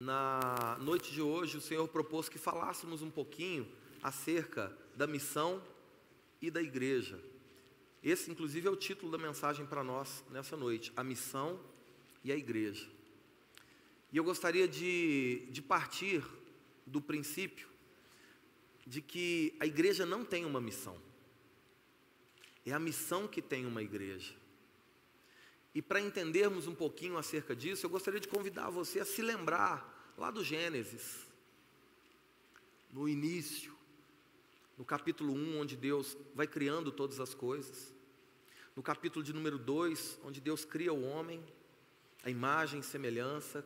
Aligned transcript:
Na 0.00 0.78
noite 0.80 1.12
de 1.12 1.20
hoje, 1.20 1.56
o 1.56 1.60
Senhor 1.60 1.88
propôs 1.88 2.28
que 2.28 2.38
falássemos 2.38 3.02
um 3.02 3.10
pouquinho 3.10 3.68
acerca 4.00 4.72
da 4.94 5.08
missão 5.08 5.60
e 6.40 6.52
da 6.52 6.62
igreja. 6.62 7.20
Esse, 8.00 8.30
inclusive, 8.30 8.68
é 8.68 8.70
o 8.70 8.76
título 8.76 9.10
da 9.10 9.18
mensagem 9.18 9.66
para 9.66 9.82
nós 9.82 10.24
nessa 10.30 10.56
noite: 10.56 10.92
a 10.94 11.02
missão 11.02 11.58
e 12.22 12.30
a 12.30 12.36
igreja. 12.36 12.88
E 14.12 14.16
eu 14.16 14.22
gostaria 14.22 14.68
de, 14.68 15.48
de 15.50 15.60
partir 15.60 16.24
do 16.86 17.00
princípio 17.00 17.68
de 18.86 19.02
que 19.02 19.52
a 19.58 19.66
igreja 19.66 20.06
não 20.06 20.24
tem 20.24 20.44
uma 20.44 20.60
missão, 20.60 20.96
é 22.64 22.72
a 22.72 22.78
missão 22.78 23.26
que 23.26 23.42
tem 23.42 23.66
uma 23.66 23.82
igreja. 23.82 24.37
E 25.78 25.82
para 25.82 26.00
entendermos 26.00 26.66
um 26.66 26.74
pouquinho 26.74 27.16
acerca 27.16 27.54
disso, 27.54 27.86
eu 27.86 27.90
gostaria 27.90 28.18
de 28.18 28.26
convidar 28.26 28.68
você 28.68 28.98
a 28.98 29.04
se 29.04 29.22
lembrar 29.22 30.12
lá 30.18 30.28
do 30.28 30.42
Gênesis, 30.42 31.24
no 32.92 33.08
início, 33.08 33.72
no 34.76 34.84
capítulo 34.84 35.32
1, 35.32 35.60
onde 35.60 35.76
Deus 35.76 36.16
vai 36.34 36.48
criando 36.48 36.90
todas 36.90 37.20
as 37.20 37.32
coisas, 37.32 37.94
no 38.74 38.82
capítulo 38.82 39.24
de 39.24 39.32
número 39.32 39.56
2, 39.56 40.18
onde 40.24 40.40
Deus 40.40 40.64
cria 40.64 40.92
o 40.92 41.04
homem, 41.04 41.40
a 42.24 42.30
imagem 42.30 42.80
e 42.80 42.82
semelhança, 42.82 43.64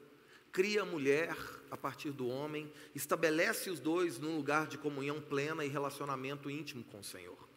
cria 0.52 0.82
a 0.82 0.84
mulher 0.84 1.34
a 1.70 1.78
partir 1.78 2.10
do 2.10 2.28
homem, 2.28 2.70
estabelece 2.94 3.70
os 3.70 3.80
dois 3.80 4.18
num 4.18 4.36
lugar 4.36 4.66
de 4.66 4.76
comunhão 4.76 5.18
plena 5.18 5.64
e 5.64 5.68
relacionamento 5.68 6.50
íntimo 6.50 6.84
com 6.84 7.00
o 7.00 7.04
Senhor. 7.04 7.48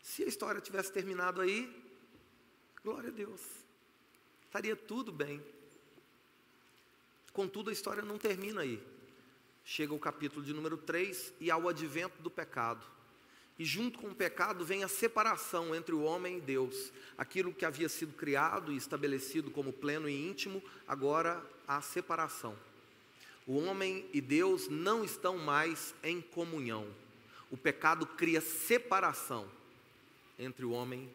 Se 0.00 0.22
a 0.22 0.26
história 0.26 0.58
tivesse 0.58 0.90
terminado 0.90 1.42
aí, 1.42 1.79
Glória 2.82 3.10
a 3.10 3.12
Deus. 3.12 3.40
Estaria 4.46 4.74
tudo 4.74 5.12
bem. 5.12 5.42
Contudo, 7.32 7.68
a 7.68 7.72
história 7.72 8.02
não 8.02 8.16
termina 8.16 8.62
aí. 8.62 8.82
Chega 9.64 9.92
o 9.92 9.98
capítulo 9.98 10.44
de 10.44 10.54
número 10.54 10.78
3 10.78 11.34
e 11.40 11.50
há 11.50 11.56
o 11.58 11.68
advento 11.68 12.22
do 12.22 12.30
pecado. 12.30 12.84
E 13.58 13.64
junto 13.66 13.98
com 13.98 14.08
o 14.08 14.14
pecado 14.14 14.64
vem 14.64 14.82
a 14.82 14.88
separação 14.88 15.74
entre 15.74 15.94
o 15.94 16.02
homem 16.02 16.38
e 16.38 16.40
Deus. 16.40 16.90
Aquilo 17.18 17.52
que 17.52 17.66
havia 17.66 17.88
sido 17.88 18.14
criado 18.14 18.72
e 18.72 18.76
estabelecido 18.76 19.50
como 19.50 19.74
pleno 19.74 20.08
e 20.08 20.28
íntimo, 20.28 20.62
agora 20.88 21.44
há 21.68 21.82
separação. 21.82 22.56
O 23.46 23.58
homem 23.58 24.08
e 24.14 24.22
Deus 24.22 24.68
não 24.68 25.04
estão 25.04 25.36
mais 25.36 25.94
em 26.02 26.22
comunhão. 26.22 26.88
O 27.50 27.56
pecado 27.58 28.06
cria 28.06 28.40
separação 28.40 29.46
entre 30.38 30.64
o 30.64 30.70
homem 30.70 31.10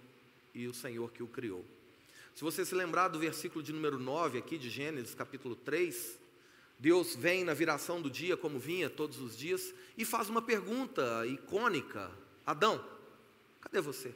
e 0.56 0.68
o 0.68 0.74
Senhor 0.74 1.12
que 1.12 1.22
o 1.22 1.28
criou. 1.28 1.64
Se 2.34 2.44
você 2.44 2.66
se 2.66 2.74
lembrar 2.74 3.10
do 3.10 3.20
versículo 3.20 3.62
de 3.62 3.72
número 3.72 4.00
9 4.00 4.40
aqui 4.40 4.58
de 4.58 4.70
Gênesis, 4.70 5.14
capítulo 5.14 5.56
3, 5.56 6.18
Deus 6.80 7.16
vem 7.16 7.44
na 7.44 7.54
viração 7.54 8.02
do 8.02 8.10
dia, 8.10 8.36
como 8.36 8.58
vinha 8.58 8.90
todos 8.90 9.20
os 9.20 9.38
dias, 9.38 9.74
e 9.98 10.04
faz 10.04 10.30
uma 10.30 10.42
pergunta 10.42 11.26
icônica: 11.28 12.12
Adão, 12.46 12.84
cadê 13.62 13.80
você? 13.80 14.14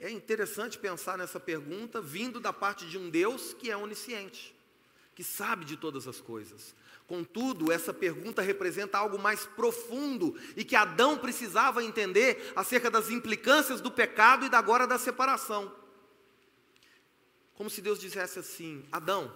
É 0.00 0.10
interessante 0.10 0.78
pensar 0.78 1.18
nessa 1.18 1.40
pergunta 1.40 2.00
vindo 2.00 2.38
da 2.38 2.52
parte 2.52 2.86
de 2.86 2.96
um 2.96 3.10
Deus 3.10 3.52
que 3.52 3.70
é 3.70 3.76
onisciente, 3.76 4.54
que 5.14 5.24
sabe 5.24 5.64
de 5.64 5.76
todas 5.76 6.06
as 6.06 6.20
coisas. 6.20 6.74
Contudo, 7.08 7.72
essa 7.72 7.94
pergunta 7.94 8.42
representa 8.42 8.98
algo 8.98 9.18
mais 9.18 9.46
profundo 9.46 10.38
e 10.54 10.62
que 10.62 10.76
Adão 10.76 11.16
precisava 11.16 11.82
entender 11.82 12.52
acerca 12.54 12.90
das 12.90 13.08
implicâncias 13.08 13.80
do 13.80 13.90
pecado 13.90 14.44
e 14.44 14.50
da 14.50 14.58
agora 14.58 14.86
da 14.86 14.98
separação. 14.98 15.74
Como 17.54 17.70
se 17.70 17.80
Deus 17.80 17.98
dissesse 17.98 18.38
assim: 18.38 18.84
Adão, 18.92 19.32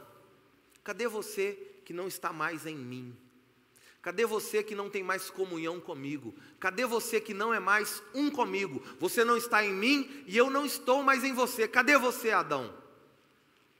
cadê 0.84 1.08
você 1.08 1.58
que 1.82 1.94
não 1.94 2.06
está 2.06 2.30
mais 2.30 2.66
em 2.66 2.76
mim? 2.76 3.16
Cadê 4.02 4.26
você 4.26 4.62
que 4.62 4.74
não 4.74 4.90
tem 4.90 5.02
mais 5.02 5.30
comunhão 5.30 5.80
comigo? 5.80 6.34
Cadê 6.60 6.84
você 6.84 7.22
que 7.22 7.32
não 7.32 7.54
é 7.54 7.58
mais 7.58 8.02
um 8.12 8.30
comigo? 8.30 8.82
Você 9.00 9.24
não 9.24 9.38
está 9.38 9.64
em 9.64 9.72
mim 9.72 10.24
e 10.26 10.36
eu 10.36 10.50
não 10.50 10.66
estou 10.66 11.02
mais 11.02 11.24
em 11.24 11.32
você. 11.32 11.66
Cadê 11.66 11.96
você, 11.96 12.32
Adão? 12.32 12.74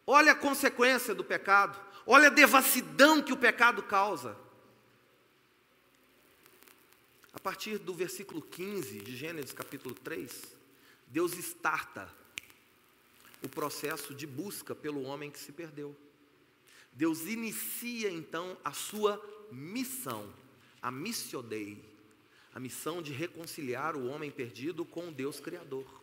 Olha 0.07 0.33
a 0.33 0.37
consequência 0.37 1.15
do 1.15 1.23
pecado. 1.23 1.92
Olha 2.07 2.27
a 2.27 2.31
devassidão 2.31 3.23
que 3.23 3.33
o 3.33 3.37
pecado 3.37 3.83
causa. 3.83 4.37
A 7.33 7.39
partir 7.39 7.79
do 7.79 7.95
versículo 7.95 8.43
15 8.43 9.01
de 9.01 9.17
Gênesis 9.17 9.53
capítulo 9.53 9.95
3, 9.95 10.57
Deus 11.07 11.33
starta 11.35 12.13
o 13.43 13.49
processo 13.49 14.15
de 14.15 14.27
busca 14.27 14.75
pelo 14.75 15.03
homem 15.03 15.31
que 15.31 15.39
se 15.39 15.53
perdeu. 15.53 15.97
Deus 16.93 17.23
inicia 17.23 18.11
então 18.11 18.57
a 18.65 18.73
sua 18.73 19.21
missão, 19.51 20.33
a 20.81 20.91
missio 20.91 21.43
Dei, 21.43 21.83
a 22.55 22.61
missão 22.61 23.01
de 23.01 23.13
reconciliar 23.13 23.97
o 23.97 24.09
homem 24.09 24.31
perdido 24.31 24.85
com 24.85 25.09
o 25.09 25.13
Deus 25.13 25.41
Criador. 25.41 26.02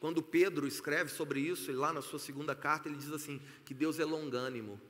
Quando 0.00 0.22
Pedro 0.22 0.66
escreve 0.66 1.10
sobre 1.10 1.40
isso, 1.40 1.70
lá 1.72 1.92
na 1.92 2.00
sua 2.00 2.18
segunda 2.18 2.54
carta, 2.54 2.88
ele 2.88 2.96
diz 2.96 3.12
assim: 3.12 3.38
que 3.66 3.74
Deus 3.74 4.00
é 4.00 4.04
longânimo, 4.04 4.80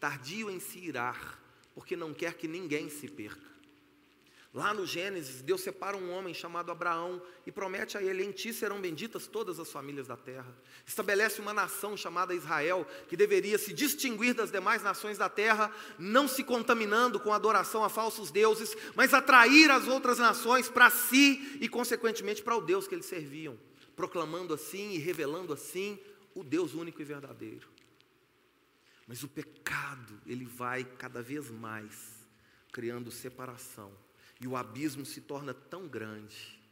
tardio 0.00 0.50
em 0.50 0.58
se 0.58 0.80
irar, 0.80 1.40
porque 1.72 1.96
não 1.96 2.12
quer 2.12 2.34
que 2.34 2.48
ninguém 2.48 2.90
se 2.90 3.06
perca. 3.06 3.46
Lá 4.52 4.74
no 4.74 4.84
Gênesis, 4.84 5.42
Deus 5.42 5.60
separa 5.60 5.96
um 5.96 6.10
homem 6.10 6.34
chamado 6.34 6.72
Abraão 6.72 7.22
e 7.46 7.52
promete 7.52 7.96
a 7.96 8.02
ele: 8.02 8.24
em 8.24 8.32
ti 8.32 8.52
serão 8.52 8.80
benditas 8.80 9.28
todas 9.28 9.60
as 9.60 9.70
famílias 9.70 10.08
da 10.08 10.16
terra. 10.16 10.52
Estabelece 10.84 11.40
uma 11.40 11.54
nação 11.54 11.96
chamada 11.96 12.34
Israel, 12.34 12.84
que 13.08 13.16
deveria 13.16 13.58
se 13.58 13.72
distinguir 13.72 14.34
das 14.34 14.50
demais 14.50 14.82
nações 14.82 15.16
da 15.16 15.28
terra, 15.28 15.72
não 16.00 16.26
se 16.26 16.42
contaminando 16.42 17.20
com 17.20 17.32
adoração 17.32 17.84
a 17.84 17.88
falsos 17.88 18.32
deuses, 18.32 18.76
mas 18.96 19.14
atrair 19.14 19.70
as 19.70 19.86
outras 19.86 20.18
nações 20.18 20.68
para 20.68 20.90
si 20.90 21.58
e, 21.60 21.68
consequentemente, 21.68 22.42
para 22.42 22.56
o 22.56 22.60
Deus 22.60 22.88
que 22.88 22.96
eles 22.96 23.06
serviam 23.06 23.56
proclamando 23.98 24.54
assim 24.54 24.92
e 24.92 24.98
revelando 24.98 25.52
assim 25.52 25.98
o 26.32 26.44
Deus 26.44 26.72
único 26.72 27.02
e 27.02 27.04
verdadeiro. 27.04 27.68
Mas 29.08 29.24
o 29.24 29.28
pecado, 29.28 30.20
ele 30.24 30.44
vai 30.44 30.84
cada 30.84 31.20
vez 31.20 31.50
mais 31.50 32.24
criando 32.70 33.10
separação, 33.10 33.92
e 34.40 34.46
o 34.46 34.56
abismo 34.56 35.04
se 35.04 35.20
torna 35.20 35.52
tão 35.52 35.88
grande. 35.88 36.62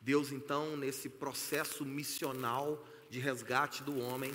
Deus, 0.00 0.30
então, 0.30 0.76
nesse 0.76 1.08
processo 1.08 1.84
missional 1.84 2.86
de 3.10 3.18
resgate 3.18 3.82
do 3.82 3.98
homem, 3.98 4.30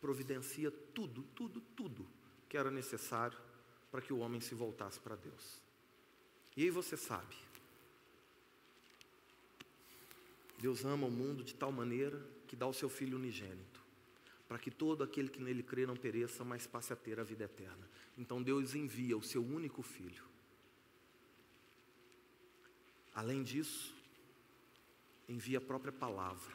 providencia 0.00 0.70
tudo, 0.94 1.24
tudo, 1.34 1.60
tudo 1.60 2.06
que 2.48 2.56
era 2.56 2.70
necessário 2.70 3.36
para 3.90 4.00
que 4.00 4.14
o 4.14 4.20
homem 4.20 4.40
se 4.40 4.54
voltasse 4.54 4.98
para 4.98 5.14
Deus. 5.14 5.60
E 6.56 6.62
aí 6.62 6.70
você 6.70 6.96
sabe, 6.96 7.36
Deus 10.58 10.84
ama 10.84 11.06
o 11.06 11.10
mundo 11.10 11.44
de 11.44 11.54
tal 11.54 11.70
maneira 11.70 12.20
que 12.46 12.56
dá 12.56 12.66
o 12.66 12.72
seu 12.72 12.88
Filho 12.88 13.18
unigênito, 13.18 13.82
para 14.48 14.58
que 14.58 14.70
todo 14.70 15.02
aquele 15.02 15.28
que 15.28 15.42
nele 15.42 15.62
crê 15.62 15.86
não 15.86 15.96
pereça, 15.96 16.44
mas 16.44 16.66
passe 16.66 16.92
a 16.92 16.96
ter 16.96 17.20
a 17.20 17.24
vida 17.24 17.44
eterna. 17.44 17.88
Então 18.16 18.42
Deus 18.42 18.74
envia 18.74 19.16
o 19.16 19.22
seu 19.22 19.42
único 19.42 19.82
Filho. 19.82 20.24
Além 23.14 23.42
disso, 23.42 23.94
envia 25.28 25.58
a 25.58 25.60
própria 25.60 25.92
palavra, 25.92 26.54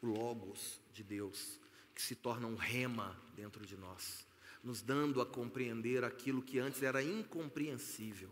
o 0.00 0.06
Logos 0.06 0.80
de 0.92 1.02
Deus, 1.02 1.58
que 1.94 2.02
se 2.02 2.14
torna 2.14 2.46
um 2.46 2.56
rema 2.56 3.20
dentro 3.34 3.64
de 3.64 3.76
nós, 3.76 4.26
nos 4.62 4.82
dando 4.82 5.20
a 5.20 5.26
compreender 5.26 6.04
aquilo 6.04 6.42
que 6.42 6.58
antes 6.58 6.82
era 6.82 7.02
incompreensível. 7.02 8.30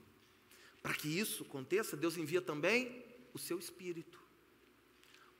Para 0.82 0.94
que 0.94 1.08
isso 1.08 1.42
aconteça, 1.42 1.96
Deus 1.96 2.16
envia 2.16 2.40
também 2.40 3.04
o 3.32 3.38
seu 3.38 3.58
Espírito 3.58 4.29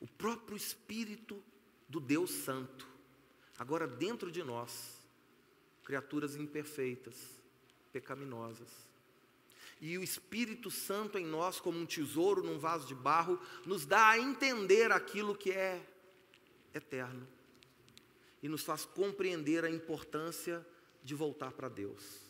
o 0.01 0.07
próprio 0.07 0.57
Espírito 0.57 1.43
do 1.89 2.01
Deus 2.01 2.31
Santo, 2.31 2.89
agora 3.59 3.87
dentro 3.87 4.31
de 4.31 4.43
nós, 4.43 4.99
criaturas 5.85 6.37
imperfeitas, 6.37 7.17
pecaminosas. 7.93 8.69
E 9.81 9.97
o 9.97 10.03
Espírito 10.03 10.71
Santo 10.71 11.19
em 11.19 11.27
nós, 11.27 11.59
como 11.59 11.79
um 11.79 11.87
tesouro 11.87 12.43
num 12.43 12.59
vaso 12.59 12.87
de 12.87 12.95
barro, 12.95 13.41
nos 13.67 13.87
dá 13.87 14.11
a 14.11 14.19
entender 14.19 14.93
aquilo 14.93 15.35
que 15.35 15.51
é 15.51 15.85
eterno 16.75 17.27
e 18.43 18.49
nos 18.49 18.63
faz 18.63 18.85
compreender 18.85 19.65
a 19.65 19.71
importância 19.71 20.65
de 21.03 21.15
voltar 21.15 21.53
para 21.53 21.69
Deus, 21.69 22.21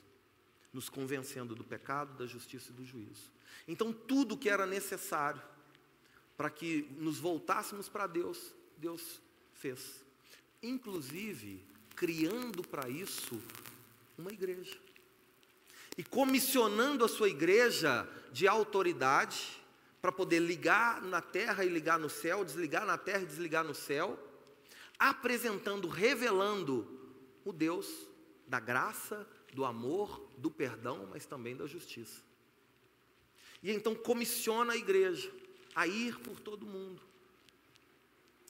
nos 0.72 0.88
convencendo 0.88 1.54
do 1.54 1.64
pecado, 1.64 2.16
da 2.16 2.26
justiça 2.26 2.70
e 2.70 2.74
do 2.74 2.84
juízo. 2.84 3.30
Então, 3.66 3.92
tudo 3.92 4.38
que 4.38 4.48
era 4.48 4.66
necessário 4.66 5.42
para 6.40 6.48
que 6.48 6.88
nos 6.96 7.18
voltássemos 7.18 7.86
para 7.86 8.06
Deus, 8.06 8.54
Deus 8.78 9.20
fez. 9.52 10.02
Inclusive, 10.62 11.62
criando 11.94 12.66
para 12.66 12.88
isso 12.88 13.38
uma 14.16 14.32
igreja. 14.32 14.74
E 15.98 16.02
comissionando 16.02 17.04
a 17.04 17.08
sua 17.08 17.28
igreja 17.28 18.08
de 18.32 18.48
autoridade, 18.48 19.62
para 20.00 20.10
poder 20.10 20.38
ligar 20.38 21.02
na 21.02 21.20
terra 21.20 21.62
e 21.62 21.68
ligar 21.68 21.98
no 21.98 22.08
céu, 22.08 22.42
desligar 22.42 22.86
na 22.86 22.96
terra 22.96 23.20
e 23.20 23.26
desligar 23.26 23.62
no 23.62 23.74
céu, 23.74 24.18
apresentando, 24.98 25.88
revelando 25.88 26.88
o 27.44 27.52
Deus 27.52 27.86
da 28.46 28.58
graça, 28.58 29.28
do 29.52 29.62
amor, 29.62 30.26
do 30.38 30.50
perdão, 30.50 31.06
mas 31.12 31.26
também 31.26 31.54
da 31.54 31.66
justiça. 31.66 32.22
E 33.62 33.70
então 33.70 33.94
comissiona 33.94 34.72
a 34.72 34.76
igreja 34.78 35.30
a 35.80 35.86
ir 35.86 36.18
por 36.18 36.38
todo 36.38 36.66
mundo. 36.66 37.00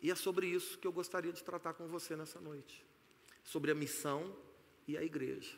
E 0.02 0.10
é 0.10 0.16
sobre 0.16 0.48
isso 0.48 0.76
que 0.78 0.86
eu 0.86 0.92
gostaria 0.92 1.32
de 1.32 1.44
tratar 1.44 1.74
com 1.74 1.86
você 1.86 2.16
nessa 2.16 2.40
noite. 2.40 2.84
Sobre 3.44 3.70
a 3.70 3.74
missão 3.74 4.34
e 4.88 4.98
a 4.98 5.04
igreja. 5.04 5.56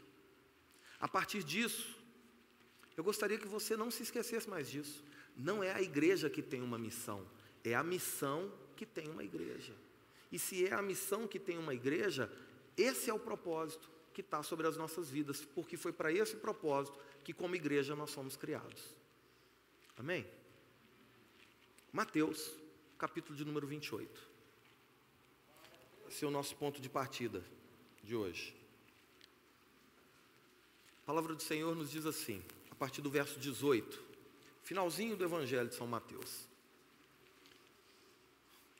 A 1.00 1.08
partir 1.08 1.42
disso, 1.42 1.98
eu 2.94 3.02
gostaria 3.02 3.38
que 3.38 3.48
você 3.48 3.74
não 3.74 3.90
se 3.90 4.02
esquecesse 4.02 4.50
mais 4.50 4.70
disso. 4.70 5.02
Não 5.34 5.62
é 5.62 5.72
a 5.72 5.80
igreja 5.80 6.28
que 6.28 6.42
tem 6.42 6.60
uma 6.60 6.78
missão, 6.78 7.26
é 7.64 7.74
a 7.74 7.82
missão 7.82 8.52
que 8.76 8.84
tem 8.84 9.08
uma 9.08 9.24
igreja. 9.24 9.74
E 10.30 10.38
se 10.38 10.66
é 10.66 10.74
a 10.74 10.82
missão 10.82 11.26
que 11.26 11.38
tem 11.38 11.56
uma 11.56 11.72
igreja, 11.72 12.30
esse 12.76 13.08
é 13.08 13.14
o 13.14 13.18
propósito 13.18 13.90
que 14.12 14.20
está 14.20 14.42
sobre 14.42 14.66
as 14.66 14.76
nossas 14.76 15.08
vidas, 15.08 15.42
porque 15.42 15.78
foi 15.78 15.92
para 15.92 16.12
esse 16.12 16.36
propósito 16.36 16.98
que, 17.24 17.32
como 17.32 17.56
igreja, 17.56 17.96
nós 17.96 18.10
somos 18.10 18.36
criados. 18.36 18.94
Amém? 19.96 20.26
Mateus, 21.92 22.50
capítulo 22.96 23.36
de 23.36 23.44
número 23.44 23.66
28. 23.66 24.30
Esse 26.08 26.24
é 26.24 26.28
o 26.28 26.30
nosso 26.30 26.56
ponto 26.56 26.80
de 26.80 26.88
partida 26.88 27.44
de 28.02 28.16
hoje. 28.16 28.56
A 31.02 31.06
palavra 31.06 31.34
do 31.34 31.42
Senhor 31.42 31.76
nos 31.76 31.90
diz 31.90 32.06
assim, 32.06 32.42
a 32.70 32.74
partir 32.74 33.02
do 33.02 33.10
verso 33.10 33.38
18, 33.38 34.02
finalzinho 34.62 35.18
do 35.18 35.24
Evangelho 35.24 35.68
de 35.68 35.74
São 35.74 35.86
Mateus. 35.86 36.48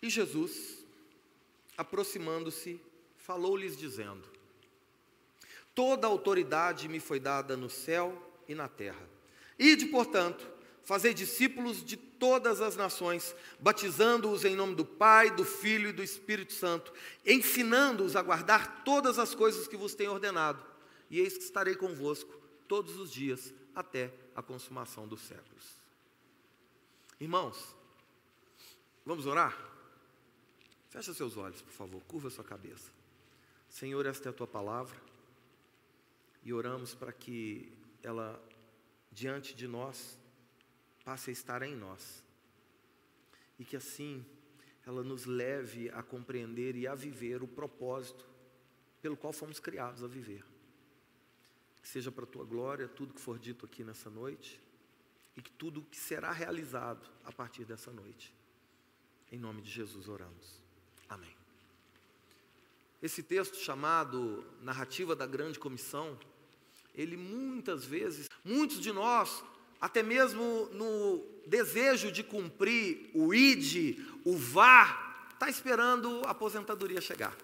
E 0.01 0.09
Jesus, 0.09 0.83
aproximando-se, 1.77 2.81
falou-lhes 3.19 3.77
dizendo: 3.77 4.27
Toda 5.75 6.07
autoridade 6.07 6.89
me 6.89 6.99
foi 6.99 7.21
dada 7.21 7.59
no 7.59 7.69
céu 7.69 8.33
e 8.49 8.55
na 8.55 8.71
terra. 8.71 9.07
Ide, 9.59 9.85
portanto, 9.87 10.51
fazei 10.85 11.15
discípulos 11.15 11.85
de 11.85 11.97
todas 11.97 12.61
as 12.61 12.77
nações, 12.77 13.35
batizando-os 13.59 14.45
em 14.45 14.57
nome 14.57 14.75
do 14.75 14.85
Pai, 14.85 15.31
do 15.31 15.45
Filho 15.45 15.91
e 15.91 15.93
do 15.93 16.03
Espírito 16.03 16.53
Santo, 16.53 16.93
ensinando-os 17.25 18.17
a 18.17 18.23
guardar 18.23 18.85
todas 18.85 19.19
as 19.19 19.35
coisas 19.35 19.67
que 19.67 19.77
vos 19.77 19.95
tenho 19.95 20.13
ordenado. 20.13 20.65
E 21.11 21.19
eis 21.19 21.37
que 21.37 21.45
estarei 21.45 21.75
convosco 21.75 22.33
todos 22.69 22.97
os 22.97 23.13
dias 23.13 23.53
até 23.75 24.13
a 24.35 24.43
consumação 24.43 25.07
dos 25.07 25.21
séculos. 25.23 25.65
Irmãos, 27.21 27.77
vamos 29.05 29.27
orar? 29.27 29.57
Fecha 30.89 31.15
seus 31.15 31.37
olhos, 31.37 31.63
por 31.63 31.73
favor, 31.73 32.03
curva 32.03 32.31
sua 32.31 32.45
cabeça. 32.45 32.91
Senhor, 33.69 34.05
esta 34.05 34.29
é 34.29 34.31
a 34.31 34.33
tua 34.33 34.47
palavra. 34.47 34.97
E 36.45 36.53
oramos 36.53 36.95
para 36.95 37.13
que 37.13 37.73
ela 38.03 38.43
diante 39.11 39.55
de 39.55 39.69
nós 39.69 40.19
passe 41.05 41.31
a 41.31 41.33
estar 41.33 41.63
em 41.63 41.77
nós. 41.77 42.23
E 43.59 43.65
que 43.65 43.77
assim 43.77 44.25
ela 44.87 45.03
nos 45.03 45.25
leve 45.25 45.89
a 45.91 46.03
compreender 46.03 46.75
e 46.77 46.87
a 46.87 46.95
viver 46.95 47.43
o 47.43 47.49
propósito 47.49 48.27
pelo 49.01 49.17
qual 49.17 49.33
fomos 49.33 49.61
criados 49.61 50.03
a 50.03 50.07
viver. 50.07 50.45
Que 51.81 51.89
seja 51.89 52.11
para 52.11 52.25
a 52.25 52.27
tua 52.27 52.45
glória 52.45 52.89
tudo 52.89 53.15
que 53.15 53.21
for 53.21 53.39
dito 53.39 53.67
aqui 53.67 53.85
nessa 53.85 54.11
noite 54.11 54.61
e 55.37 55.43
que 55.43 55.51
tudo 55.51 55.83
que 55.83 55.97
será 55.97 56.31
realizado 56.31 57.09
a 57.25 57.33
partir 57.33 57.65
dessa 57.65 57.93
noite. 57.93 58.35
Em 59.31 59.39
nome 59.39 59.63
de 59.63 59.71
Jesus 59.71 60.09
oramos. 60.09 60.61
Amém. 61.09 61.35
Esse 63.03 63.23
texto 63.23 63.57
chamado 63.57 64.45
Narrativa 64.61 65.17
da 65.17 65.27
Grande 65.27 65.59
Comissão, 65.59 66.19
ele 66.95 67.17
muitas 67.17 67.85
vezes, 67.85 68.29
muitos 68.45 68.79
de 68.79 68.93
nós 68.93 69.43
até 69.83 70.01
mesmo 70.01 70.69
no 70.73 71.27
desejo 71.45 72.13
de 72.13 72.23
cumprir 72.23 73.11
o 73.13 73.35
ID, 73.35 73.99
o 74.25 74.37
VAR, 74.37 75.27
está 75.35 75.51
esperando 75.51 76.23
a 76.25 76.31
aposentadoria 76.31 77.01
chegar. 77.01 77.37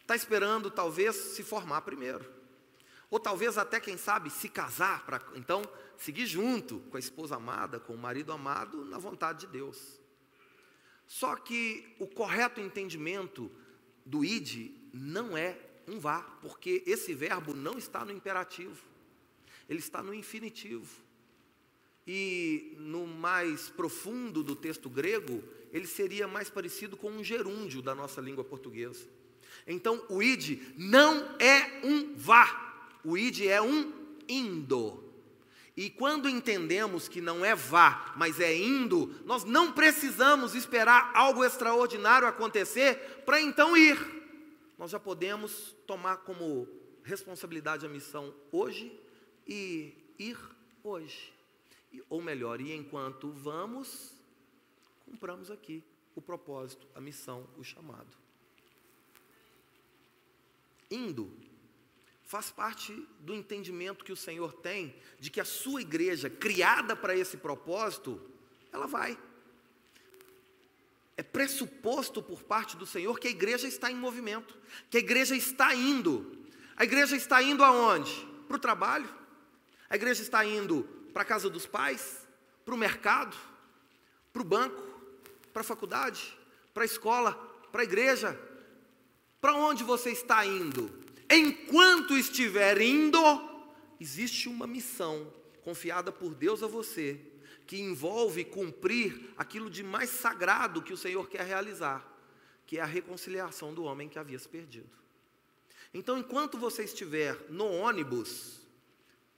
Está 0.00 0.14
esperando 0.14 0.70
talvez 0.70 1.16
se 1.16 1.42
formar 1.42 1.80
primeiro. 1.80 2.24
Ou 3.10 3.18
talvez 3.18 3.58
até, 3.58 3.80
quem 3.80 3.96
sabe, 3.96 4.30
se 4.30 4.48
casar, 4.48 5.04
para 5.04 5.20
então 5.34 5.68
seguir 5.98 6.26
junto 6.26 6.78
com 6.90 6.96
a 6.96 7.00
esposa 7.00 7.34
amada, 7.34 7.80
com 7.80 7.92
o 7.92 7.98
marido 7.98 8.30
amado, 8.30 8.84
na 8.84 8.96
vontade 8.96 9.40
de 9.40 9.46
Deus. 9.48 10.00
Só 11.08 11.34
que 11.34 11.92
o 11.98 12.06
correto 12.06 12.60
entendimento 12.60 13.50
do 14.06 14.24
id 14.24 14.76
não 14.94 15.36
é 15.36 15.58
um 15.88 15.98
vá, 15.98 16.20
porque 16.40 16.84
esse 16.86 17.12
verbo 17.14 17.52
não 17.52 17.76
está 17.76 18.04
no 18.04 18.12
imperativo 18.12 18.90
ele 19.70 19.78
está 19.78 20.02
no 20.02 20.12
infinitivo. 20.12 21.00
E 22.04 22.74
no 22.76 23.06
mais 23.06 23.70
profundo 23.70 24.42
do 24.42 24.56
texto 24.56 24.90
grego, 24.90 25.44
ele 25.72 25.86
seria 25.86 26.26
mais 26.26 26.50
parecido 26.50 26.96
com 26.96 27.08
um 27.08 27.22
gerúndio 27.22 27.80
da 27.80 27.94
nossa 27.94 28.20
língua 28.20 28.42
portuguesa. 28.42 29.06
Então, 29.64 30.04
o 30.08 30.20
id 30.20 30.60
não 30.76 31.36
é 31.38 31.80
um 31.84 32.16
vá, 32.16 32.98
o 33.04 33.16
id 33.16 33.42
é 33.42 33.62
um 33.62 33.92
indo. 34.28 35.04
E 35.76 35.88
quando 35.88 36.28
entendemos 36.28 37.08
que 37.08 37.20
não 37.20 37.44
é 37.44 37.54
vá, 37.54 38.12
mas 38.16 38.40
é 38.40 38.52
indo, 38.52 39.14
nós 39.24 39.44
não 39.44 39.72
precisamos 39.72 40.56
esperar 40.56 41.12
algo 41.14 41.44
extraordinário 41.44 42.26
acontecer 42.26 43.22
para 43.24 43.40
então 43.40 43.76
ir. 43.76 43.96
Nós 44.76 44.90
já 44.90 44.98
podemos 44.98 45.76
tomar 45.86 46.18
como 46.18 46.66
responsabilidade 47.04 47.86
a 47.86 47.88
missão 47.88 48.34
hoje 48.50 48.92
e 49.50 49.92
ir 50.16 50.38
hoje. 50.84 51.34
Ou 52.08 52.22
melhor, 52.22 52.60
e 52.60 52.72
enquanto 52.72 53.32
vamos, 53.32 54.14
cumpramos 55.04 55.50
aqui 55.50 55.82
o 56.14 56.22
propósito, 56.22 56.86
a 56.94 57.00
missão, 57.00 57.48
o 57.58 57.64
chamado. 57.64 58.16
Indo 60.88 61.36
faz 62.24 62.48
parte 62.48 62.92
do 63.18 63.34
entendimento 63.34 64.04
que 64.04 64.12
o 64.12 64.16
Senhor 64.16 64.52
tem 64.52 64.94
de 65.18 65.30
que 65.30 65.40
a 65.40 65.44
sua 65.44 65.82
igreja, 65.82 66.30
criada 66.30 66.94
para 66.94 67.16
esse 67.16 67.36
propósito, 67.36 68.20
ela 68.72 68.86
vai. 68.86 69.18
É 71.16 71.24
pressuposto 71.24 72.22
por 72.22 72.44
parte 72.44 72.76
do 72.76 72.86
Senhor 72.86 73.18
que 73.18 73.26
a 73.26 73.32
igreja 73.32 73.66
está 73.66 73.90
em 73.90 73.96
movimento, 73.96 74.56
que 74.88 74.96
a 74.96 75.00
igreja 75.00 75.34
está 75.34 75.74
indo. 75.74 76.38
A 76.76 76.84
igreja 76.84 77.16
está 77.16 77.42
indo 77.42 77.64
aonde? 77.64 78.26
Para 78.46 78.56
o 78.56 78.60
trabalho, 78.60 79.19
a 79.90 79.96
igreja 79.96 80.22
está 80.22 80.44
indo 80.44 80.84
para 81.12 81.22
a 81.22 81.24
casa 81.24 81.50
dos 81.50 81.66
pais, 81.66 82.26
para 82.64 82.74
o 82.74 82.78
mercado, 82.78 83.36
para 84.32 84.40
o 84.40 84.44
banco, 84.44 84.80
para 85.52 85.62
a 85.62 85.64
faculdade, 85.64 86.38
para 86.72 86.84
a 86.84 86.86
escola, 86.86 87.32
para 87.72 87.80
a 87.80 87.84
igreja. 87.84 88.38
Para 89.40 89.54
onde 89.54 89.82
você 89.82 90.10
está 90.10 90.46
indo? 90.46 90.92
Enquanto 91.28 92.16
estiver 92.16 92.80
indo, 92.80 93.18
existe 93.98 94.48
uma 94.48 94.66
missão 94.66 95.32
confiada 95.62 96.12
por 96.12 96.34
Deus 96.34 96.62
a 96.62 96.68
você, 96.68 97.20
que 97.66 97.80
envolve 97.80 98.44
cumprir 98.44 99.32
aquilo 99.36 99.68
de 99.68 99.82
mais 99.82 100.10
sagrado 100.10 100.82
que 100.82 100.92
o 100.92 100.96
Senhor 100.96 101.28
quer 101.28 101.44
realizar, 101.44 102.06
que 102.66 102.78
é 102.78 102.80
a 102.80 102.86
reconciliação 102.86 103.74
do 103.74 103.84
homem 103.84 104.08
que 104.08 104.18
havia 104.18 104.38
se 104.38 104.48
perdido. 104.48 104.90
Então, 105.92 106.16
enquanto 106.18 106.58
você 106.58 106.84
estiver 106.84 107.36
no 107.48 107.66
ônibus, 107.66 108.59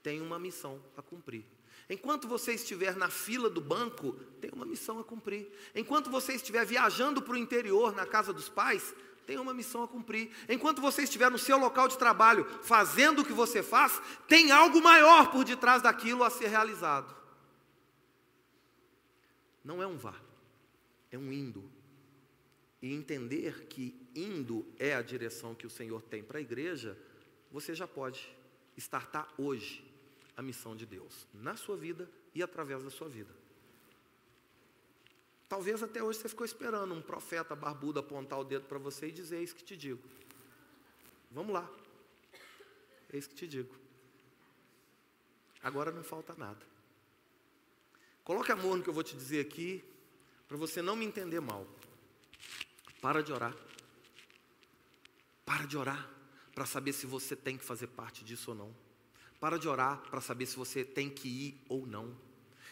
tem 0.02 0.20
uma 0.20 0.38
missão 0.38 0.82
a 0.96 1.02
cumprir. 1.02 1.44
Enquanto 1.88 2.26
você 2.26 2.54
estiver 2.54 2.96
na 2.96 3.08
fila 3.08 3.50
do 3.50 3.60
banco, 3.60 4.12
tem 4.40 4.50
uma 4.52 4.64
missão 4.64 4.98
a 4.98 5.04
cumprir. 5.04 5.50
Enquanto 5.74 6.10
você 6.10 6.34
estiver 6.34 6.64
viajando 6.64 7.20
para 7.20 7.34
o 7.34 7.36
interior, 7.36 7.94
na 7.94 8.06
casa 8.06 8.32
dos 8.32 8.48
pais, 8.48 8.94
tem 9.26 9.38
uma 9.38 9.54
missão 9.54 9.82
a 9.82 9.88
cumprir. 9.88 10.30
Enquanto 10.48 10.80
você 10.80 11.02
estiver 11.02 11.30
no 11.30 11.38
seu 11.38 11.58
local 11.58 11.88
de 11.88 11.98
trabalho, 11.98 12.46
fazendo 12.62 13.22
o 13.22 13.24
que 13.24 13.32
você 13.32 13.62
faz, 13.62 14.00
tem 14.26 14.50
algo 14.50 14.80
maior 14.80 15.30
por 15.30 15.44
detrás 15.44 15.82
daquilo 15.82 16.24
a 16.24 16.30
ser 16.30 16.48
realizado. 16.48 17.14
Não 19.64 19.82
é 19.82 19.86
um 19.86 19.96
vá, 19.96 20.14
é 21.10 21.18
um 21.18 21.32
indo. 21.32 21.70
E 22.80 22.92
entender 22.92 23.66
que 23.66 24.08
indo 24.14 24.66
é 24.78 24.94
a 24.94 25.02
direção 25.02 25.54
que 25.54 25.66
o 25.66 25.70
Senhor 25.70 26.02
tem 26.02 26.22
para 26.22 26.38
a 26.38 26.42
igreja, 26.42 26.98
você 27.50 27.74
já 27.74 27.86
pode 27.86 28.34
estartar 28.76 29.32
hoje 29.38 29.91
a 30.42 30.44
missão 30.44 30.76
de 30.76 30.84
Deus 30.84 31.26
na 31.32 31.56
sua 31.56 31.76
vida 31.76 32.10
e 32.34 32.42
através 32.42 32.82
da 32.82 32.90
sua 32.90 33.08
vida. 33.08 33.34
Talvez 35.48 35.82
até 35.82 36.02
hoje 36.02 36.18
você 36.18 36.28
ficou 36.28 36.44
esperando 36.44 36.92
um 36.94 37.02
profeta 37.02 37.54
barbudo 37.54 38.00
apontar 38.00 38.38
o 38.38 38.44
dedo 38.44 38.66
para 38.66 38.78
você 38.78 39.08
e 39.08 39.12
dizer: 39.12 39.36
Eis 39.36 39.52
que 39.52 39.62
te 39.62 39.76
digo. 39.76 40.02
Vamos 41.30 41.52
lá. 41.52 41.70
Eis 43.12 43.26
que 43.26 43.34
te 43.34 43.46
digo. 43.46 43.74
Agora 45.62 45.90
não 45.90 46.02
falta 46.02 46.34
nada. 46.34 46.66
Coloque 48.24 48.50
amor 48.50 48.76
no 48.76 48.82
que 48.82 48.88
eu 48.88 48.94
vou 48.94 49.02
te 49.02 49.16
dizer 49.16 49.40
aqui, 49.40 49.84
para 50.48 50.56
você 50.56 50.80
não 50.80 50.96
me 50.96 51.04
entender 51.04 51.40
mal. 51.40 51.66
Para 53.00 53.22
de 53.22 53.32
orar. 53.32 53.54
Para 55.44 55.66
de 55.66 55.76
orar 55.76 56.12
para 56.54 56.66
saber 56.66 56.92
se 56.92 57.06
você 57.06 57.34
tem 57.34 57.56
que 57.56 57.64
fazer 57.64 57.88
parte 57.88 58.24
disso 58.24 58.50
ou 58.50 58.56
não. 58.56 58.91
Para 59.42 59.58
de 59.58 59.66
orar 59.66 60.00
para 60.08 60.20
saber 60.20 60.46
se 60.46 60.54
você 60.54 60.84
tem 60.84 61.10
que 61.10 61.26
ir 61.26 61.64
ou 61.68 61.84
não. 61.84 62.16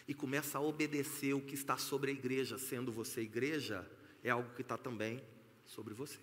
E 0.07 0.15
começa 0.15 0.57
a 0.57 0.61
obedecer 0.61 1.35
o 1.35 1.41
que 1.41 1.57
está 1.57 1.77
sobre 1.77 2.13
a 2.13 2.15
igreja, 2.15 2.59
sendo 2.59 2.93
você 2.93 3.23
igreja, 3.23 3.85
é 4.23 4.31
algo 4.31 4.55
que 4.55 4.63
está 4.63 4.79
também 4.79 5.21
sobre 5.67 5.95
você. 5.95 6.21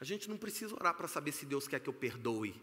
A 0.00 0.04
gente 0.04 0.28
não 0.28 0.36
precisa 0.36 0.74
orar 0.74 0.96
para 0.96 1.06
saber 1.06 1.30
se 1.30 1.46
Deus 1.46 1.68
quer 1.68 1.78
que 1.78 1.88
eu 1.88 1.92
perdoe. 1.92 2.60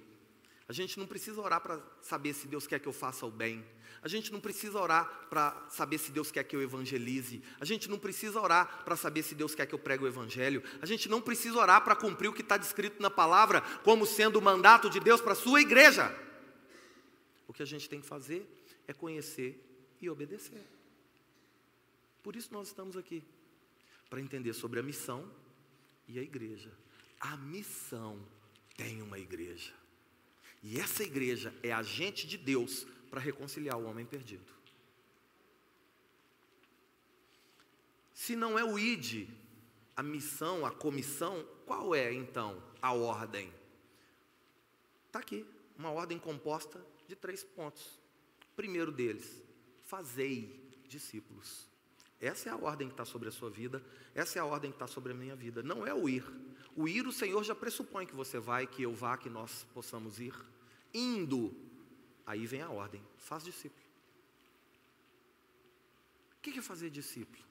A 0.70 0.72
gente 0.72 1.00
não 1.00 1.08
precisa 1.08 1.42
orar 1.42 1.60
para 1.62 1.82
saber 2.00 2.32
se 2.32 2.48
Deus 2.48 2.68
quer 2.68 2.80
que 2.80 2.88
eu 2.88 2.94
faça 2.94 3.26
o 3.26 3.32
bem. 3.32 3.66
A 4.04 4.08
gente 4.08 4.32
não 4.32 4.40
precisa 4.40 4.80
orar 4.80 5.28
para 5.28 5.68
saber 5.68 5.98
se 5.98 6.12
Deus 6.12 6.32
quer 6.32 6.44
que 6.44 6.56
eu 6.56 6.62
evangelize. 6.62 7.42
A 7.60 7.66
gente 7.66 7.90
não 7.90 7.98
precisa 7.98 8.40
orar 8.40 8.84
para 8.86 8.96
saber 8.96 9.24
se 9.24 9.34
Deus 9.34 9.56
quer 9.56 9.66
que 9.66 9.74
eu 9.74 9.80
pregue 9.80 10.04
o 10.04 10.08
evangelho. 10.08 10.64
A 10.80 10.86
gente 10.86 11.10
não 11.10 11.20
precisa 11.20 11.58
orar 11.58 11.84
para 11.84 11.96
cumprir 11.96 12.28
o 12.28 12.34
que 12.34 12.44
está 12.44 12.56
descrito 12.56 13.02
na 13.02 13.10
palavra 13.10 13.62
como 13.84 14.06
sendo 14.06 14.38
o 14.38 14.42
mandato 14.44 14.92
de 14.92 15.00
Deus 15.00 15.20
para 15.20 15.32
a 15.32 15.36
sua 15.36 15.60
igreja. 15.60 16.16
O 17.48 17.52
que 17.52 17.64
a 17.64 17.66
gente 17.66 17.90
tem 17.90 18.00
que 18.00 18.06
fazer 18.08 18.48
é 18.88 18.94
conhecer 18.94 19.60
e 20.00 20.08
obedecer. 20.08 20.64
Por 22.22 22.36
isso 22.36 22.54
nós 22.54 22.68
estamos 22.68 22.96
aqui 22.96 23.24
para 24.08 24.22
entender 24.22 24.54
sobre 24.54 24.80
a 24.80 24.84
missão 24.84 25.28
e 26.08 26.20
a 26.20 26.22
igreja. 26.22 26.72
A 27.20 27.36
missão 27.38 28.24
tem 28.78 29.02
uma 29.02 29.18
igreja. 29.18 29.74
E 30.62 30.80
essa 30.80 31.04
igreja 31.04 31.54
é 31.64 31.72
agente 31.72 32.28
de 32.28 32.38
Deus 32.38 32.86
para 33.10 33.20
reconciliar 33.20 33.78
o 33.78 33.86
homem 33.86 34.06
perdido. 34.06 34.54
Se 38.14 38.36
não 38.36 38.60
é 38.60 38.64
o 38.64 38.78
ID, 38.78 39.30
a 39.96 40.04
missão, 40.04 40.66
a 40.66 40.72
comissão, 40.72 41.46
qual 41.66 41.96
é 41.96 42.14
então 42.14 42.62
a 42.82 42.94
ordem? 42.94 43.52
Está 45.08 45.20
aqui, 45.20 45.46
uma 45.78 45.92
ordem 45.92 46.20
composta 46.20 46.86
de 47.08 47.16
três 47.16 47.44
pontos. 47.44 48.00
Primeiro 48.56 48.92
deles, 48.92 49.42
fazei 49.86 50.70
discípulos. 50.88 51.68
Essa 52.20 52.50
é 52.50 52.52
a 52.52 52.58
ordem 52.58 52.88
que 52.88 52.94
está 52.94 53.06
sobre 53.06 53.30
a 53.30 53.32
sua 53.32 53.50
vida, 53.50 53.82
essa 54.14 54.38
é 54.38 54.42
a 54.42 54.46
ordem 54.46 54.72
que 54.72 54.76
está 54.76 54.88
sobre 54.88 55.14
a 55.14 55.16
minha 55.16 55.36
vida. 55.36 55.64
Não 55.64 55.88
é 55.88 55.94
o 55.94 56.10
ir. 56.10 56.26
O 56.76 56.88
ir, 56.88 57.06
o 57.08 57.12
Senhor 57.12 57.44
já 57.44 57.56
pressupõe 57.56 58.06
que 58.06 58.16
você 58.16 58.40
vai, 58.40 58.66
que 58.68 58.84
eu 58.84 58.94
vá, 58.94 59.18
que 59.18 59.30
nós 59.30 59.66
possamos 59.74 60.20
ir. 60.20 60.34
Indo, 60.94 61.56
aí 62.26 62.46
vem 62.46 62.62
a 62.62 62.70
ordem: 62.70 63.04
faz 63.18 63.44
discípulo. 63.44 63.86
O 66.38 66.42
que 66.42 66.58
é 66.58 66.62
fazer 66.62 66.90
discípulo? 66.90 67.44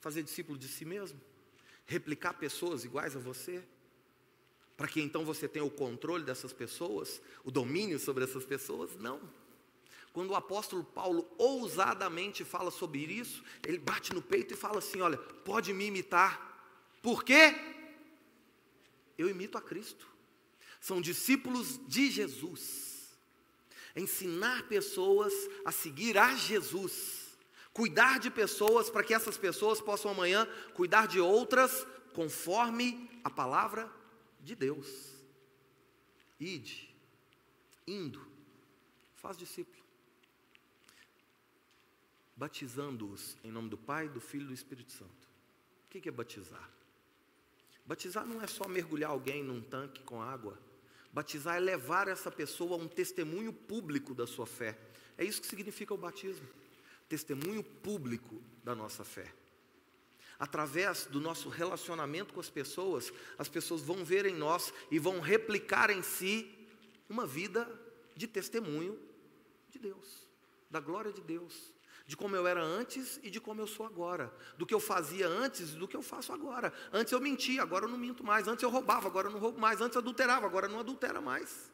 Fazer 0.00 0.22
discípulo 0.22 0.58
de 0.58 0.66
si 0.66 0.84
mesmo? 0.84 1.20
Replicar 1.86 2.34
pessoas 2.34 2.84
iguais 2.84 3.14
a 3.14 3.20
você? 3.20 3.62
Para 4.76 4.88
que 4.88 5.00
então 5.00 5.24
você 5.24 5.46
tenha 5.46 5.64
o 5.64 5.70
controle 5.70 6.24
dessas 6.24 6.52
pessoas, 6.52 7.22
o 7.44 7.50
domínio 7.50 7.98
sobre 8.00 8.24
essas 8.24 8.44
pessoas? 8.44 8.96
Não. 8.96 9.20
Quando 10.12 10.30
o 10.30 10.34
apóstolo 10.34 10.84
Paulo 10.84 11.26
ousadamente 11.38 12.44
fala 12.44 12.70
sobre 12.70 13.00
isso, 13.00 13.42
ele 13.66 13.78
bate 13.78 14.12
no 14.12 14.20
peito 14.20 14.52
e 14.52 14.56
fala 14.56 14.78
assim: 14.78 15.00
Olha, 15.00 15.16
pode 15.16 15.72
me 15.72 15.86
imitar. 15.86 16.51
Por 17.02 17.24
quê? 17.24 17.54
Eu 19.18 19.28
imito 19.28 19.58
a 19.58 19.62
Cristo. 19.62 20.08
São 20.80 21.00
discípulos 21.00 21.78
de 21.86 22.10
Jesus. 22.10 23.18
Ensinar 23.94 24.68
pessoas 24.68 25.32
a 25.64 25.72
seguir 25.72 26.16
a 26.16 26.34
Jesus. 26.34 27.36
Cuidar 27.72 28.18
de 28.18 28.30
pessoas 28.30 28.88
para 28.88 29.02
que 29.02 29.12
essas 29.12 29.36
pessoas 29.36 29.80
possam 29.80 30.10
amanhã 30.10 30.46
cuidar 30.74 31.06
de 31.08 31.20
outras 31.20 31.86
conforme 32.14 33.10
a 33.24 33.30
palavra 33.30 33.90
de 34.40 34.54
Deus. 34.54 34.86
Ide, 36.38 36.94
indo, 37.86 38.24
faz 39.14 39.36
discípulo 39.36 39.82
batizando-os 42.42 43.36
em 43.44 43.52
nome 43.52 43.68
do 43.68 43.78
Pai, 43.78 44.08
do 44.08 44.20
Filho 44.20 44.42
e 44.42 44.48
do 44.48 44.52
Espírito 44.52 44.90
Santo. 44.90 45.28
O 45.86 45.88
que 45.88 46.08
é 46.08 46.12
batizar? 46.12 46.68
Batizar 47.84 48.26
não 48.26 48.40
é 48.42 48.46
só 48.46 48.68
mergulhar 48.68 49.10
alguém 49.10 49.42
num 49.42 49.60
tanque 49.60 50.02
com 50.02 50.22
água. 50.22 50.58
Batizar 51.12 51.56
é 51.56 51.60
levar 51.60 52.08
essa 52.08 52.30
pessoa 52.30 52.74
a 52.74 52.82
um 52.82 52.88
testemunho 52.88 53.52
público 53.52 54.14
da 54.14 54.26
sua 54.26 54.46
fé. 54.46 54.78
É 55.18 55.24
isso 55.24 55.40
que 55.40 55.46
significa 55.46 55.92
o 55.92 55.98
batismo. 55.98 56.48
Testemunho 57.08 57.62
público 57.62 58.42
da 58.64 58.74
nossa 58.74 59.04
fé. 59.04 59.32
Através 60.38 61.06
do 61.06 61.20
nosso 61.20 61.48
relacionamento 61.48 62.32
com 62.32 62.40
as 62.40 62.50
pessoas, 62.50 63.12
as 63.38 63.48
pessoas 63.48 63.82
vão 63.82 64.04
ver 64.04 64.26
em 64.26 64.34
nós 64.34 64.72
e 64.90 64.98
vão 64.98 65.20
replicar 65.20 65.90
em 65.90 66.02
si 66.02 66.66
uma 67.08 67.26
vida 67.26 67.68
de 68.16 68.26
testemunho 68.26 68.98
de 69.70 69.78
Deus, 69.78 70.26
da 70.70 70.80
glória 70.80 71.12
de 71.12 71.20
Deus 71.20 71.72
de 72.06 72.16
como 72.16 72.34
eu 72.34 72.46
era 72.46 72.62
antes 72.62 73.20
e 73.22 73.30
de 73.30 73.40
como 73.40 73.60
eu 73.60 73.66
sou 73.66 73.86
agora, 73.86 74.32
do 74.56 74.66
que 74.66 74.74
eu 74.74 74.80
fazia 74.80 75.28
antes 75.28 75.70
e 75.70 75.76
do 75.76 75.86
que 75.86 75.96
eu 75.96 76.02
faço 76.02 76.32
agora. 76.32 76.72
Antes 76.92 77.12
eu 77.12 77.20
mentia, 77.20 77.62
agora 77.62 77.84
eu 77.84 77.88
não 77.88 77.98
minto 77.98 78.24
mais. 78.24 78.48
Antes 78.48 78.62
eu 78.62 78.70
roubava, 78.70 79.06
agora 79.06 79.28
eu 79.28 79.32
não 79.32 79.38
roubo 79.38 79.60
mais. 79.60 79.80
Antes 79.80 79.94
eu 79.94 80.00
adulterava, 80.00 80.46
agora 80.46 80.66
eu 80.66 80.70
não 80.70 80.80
adultera 80.80 81.20
mais. 81.20 81.70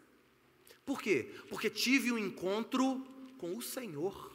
Por 0.84 1.00
quê? 1.00 1.34
Porque 1.48 1.68
tive 1.68 2.12
um 2.12 2.18
encontro 2.18 3.04
com 3.38 3.56
o 3.56 3.62
Senhor. 3.62 4.32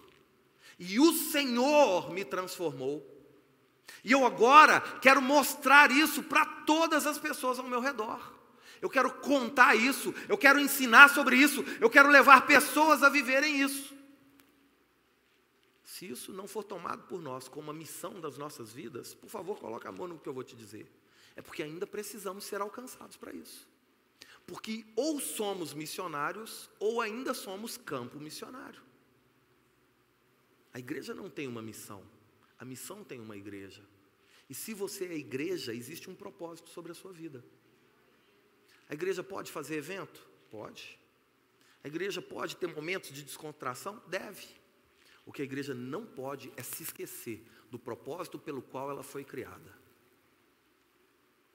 E 0.79 0.99
o 0.99 1.13
Senhor 1.13 2.11
me 2.11 2.25
transformou. 2.25 3.09
E 4.03 4.11
eu 4.11 4.25
agora 4.25 4.81
quero 5.01 5.21
mostrar 5.21 5.91
isso 5.91 6.23
para 6.23 6.45
todas 6.45 7.07
as 7.07 7.17
pessoas 7.17 7.59
ao 7.59 7.67
meu 7.67 7.79
redor. 7.79 8.33
Eu 8.81 8.89
quero 8.89 9.13
contar 9.13 9.75
isso, 9.75 10.13
eu 10.27 10.37
quero 10.37 10.59
ensinar 10.59 11.09
sobre 11.09 11.37
isso, 11.37 11.63
eu 11.79 11.89
quero 11.89 12.09
levar 12.09 12.45
pessoas 12.45 13.01
a 13.01 13.07
viverem 13.07 13.61
isso. 13.61 13.92
Se 16.03 16.11
isso 16.11 16.33
não 16.33 16.49
for 16.49 16.65
tomado 16.65 17.03
por 17.03 17.21
nós 17.21 17.47
como 17.47 17.71
a 17.71 17.73
missão 17.73 18.19
das 18.19 18.37
nossas 18.37 18.73
vidas, 18.73 19.13
por 19.13 19.29
favor, 19.29 19.57
coloque 19.57 19.87
a 19.87 19.91
mão 19.91 20.05
no 20.05 20.19
que 20.19 20.27
eu 20.27 20.33
vou 20.33 20.43
te 20.43 20.53
dizer. 20.53 20.85
É 21.33 21.41
porque 21.41 21.63
ainda 21.63 21.87
precisamos 21.87 22.43
ser 22.43 22.59
alcançados 22.59 23.15
para 23.15 23.31
isso. 23.31 23.65
Porque 24.45 24.85
ou 24.97 25.21
somos 25.21 25.73
missionários 25.73 26.69
ou 26.77 26.99
ainda 26.99 27.33
somos 27.33 27.77
campo 27.77 28.19
missionário. 28.19 28.81
A 30.73 30.79
igreja 30.79 31.13
não 31.13 31.29
tem 31.29 31.47
uma 31.47 31.61
missão, 31.61 32.03
a 32.59 32.65
missão 32.65 33.01
tem 33.01 33.21
uma 33.21 33.37
igreja. 33.37 33.81
E 34.49 34.53
se 34.53 34.73
você 34.73 35.05
é 35.05 35.15
igreja, 35.15 35.73
existe 35.73 36.09
um 36.09 36.15
propósito 36.15 36.69
sobre 36.69 36.91
a 36.91 36.95
sua 36.95 37.13
vida. 37.13 37.45
A 38.89 38.93
igreja 38.93 39.23
pode 39.23 39.49
fazer 39.53 39.77
evento? 39.77 40.27
Pode. 40.51 40.99
A 41.81 41.87
igreja 41.87 42.21
pode 42.21 42.57
ter 42.57 42.67
momentos 42.67 43.09
de 43.13 43.23
descontração? 43.23 44.03
Deve. 44.07 44.62
O 45.25 45.31
que 45.31 45.41
a 45.41 45.45
igreja 45.45 45.73
não 45.73 46.05
pode 46.05 46.51
é 46.57 46.63
se 46.63 46.83
esquecer 46.83 47.45
do 47.71 47.79
propósito 47.79 48.37
pelo 48.37 48.61
qual 48.61 48.89
ela 48.89 49.03
foi 49.03 49.23
criada. 49.23 49.73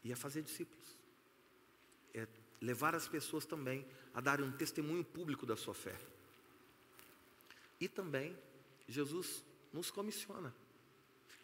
E 0.02 0.10
é 0.12 0.16
fazer 0.16 0.42
discípulos. 0.42 0.96
É 2.14 2.26
levar 2.60 2.94
as 2.94 3.06
pessoas 3.06 3.44
também 3.44 3.86
a 4.14 4.20
darem 4.20 4.46
um 4.46 4.52
testemunho 4.52 5.04
público 5.04 5.44
da 5.44 5.56
sua 5.56 5.74
fé. 5.74 5.96
E 7.80 7.88
também, 7.88 8.36
Jesus 8.88 9.44
nos 9.72 9.90
comissiona 9.90 10.54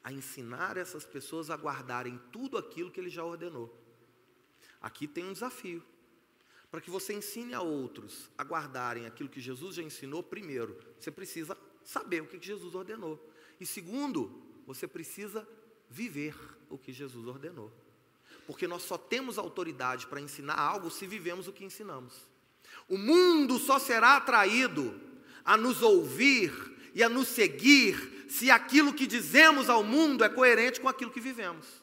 a 0.02 0.12
ensinar 0.12 0.76
essas 0.76 1.07
pessoas 1.07 1.49
a 1.49 1.57
guardarem 1.57 2.21
tudo 2.31 2.59
aquilo 2.59 2.90
que 2.90 3.00
ele 3.00 3.09
já 3.09 3.25
ordenou. 3.25 3.75
Aqui 4.81 5.09
tem 5.09 5.25
um 5.25 5.33
desafio. 5.33 5.83
Para 6.71 6.81
que 6.81 6.90
você 6.90 7.14
ensine 7.14 7.54
a 7.54 7.62
outros 7.62 8.31
a 8.37 8.45
guardarem 8.45 9.07
aquilo 9.07 9.31
que 9.31 9.40
Jesus 9.40 9.76
já 9.76 9.83
ensinou, 9.83 10.23
primeiro, 10.23 10.78
você 10.99 11.11
precisa 11.11 11.57
saber 11.85 12.23
o 12.23 12.26
que 12.26 12.41
Jesus 12.41 12.75
ordenou. 12.75 13.21
E 13.61 13.67
segundo, 13.67 14.43
você 14.67 14.88
precisa 14.88 15.47
viver 15.88 16.35
o 16.69 16.79
que 16.79 16.93
Jesus 16.93 17.26
ordenou. 17.26 17.73
Porque 18.47 18.67
nós 18.67 18.83
só 18.83 18.99
temos 18.99 19.38
autoridade 19.38 20.07
para 20.07 20.21
ensinar 20.21 20.59
algo 20.59 20.91
se 20.91 21.07
vivemos 21.07 21.47
o 21.47 21.53
que 21.53 21.64
ensinamos. 21.64 22.14
O 22.88 22.99
mundo 22.99 23.59
só 23.59 23.79
será 23.79 24.17
atraído 24.17 25.00
a 25.45 25.57
nos 25.57 25.83
ouvir 25.83 26.53
e 26.95 27.03
a 27.03 27.09
nos 27.09 27.29
seguir 27.29 28.26
se 28.29 28.50
aquilo 28.50 28.93
que 28.93 29.07
dizemos 29.07 29.69
ao 29.69 29.85
mundo 29.85 30.25
é 30.25 30.29
coerente 30.29 30.81
com 30.81 30.88
aquilo 30.88 31.11
que 31.11 31.21
vivemos. 31.21 31.83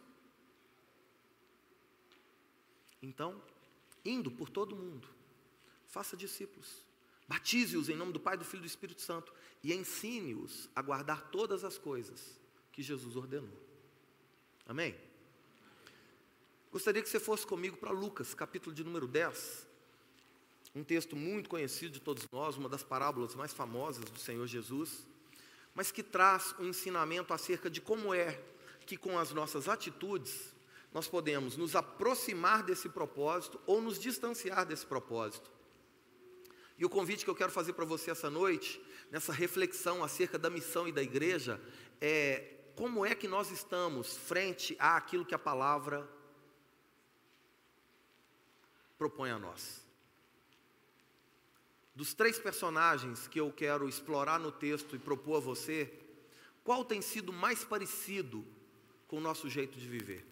Então, 3.02 3.42
indo 4.06 4.30
por 4.30 4.50
todo 4.50 4.76
mundo, 4.76 5.08
faça 5.88 6.16
discípulos. 6.16 6.86
Batize-os 7.28 7.90
em 7.90 7.96
nome 7.96 8.12
do 8.12 8.20
Pai, 8.20 8.38
do 8.38 8.44
Filho 8.44 8.62
e 8.62 8.66
do 8.66 8.68
Espírito 8.68 9.02
Santo 9.02 9.34
e 9.64 9.74
ensine-os 9.74 10.70
a 10.76 10.82
guardar 10.82 11.30
todas 11.30 11.64
as 11.64 11.78
coisas 11.78 12.40
que 12.72 12.82
Jesus 12.82 13.16
ordenou. 13.16 13.58
Amém? 14.66 14.96
Gostaria 16.72 17.02
que 17.02 17.10
você 17.10 17.20
fosse 17.20 17.46
comigo 17.46 17.78
para 17.78 17.92
Lucas, 17.92 18.34
capítulo 18.34 18.74
de 18.74 18.84
número 18.84 19.08
10. 19.08 19.68
Um 20.74 20.84
texto 20.84 21.16
muito 21.16 21.50
conhecido 21.50 21.92
de 21.92 22.00
todos 22.00 22.26
nós, 22.32 22.56
uma 22.56 22.70
das 22.70 22.82
parábolas 22.82 23.36
mais 23.36 23.54
famosas 23.54 24.06
do 24.06 24.18
Senhor 24.18 24.48
Jesus, 24.48 25.06
mas 25.76 25.92
que 25.92 26.02
traz 26.02 26.56
um 26.60 26.66
ensinamento 26.66 27.34
acerca 27.34 27.70
de 27.70 27.82
como 27.82 28.14
é 28.14 28.42
que 28.86 28.96
com 28.96 29.20
as 29.20 29.32
nossas 29.32 29.68
atitudes 29.68 30.54
nós 30.94 31.08
podemos 31.08 31.58
nos 31.58 31.76
aproximar 31.76 32.64
desse 32.64 32.90
propósito 32.90 33.60
ou 33.66 33.82
nos 33.82 34.00
distanciar 34.00 34.66
desse 34.66 34.86
propósito. 34.86 35.52
E 36.82 36.86
o 36.86 36.90
convite 36.90 37.24
que 37.24 37.30
eu 37.30 37.36
quero 37.36 37.52
fazer 37.52 37.74
para 37.74 37.86
você 37.86 38.10
essa 38.10 38.28
noite, 38.28 38.82
nessa 39.12 39.32
reflexão 39.32 40.04
acerca 40.04 40.40
da 40.40 40.50
missão 40.50 40.88
e 40.88 40.92
da 40.92 41.04
igreja, 41.04 41.62
é 42.02 42.56
como 42.76 43.06
é 43.06 43.14
que 43.14 43.28
nós 43.28 43.52
estamos 43.52 44.18
frente 44.18 44.76
àquilo 44.80 45.24
que 45.24 45.36
a 45.36 45.38
palavra 45.38 46.10
propõe 48.98 49.30
a 49.30 49.38
nós. 49.38 49.86
Dos 51.94 52.16
três 52.16 52.40
personagens 52.40 53.28
que 53.28 53.40
eu 53.40 53.54
quero 53.54 53.88
explorar 53.88 54.40
no 54.40 54.52
texto 54.52 54.96
e 54.96 55.00
propor 55.00 55.38
a 55.38 55.40
você, 55.40 55.94
qual 56.64 56.84
tem 56.84 57.00
sido 57.00 57.32
mais 57.32 57.64
parecido 57.64 58.44
com 59.08 59.18
o 59.18 59.22
nosso 59.22 59.48
jeito 59.48 59.78
de 59.78 59.88
viver? 59.88 60.26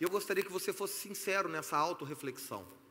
Eu 0.00 0.08
gostaria 0.08 0.44
que 0.44 0.52
você 0.52 0.72
fosse 0.72 1.00
sincero 1.00 1.48
nessa 1.48 1.76
autorreflexão. 1.76 2.83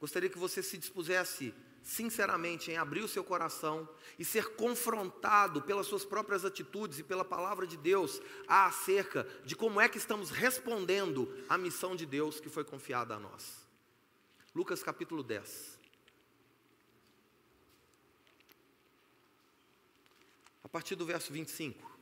Gostaria 0.00 0.28
que 0.28 0.38
você 0.38 0.62
se 0.62 0.76
dispusesse 0.76 1.54
sinceramente 1.84 2.70
em 2.70 2.78
abrir 2.78 3.02
o 3.02 3.08
seu 3.08 3.22
coração 3.22 3.86
e 4.18 4.24
ser 4.24 4.56
confrontado 4.56 5.60
pelas 5.60 5.86
suas 5.86 6.04
próprias 6.04 6.44
atitudes 6.44 6.98
e 6.98 7.02
pela 7.02 7.24
palavra 7.24 7.66
de 7.66 7.76
Deus 7.76 8.20
acerca 8.48 9.24
de 9.44 9.54
como 9.54 9.78
é 9.78 9.88
que 9.88 9.98
estamos 9.98 10.30
respondendo 10.30 11.30
à 11.46 11.58
missão 11.58 11.94
de 11.94 12.06
Deus 12.06 12.40
que 12.40 12.48
foi 12.48 12.64
confiada 12.64 13.14
a 13.14 13.20
nós. 13.20 13.62
Lucas 14.54 14.82
capítulo 14.82 15.22
10. 15.22 15.78
A 20.64 20.68
partir 20.68 20.94
do 20.94 21.04
verso 21.04 21.30
25. 21.30 21.92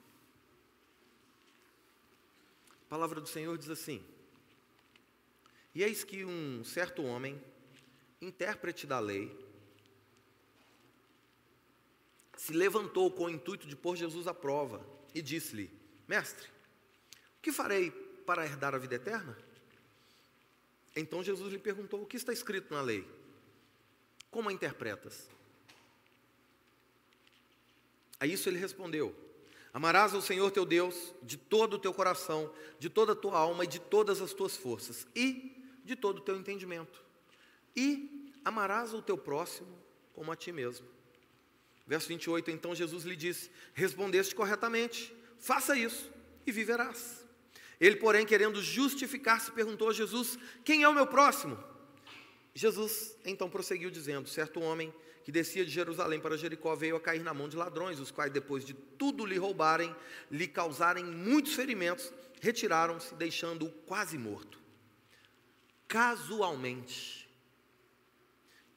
A 2.71 2.89
palavra 2.89 3.21
do 3.21 3.29
Senhor 3.29 3.59
diz 3.59 3.69
assim: 3.69 4.05
E 5.75 5.83
eis 5.83 6.05
que 6.05 6.25
um 6.25 6.63
certo 6.63 7.03
homem, 7.03 7.43
intérprete 8.23 8.87
da 8.87 9.00
lei, 9.00 9.37
se 12.37 12.52
levantou 12.52 13.11
com 13.11 13.25
o 13.25 13.31
intuito 13.31 13.67
de 13.67 13.76
pôr 13.76 13.97
Jesus 13.97 14.26
à 14.26 14.33
prova 14.33 14.85
e 15.14 15.21
disse-lhe: 15.21 15.71
Mestre, 16.09 16.49
o 17.38 17.43
que 17.43 17.52
farei 17.52 17.91
para 17.91 18.45
herdar 18.45 18.75
a 18.75 18.79
vida 18.79 18.95
eterna? 18.95 19.37
Então 20.95 21.23
Jesus 21.23 21.52
lhe 21.52 21.59
perguntou: 21.59 22.02
O 22.02 22.07
que 22.07 22.17
está 22.17 22.33
escrito 22.33 22.73
na 22.73 22.81
lei? 22.81 23.07
Como 24.31 24.49
a 24.49 24.52
interpretas? 24.52 25.29
A 28.19 28.26
isso 28.26 28.49
ele 28.49 28.59
respondeu: 28.59 29.14
Amarás 29.75 30.14
ao 30.14 30.23
Senhor 30.23 30.50
teu 30.50 30.64
Deus 30.64 31.14
de 31.23 31.37
todo 31.37 31.75
o 31.75 31.79
teu 31.79 31.93
coração, 31.93 32.52
de 32.79 32.88
toda 32.88 33.12
a 33.12 33.17
tua 33.17 33.38
alma 33.38 33.64
e 33.64 33.69
de 33.69 33.81
todas 33.81 34.21
as 34.21 34.33
tuas 34.33 34.57
forças, 34.57 35.07
e 35.14 35.81
de 35.85 35.97
todo 35.97 36.19
o 36.19 36.23
teu 36.23 36.37
entendimento. 36.37 37.02
E 37.76 38.33
amarás 38.45 38.93
o 38.93 39.02
teu 39.02 39.17
próximo 39.17 39.79
como 40.12 40.31
a 40.31 40.37
ti 40.37 40.52
mesmo. 40.52 40.87
Verso 41.87 42.09
28, 42.09 42.50
então 42.50 42.75
Jesus 42.75 43.05
lhe 43.05 43.17
disse: 43.17 43.50
Respondeste 43.75 44.35
corretamente, 44.35 45.14
faça 45.38 45.76
isso 45.76 46.11
e 46.47 46.52
viverás. 46.52 47.26
Ele, 47.81 47.97
porém, 47.97 48.25
querendo 48.25 48.62
justificar-se, 48.62 49.50
perguntou 49.50 49.88
a 49.88 49.93
Jesus: 49.93 50.38
Quem 50.64 50.83
é 50.83 50.88
o 50.88 50.95
meu 50.95 51.07
próximo? 51.07 51.59
Jesus 52.55 53.17
então 53.25 53.50
prosseguiu 53.50 53.91
dizendo: 53.91 54.29
Certo 54.29 54.61
homem 54.61 54.95
que 55.25 55.33
descia 55.33 55.64
de 55.64 55.71
Jerusalém 55.71 56.21
para 56.21 56.37
Jericó 56.37 56.75
veio 56.75 56.97
a 56.97 57.00
cair 57.00 57.23
na 57.23 57.33
mão 57.33 57.49
de 57.49 57.57
ladrões, 57.57 58.00
os 58.00 58.11
quais, 58.11 58.33
depois 58.33 58.64
de 58.64 58.75
tudo 58.75 59.25
lhe 59.25 59.38
roubarem, 59.38 59.95
lhe 60.31 60.49
causarem 60.49 61.05
muitos 61.05 61.55
ferimentos, 61.55 62.12
retiraram-se, 62.41 63.14
deixando-o 63.14 63.71
quase 63.71 64.19
morto. 64.19 64.61
Casualmente, 65.87 67.22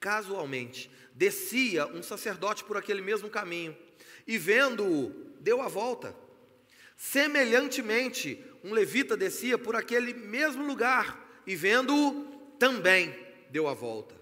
casualmente, 0.06 0.92
descia 1.16 1.88
um 1.88 2.04
sacerdote 2.04 2.64
por 2.64 2.78
aquele 2.78 3.02
mesmo 3.02 3.28
caminho, 3.28 3.76
e 4.28 4.38
vendo-o, 4.38 5.10
deu 5.40 5.64
a 5.64 5.68
volta. 5.68 6.16
Semelhantemente, 6.96 8.46
um 8.64 8.72
levita 8.72 9.18
descia 9.18 9.58
por 9.58 9.76
aquele 9.76 10.14
mesmo 10.14 10.64
lugar, 10.64 11.42
e 11.48 11.56
vendo-o, 11.56 12.24
também 12.60 13.18
deu 13.50 13.68
a 13.68 13.74
volta. 13.74 14.14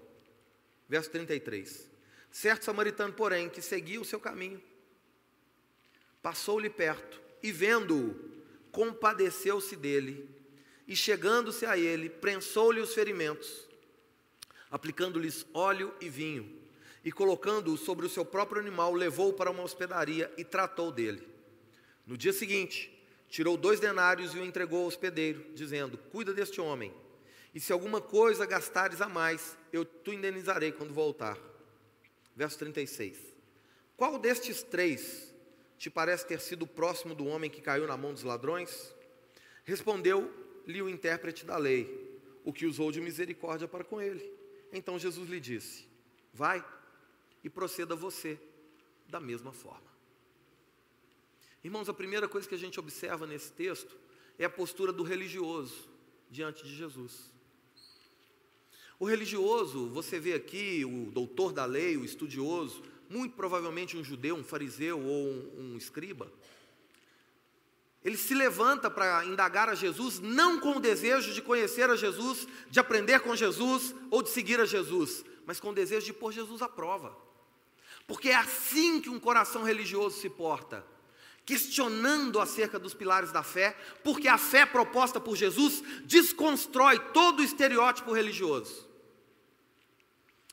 Verso 0.88 1.10
33. 1.10 1.86
Certo 2.30 2.64
samaritano, 2.64 3.12
porém, 3.12 3.50
que 3.50 3.60
seguia 3.60 4.00
o 4.00 4.06
seu 4.06 4.18
caminho, 4.18 4.62
passou-lhe 6.22 6.70
perto 6.70 7.20
e, 7.42 7.52
vendo-o, 7.52 8.18
compadeceu-se 8.72 9.76
dele 9.76 10.26
e, 10.88 10.96
chegando-se 10.96 11.66
a 11.66 11.76
ele, 11.76 12.08
prensou-lhe 12.08 12.80
os 12.80 12.94
ferimentos, 12.94 13.68
aplicando-lhes 14.74 15.46
óleo 15.54 15.94
e 16.00 16.08
vinho, 16.08 16.50
e 17.04 17.12
colocando-o 17.12 17.76
sobre 17.76 18.06
o 18.06 18.08
seu 18.08 18.24
próprio 18.24 18.60
animal, 18.60 18.92
levou-o 18.92 19.32
para 19.32 19.48
uma 19.48 19.62
hospedaria 19.62 20.28
e 20.36 20.42
tratou 20.42 20.90
dele. 20.90 21.24
No 22.04 22.16
dia 22.16 22.32
seguinte, 22.32 22.92
tirou 23.28 23.56
dois 23.56 23.78
denários 23.78 24.34
e 24.34 24.38
o 24.38 24.44
entregou 24.44 24.80
ao 24.80 24.88
hospedeiro, 24.88 25.46
dizendo: 25.54 25.96
Cuida 25.96 26.34
deste 26.34 26.60
homem, 26.60 26.92
e 27.54 27.60
se 27.60 27.72
alguma 27.72 28.00
coisa 28.00 28.44
gastares 28.44 29.00
a 29.00 29.08
mais, 29.08 29.56
eu 29.72 29.84
te 29.84 30.10
indenizarei 30.10 30.72
quando 30.72 30.92
voltar 30.92 31.38
verso 32.34 32.58
36. 32.58 33.16
Qual 33.96 34.18
destes 34.18 34.64
três 34.64 35.32
te 35.78 35.88
parece 35.88 36.26
ter 36.26 36.40
sido 36.40 36.66
próximo 36.66 37.14
do 37.14 37.26
homem 37.26 37.48
que 37.48 37.62
caiu 37.62 37.86
na 37.86 37.96
mão 37.96 38.12
dos 38.12 38.24
ladrões? 38.24 38.92
Respondeu-lhe 39.62 40.82
o 40.82 40.88
intérprete 40.88 41.46
da 41.46 41.56
lei, 41.56 42.18
o 42.44 42.52
que 42.52 42.66
usou 42.66 42.90
de 42.90 43.00
misericórdia 43.00 43.68
para 43.68 43.84
com 43.84 44.02
ele. 44.02 44.42
Então 44.74 44.98
Jesus 44.98 45.30
lhe 45.30 45.40
disse: 45.40 45.86
Vai 46.32 46.62
e 47.42 47.48
proceda 47.48 47.94
você 47.94 48.38
da 49.08 49.20
mesma 49.20 49.52
forma. 49.52 49.94
Irmãos, 51.62 51.88
a 51.88 51.94
primeira 51.94 52.28
coisa 52.28 52.48
que 52.48 52.54
a 52.54 52.58
gente 52.58 52.78
observa 52.78 53.26
nesse 53.26 53.52
texto 53.52 53.96
é 54.38 54.44
a 54.44 54.50
postura 54.50 54.92
do 54.92 55.04
religioso 55.04 55.88
diante 56.28 56.64
de 56.64 56.74
Jesus. 56.74 57.32
O 58.98 59.06
religioso, 59.06 59.88
você 59.88 60.18
vê 60.18 60.34
aqui 60.34 60.84
o 60.84 61.10
doutor 61.10 61.52
da 61.52 61.64
lei, 61.64 61.96
o 61.96 62.04
estudioso, 62.04 62.82
muito 63.08 63.34
provavelmente 63.36 63.96
um 63.96 64.04
judeu, 64.04 64.34
um 64.34 64.44
fariseu 64.44 65.00
ou 65.00 65.28
um, 65.28 65.72
um 65.72 65.76
escriba. 65.76 66.30
Ele 68.04 68.16
se 68.16 68.34
levanta 68.34 68.90
para 68.90 69.24
indagar 69.24 69.68
a 69.68 69.74
Jesus, 69.74 70.20
não 70.20 70.60
com 70.60 70.76
o 70.76 70.80
desejo 70.80 71.32
de 71.32 71.40
conhecer 71.40 71.88
a 71.88 71.96
Jesus, 71.96 72.46
de 72.68 72.78
aprender 72.78 73.20
com 73.20 73.34
Jesus 73.34 73.94
ou 74.10 74.22
de 74.22 74.28
seguir 74.28 74.60
a 74.60 74.66
Jesus, 74.66 75.24
mas 75.46 75.58
com 75.58 75.70
o 75.70 75.74
desejo 75.74 76.04
de 76.04 76.12
pôr 76.12 76.32
Jesus 76.32 76.60
à 76.60 76.68
prova. 76.68 77.16
Porque 78.06 78.28
é 78.28 78.34
assim 78.34 79.00
que 79.00 79.08
um 79.08 79.18
coração 79.18 79.62
religioso 79.62 80.20
se 80.20 80.28
porta 80.28 80.84
questionando 81.44 82.40
acerca 82.40 82.78
dos 82.78 82.94
pilares 82.94 83.30
da 83.30 83.42
fé, 83.42 83.76
porque 84.02 84.28
a 84.28 84.38
fé 84.38 84.64
proposta 84.64 85.20
por 85.20 85.36
Jesus 85.36 85.82
desconstrói 86.04 86.98
todo 87.12 87.40
o 87.40 87.44
estereótipo 87.44 88.12
religioso. 88.12 88.88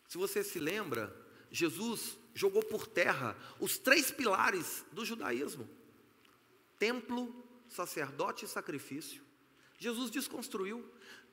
Se 0.07 0.17
você 0.17 0.43
se 0.43 0.59
lembra, 0.59 1.15
Jesus 1.49 2.17
jogou 2.33 2.63
por 2.63 2.87
terra 2.87 3.37
os 3.59 3.77
três 3.77 4.11
pilares 4.11 4.85
do 4.91 5.05
judaísmo: 5.05 5.69
templo, 6.81 7.31
sacerdote 7.69 8.45
e 8.45 8.47
sacrifício. 8.47 9.21
Jesus 9.77 10.09
desconstruiu. 10.09 10.83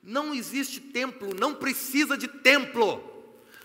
Não 0.03 0.31
existe 0.31 0.79
templo, 0.79 1.33
não 1.33 1.55
precisa 1.55 2.15
de 2.15 2.27
templo. 2.27 3.03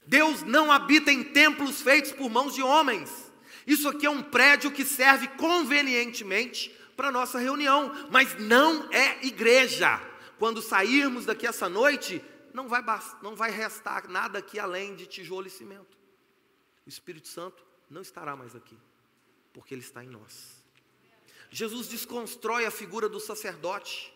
Deus 0.07 0.43
não 0.43 0.73
habita 0.73 1.13
em 1.13 1.23
templos 1.23 1.83
feitos 1.83 2.11
por 2.11 2.31
mãos 2.31 2.55
de 2.55 2.63
homens. 2.63 3.31
Isso 3.67 3.87
aqui 3.87 4.07
é 4.07 4.11
um 4.11 4.23
prédio 4.23 4.73
que 4.73 4.83
serve 4.83 5.29
convenientemente 5.29 6.75
para 6.97 7.13
nossa 7.13 7.39
reunião, 7.39 7.93
mas 8.11 8.35
não 8.39 8.91
é 8.91 9.23
igreja. 9.27 10.01
Quando 10.39 10.63
sairmos 10.63 11.27
daqui 11.27 11.47
essa 11.47 11.69
noite, 11.69 12.25
não 12.55 12.67
vai, 12.67 12.83
não 13.23 13.37
vai 13.37 13.51
restar 13.51 14.09
nada 14.09 14.39
aqui 14.39 14.59
além 14.59 14.97
de 14.97 15.07
tijolo 15.07 15.47
e 15.47 15.51
cimento. 15.51 15.99
O 16.87 16.89
Espírito 16.89 17.29
Santo 17.29 17.63
não 17.91 18.01
estará 18.01 18.35
mais 18.35 18.57
aqui, 18.57 18.79
porque 19.53 19.75
Ele 19.75 19.83
está 19.83 20.03
em 20.03 20.09
nós. 20.09 20.64
Jesus 21.55 21.87
desconstrói 21.87 22.67
a 22.67 22.71
figura 22.71 23.09
do 23.09 23.21
sacerdote 23.21 24.13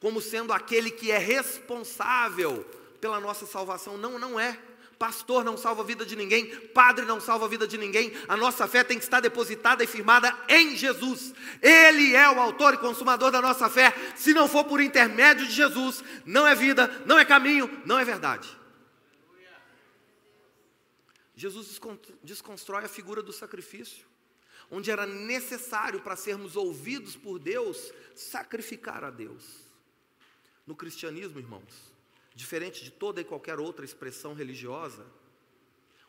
como 0.00 0.20
sendo 0.20 0.52
aquele 0.52 0.90
que 0.90 1.12
é 1.12 1.18
responsável 1.18 2.64
pela 3.00 3.20
nossa 3.20 3.46
salvação. 3.46 3.96
Não, 3.96 4.18
não 4.18 4.40
é. 4.40 4.58
Pastor 4.98 5.44
não 5.44 5.56
salva 5.56 5.82
a 5.82 5.84
vida 5.84 6.04
de 6.04 6.16
ninguém, 6.16 6.46
padre 6.70 7.04
não 7.04 7.20
salva 7.20 7.46
a 7.46 7.48
vida 7.48 7.64
de 7.64 7.78
ninguém. 7.78 8.12
A 8.26 8.36
nossa 8.36 8.66
fé 8.66 8.82
tem 8.82 8.98
que 8.98 9.04
estar 9.04 9.20
depositada 9.20 9.84
e 9.84 9.86
firmada 9.86 10.36
em 10.48 10.76
Jesus. 10.76 11.32
Ele 11.62 12.16
é 12.16 12.28
o 12.28 12.40
autor 12.40 12.74
e 12.74 12.78
consumador 12.78 13.30
da 13.30 13.40
nossa 13.40 13.70
fé. 13.70 13.94
Se 14.16 14.34
não 14.34 14.48
for 14.48 14.64
por 14.64 14.80
intermédio 14.80 15.46
de 15.46 15.52
Jesus, 15.52 16.02
não 16.26 16.44
é 16.44 16.56
vida, 16.56 16.88
não 17.06 17.20
é 17.20 17.24
caminho, 17.24 17.70
não 17.86 18.00
é 18.00 18.04
verdade. 18.04 18.48
Jesus 21.36 21.80
desconstrói 22.24 22.84
a 22.84 22.88
figura 22.88 23.22
do 23.22 23.32
sacrifício, 23.32 24.09
onde 24.70 24.90
era 24.90 25.06
necessário 25.06 26.00
para 26.00 26.16
sermos 26.16 26.56
ouvidos 26.56 27.16
por 27.16 27.38
Deus, 27.38 27.92
sacrificar 28.14 29.02
a 29.02 29.10
Deus. 29.10 29.64
No 30.66 30.76
cristianismo, 30.76 31.40
irmãos, 31.40 31.92
diferente 32.34 32.84
de 32.84 32.90
toda 32.90 33.20
e 33.20 33.24
qualquer 33.24 33.58
outra 33.58 33.84
expressão 33.84 34.34
religiosa, 34.34 35.04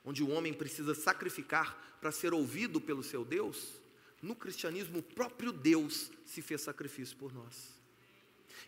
onde 0.06 0.24
o 0.24 0.30
homem 0.30 0.54
precisa 0.54 0.94
sacrificar 0.94 1.98
para 2.00 2.12
ser 2.12 2.34
ouvido 2.34 2.80
pelo 2.80 3.04
seu 3.04 3.26
Deus, 3.26 3.74
no 4.22 4.36
cristianismo 4.36 5.00
o 5.00 5.04
próprio 5.04 5.52
Deus 5.52 6.12
se 6.26 6.42
fez 6.42 6.62
sacrifício 6.62 7.18
por 7.18 7.34
nós. 7.34 7.80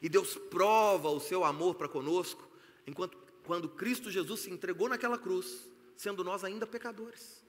E 0.02 0.10
Deus 0.10 0.36
prova 0.36 1.10
o 1.10 1.20
seu 1.20 1.44
amor 1.44 1.76
para 1.76 1.88
conosco, 1.88 2.50
enquanto 2.88 3.18
quando 3.44 3.70
Cristo 3.70 4.10
Jesus 4.10 4.42
se 4.42 4.50
entregou 4.50 4.90
naquela 4.90 5.18
cruz, 5.18 5.70
sendo 5.96 6.24
nós 6.24 6.44
ainda 6.44 6.66
pecadores. 6.66 7.43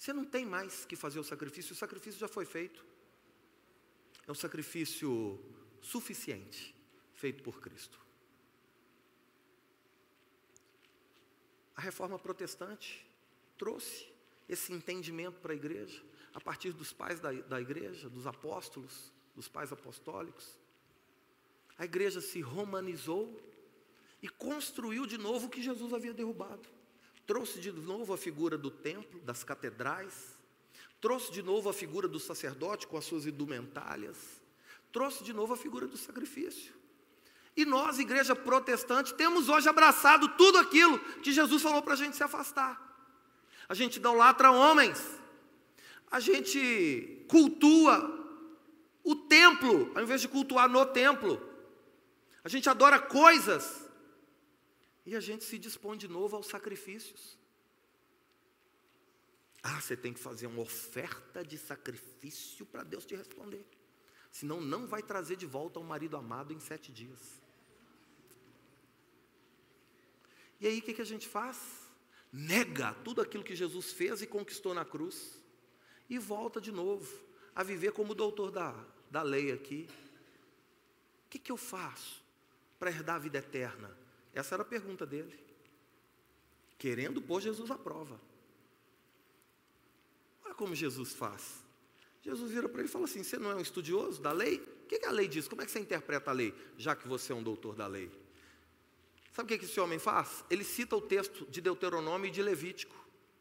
Você 0.00 0.14
não 0.14 0.24
tem 0.24 0.46
mais 0.46 0.86
que 0.86 0.96
fazer 0.96 1.20
o 1.20 1.22
sacrifício, 1.22 1.74
o 1.74 1.76
sacrifício 1.76 2.18
já 2.18 2.26
foi 2.26 2.46
feito. 2.46 2.82
É 4.26 4.32
um 4.32 4.34
sacrifício 4.34 5.38
suficiente, 5.82 6.74
feito 7.12 7.42
por 7.42 7.60
Cristo. 7.60 8.00
A 11.76 11.82
reforma 11.82 12.18
protestante 12.18 13.06
trouxe 13.58 14.10
esse 14.48 14.72
entendimento 14.72 15.38
para 15.38 15.52
a 15.52 15.54
igreja, 15.54 16.02
a 16.32 16.40
partir 16.40 16.72
dos 16.72 16.94
pais 16.94 17.20
da, 17.20 17.32
da 17.32 17.60
igreja, 17.60 18.08
dos 18.08 18.26
apóstolos, 18.26 19.12
dos 19.36 19.48
pais 19.48 19.70
apostólicos. 19.70 20.58
A 21.76 21.84
igreja 21.84 22.22
se 22.22 22.40
romanizou 22.40 23.38
e 24.22 24.30
construiu 24.30 25.04
de 25.04 25.18
novo 25.18 25.48
o 25.48 25.50
que 25.50 25.60
Jesus 25.60 25.92
havia 25.92 26.14
derrubado. 26.14 26.79
Trouxe 27.30 27.60
de 27.60 27.70
novo 27.70 28.12
a 28.12 28.18
figura 28.18 28.58
do 28.58 28.72
templo, 28.72 29.20
das 29.20 29.44
catedrais, 29.44 30.36
trouxe 31.00 31.30
de 31.30 31.44
novo 31.44 31.68
a 31.68 31.72
figura 31.72 32.08
do 32.08 32.18
sacerdote 32.18 32.88
com 32.88 32.96
as 32.96 33.04
suas 33.04 33.24
indumentárias, 33.24 34.16
trouxe 34.90 35.22
de 35.22 35.32
novo 35.32 35.54
a 35.54 35.56
figura 35.56 35.86
do 35.86 35.96
sacrifício. 35.96 36.74
E 37.56 37.64
nós, 37.64 38.00
igreja 38.00 38.34
protestante, 38.34 39.14
temos 39.14 39.48
hoje 39.48 39.68
abraçado 39.68 40.26
tudo 40.30 40.58
aquilo 40.58 40.98
que 41.22 41.32
Jesus 41.32 41.62
falou 41.62 41.80
para 41.82 41.92
a 41.92 41.96
gente 41.96 42.16
se 42.16 42.24
afastar. 42.24 42.82
A 43.68 43.74
gente 43.74 43.98
idolatra 43.98 44.50
homens, 44.50 45.00
a 46.10 46.18
gente 46.18 47.24
cultua 47.28 48.12
o 49.04 49.14
templo, 49.14 49.92
ao 49.94 50.02
invés 50.02 50.20
de 50.20 50.26
cultuar 50.26 50.68
no 50.68 50.84
templo. 50.84 51.40
A 52.42 52.48
gente 52.48 52.68
adora 52.68 52.98
coisas 52.98 53.79
e 55.10 55.16
a 55.16 55.18
gente 55.18 55.42
se 55.42 55.58
dispõe 55.58 55.98
de 55.98 56.06
novo 56.06 56.36
aos 56.36 56.46
sacrifícios. 56.46 57.36
Ah, 59.60 59.80
você 59.80 59.96
tem 59.96 60.12
que 60.12 60.20
fazer 60.20 60.46
uma 60.46 60.62
oferta 60.62 61.42
de 61.42 61.58
sacrifício 61.58 62.64
para 62.64 62.84
Deus 62.84 63.04
te 63.04 63.16
responder. 63.16 63.66
Senão, 64.30 64.60
não 64.60 64.86
vai 64.86 65.02
trazer 65.02 65.34
de 65.34 65.46
volta 65.46 65.80
o 65.80 65.84
marido 65.84 66.16
amado 66.16 66.52
em 66.52 66.60
sete 66.60 66.92
dias. 66.92 67.18
E 70.60 70.68
aí, 70.68 70.78
o 70.78 70.82
que, 70.82 70.94
que 70.94 71.02
a 71.02 71.10
gente 71.12 71.26
faz? 71.26 71.58
Nega 72.32 72.94
tudo 73.02 73.20
aquilo 73.20 73.42
que 73.42 73.56
Jesus 73.56 73.90
fez 73.90 74.22
e 74.22 74.28
conquistou 74.28 74.72
na 74.74 74.84
cruz. 74.84 75.42
E 76.08 76.20
volta 76.20 76.60
de 76.60 76.70
novo 76.70 77.12
a 77.52 77.64
viver 77.64 77.90
como 77.90 78.12
o 78.12 78.14
doutor 78.14 78.52
da, 78.52 78.72
da 79.10 79.22
lei 79.22 79.50
aqui. 79.50 79.88
O 81.26 81.30
que, 81.30 81.38
que 81.40 81.50
eu 81.50 81.56
faço 81.56 82.22
para 82.78 82.90
herdar 82.90 83.16
a 83.16 83.18
vida 83.18 83.38
eterna? 83.38 83.99
Essa 84.34 84.54
era 84.54 84.62
a 84.62 84.66
pergunta 84.66 85.06
dele. 85.06 85.38
Querendo 86.78 87.20
pôr 87.20 87.40
Jesus 87.40 87.70
à 87.70 87.76
prova. 87.76 88.20
Olha 90.44 90.54
como 90.54 90.74
Jesus 90.74 91.12
faz. 91.12 91.64
Jesus 92.22 92.50
vira 92.50 92.68
para 92.68 92.80
ele 92.80 92.88
e 92.88 92.92
fala 92.92 93.04
assim: 93.04 93.22
Você 93.22 93.38
não 93.38 93.50
é 93.50 93.54
um 93.54 93.60
estudioso 93.60 94.20
da 94.20 94.32
lei? 94.32 94.58
O 94.84 94.86
que, 94.86 94.98
que 94.98 95.06
a 95.06 95.10
lei 95.10 95.28
diz? 95.28 95.48
Como 95.48 95.62
é 95.62 95.64
que 95.64 95.70
você 95.70 95.80
interpreta 95.80 96.30
a 96.30 96.34
lei, 96.34 96.54
já 96.76 96.96
que 96.96 97.06
você 97.06 97.32
é 97.32 97.36
um 97.36 97.42
doutor 97.42 97.74
da 97.74 97.86
lei? 97.86 98.10
Sabe 99.32 99.46
o 99.46 99.48
que, 99.48 99.58
que 99.58 99.70
esse 99.70 99.80
homem 99.80 99.98
faz? 99.98 100.44
Ele 100.50 100.64
cita 100.64 100.96
o 100.96 101.00
texto 101.00 101.46
de 101.46 101.60
Deuteronômio 101.60 102.28
e 102.28 102.30
de 102.30 102.42
Levítico, 102.42 102.94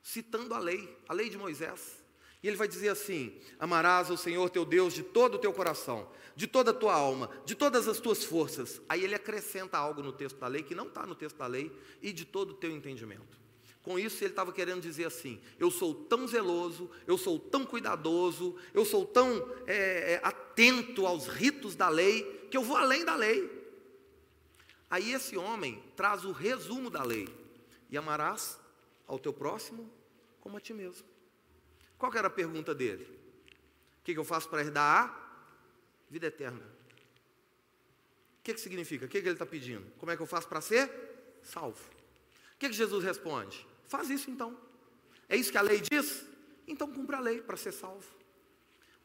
citando 0.03 0.53
a 0.53 0.59
lei, 0.59 0.97
a 1.07 1.13
lei 1.13 1.29
de 1.29 1.37
Moisés. 1.37 1.98
E 2.41 2.47
ele 2.47 2.57
vai 2.57 2.67
dizer 2.67 2.89
assim: 2.89 3.37
Amarás 3.59 4.09
o 4.09 4.17
Senhor 4.17 4.49
teu 4.49 4.65
Deus 4.65 4.93
de 4.93 5.03
todo 5.03 5.35
o 5.35 5.39
teu 5.39 5.53
coração, 5.53 6.09
de 6.35 6.47
toda 6.47 6.71
a 6.71 6.73
tua 6.73 6.93
alma, 6.93 7.29
de 7.45 7.53
todas 7.55 7.87
as 7.87 7.99
tuas 7.99 8.23
forças. 8.23 8.81
Aí 8.87 9.03
ele 9.03 9.15
acrescenta 9.15 9.77
algo 9.77 10.01
no 10.01 10.13
texto 10.13 10.37
da 10.37 10.47
lei 10.47 10.63
que 10.63 10.75
não 10.75 10.87
está 10.87 11.05
no 11.05 11.15
texto 11.15 11.37
da 11.37 11.47
lei 11.47 11.71
e 12.01 12.13
de 12.13 12.25
todo 12.25 12.51
o 12.51 12.55
teu 12.55 12.71
entendimento. 12.71 13.37
Com 13.81 13.97
isso, 13.97 14.23
ele 14.23 14.31
estava 14.31 14.53
querendo 14.53 14.81
dizer 14.81 15.05
assim: 15.05 15.41
eu 15.57 15.69
sou 15.69 15.93
tão 15.93 16.27
zeloso, 16.27 16.89
eu 17.05 17.17
sou 17.17 17.37
tão 17.37 17.65
cuidadoso, 17.65 18.55
eu 18.73 18.85
sou 18.85 19.05
tão 19.05 19.51
é, 19.67 20.13
é, 20.13 20.21
atento 20.23 21.05
aos 21.05 21.27
ritos 21.27 21.75
da 21.75 21.89
lei, 21.89 22.47
que 22.49 22.55
eu 22.55 22.63
vou 22.63 22.77
além 22.77 23.03
da 23.03 23.15
lei. 23.15 23.57
Aí 24.89 25.11
esse 25.11 25.37
homem 25.37 25.83
traz 25.95 26.23
o 26.23 26.31
resumo 26.31 26.89
da 26.89 27.03
lei: 27.03 27.27
e 27.89 27.97
amarás 27.97 28.59
ao 29.07 29.19
teu 29.19 29.33
próximo 29.33 29.91
como 30.39 30.55
a 30.55 30.61
ti 30.61 30.73
mesmo. 30.73 31.08
Qual 31.99 32.11
era 32.15 32.27
a 32.27 32.31
pergunta 32.31 32.73
dele? 32.73 33.03
O 33.99 34.03
que, 34.05 34.17
eu 34.17 34.23
faço 34.23 34.47
para 34.49 34.61
herdar 34.61 35.05
a 35.05 36.09
vida 36.09 36.27
eterna? 36.27 36.63
O 38.39 38.41
que, 38.41 38.53
que 38.53 38.61
significa? 38.61 39.05
O 39.05 39.09
que, 39.09 39.21
que 39.21 39.27
ele 39.27 39.35
está 39.35 39.45
pedindo? 39.45 39.85
Como 39.99 40.09
é 40.09 40.15
que 40.15 40.21
eu 40.21 40.25
faço 40.25 40.47
para 40.47 40.61
ser 40.61 40.89
salvo? 41.43 41.83
O 42.55 42.57
que, 42.57 42.69
que 42.69 42.73
Jesus 42.73 43.03
responde? 43.03 43.67
Faz 43.85 44.09
isso 44.09 44.31
então. 44.31 44.57
É 45.27 45.35
isso 45.35 45.51
que 45.51 45.57
a 45.57 45.61
lei 45.61 45.81
diz? 45.81 46.25
Então 46.65 46.91
cumpra 46.91 47.17
a 47.17 47.19
lei 47.19 47.41
para 47.41 47.57
ser 47.57 47.73
salvo. 47.73 48.07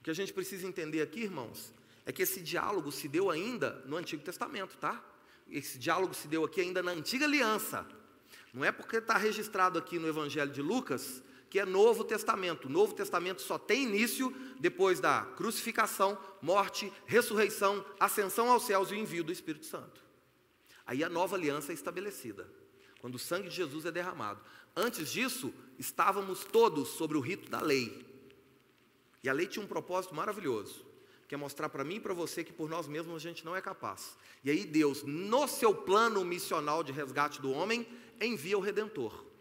O 0.00 0.04
que 0.04 0.10
a 0.10 0.14
gente 0.14 0.32
precisa 0.32 0.66
entender 0.66 1.02
aqui, 1.02 1.20
irmãos, 1.20 1.74
é 2.06 2.12
que 2.12 2.22
esse 2.22 2.40
diálogo 2.40 2.92
se 2.92 3.08
deu 3.08 3.28
ainda 3.28 3.82
no 3.86 3.96
Antigo 3.96 4.22
Testamento, 4.22 4.76
tá? 4.76 5.02
Esse 5.50 5.78
diálogo 5.78 6.14
se 6.14 6.28
deu 6.28 6.44
aqui 6.44 6.60
ainda 6.60 6.82
na 6.82 6.92
Antiga 6.92 7.24
Aliança. 7.24 7.86
Não 8.52 8.64
é 8.64 8.70
porque 8.70 8.98
está 8.98 9.16
registrado 9.16 9.78
aqui 9.78 9.98
no 9.98 10.06
Evangelho 10.06 10.52
de 10.52 10.62
Lucas 10.62 11.22
que 11.54 11.60
é 11.60 11.64
Novo 11.64 12.02
Testamento. 12.02 12.66
O 12.66 12.68
Novo 12.68 12.96
Testamento 12.96 13.40
só 13.40 13.56
tem 13.56 13.84
início 13.84 14.34
depois 14.58 14.98
da 14.98 15.24
crucificação, 15.36 16.18
morte, 16.42 16.92
ressurreição, 17.06 17.86
ascensão 18.00 18.50
aos 18.50 18.64
céus 18.64 18.90
e 18.90 18.94
o 18.94 18.96
envio 18.96 19.22
do 19.22 19.30
Espírito 19.30 19.64
Santo. 19.64 20.04
Aí 20.84 21.04
a 21.04 21.08
nova 21.08 21.36
aliança 21.36 21.70
é 21.70 21.74
estabelecida, 21.74 22.50
quando 23.00 23.14
o 23.14 23.20
sangue 23.20 23.48
de 23.48 23.54
Jesus 23.54 23.86
é 23.86 23.92
derramado. 23.92 24.40
Antes 24.74 25.12
disso, 25.12 25.54
estávamos 25.78 26.42
todos 26.42 26.88
sobre 26.88 27.16
o 27.16 27.20
rito 27.20 27.48
da 27.48 27.60
lei. 27.60 28.04
E 29.22 29.28
a 29.28 29.32
lei 29.32 29.46
tinha 29.46 29.64
um 29.64 29.68
propósito 29.68 30.12
maravilhoso, 30.12 30.84
que 31.28 31.36
é 31.36 31.38
mostrar 31.38 31.68
para 31.68 31.84
mim 31.84 31.98
e 31.98 32.00
para 32.00 32.14
você 32.14 32.42
que 32.42 32.52
por 32.52 32.68
nós 32.68 32.88
mesmos 32.88 33.14
a 33.14 33.20
gente 33.20 33.44
não 33.44 33.54
é 33.54 33.60
capaz. 33.60 34.18
E 34.42 34.50
aí 34.50 34.64
Deus, 34.64 35.04
no 35.04 35.46
seu 35.46 35.72
plano 35.72 36.24
missional 36.24 36.82
de 36.82 36.90
resgate 36.90 37.40
do 37.40 37.52
homem, 37.52 37.86
envia 38.20 38.58
o 38.58 38.60
redentor. 38.60 39.33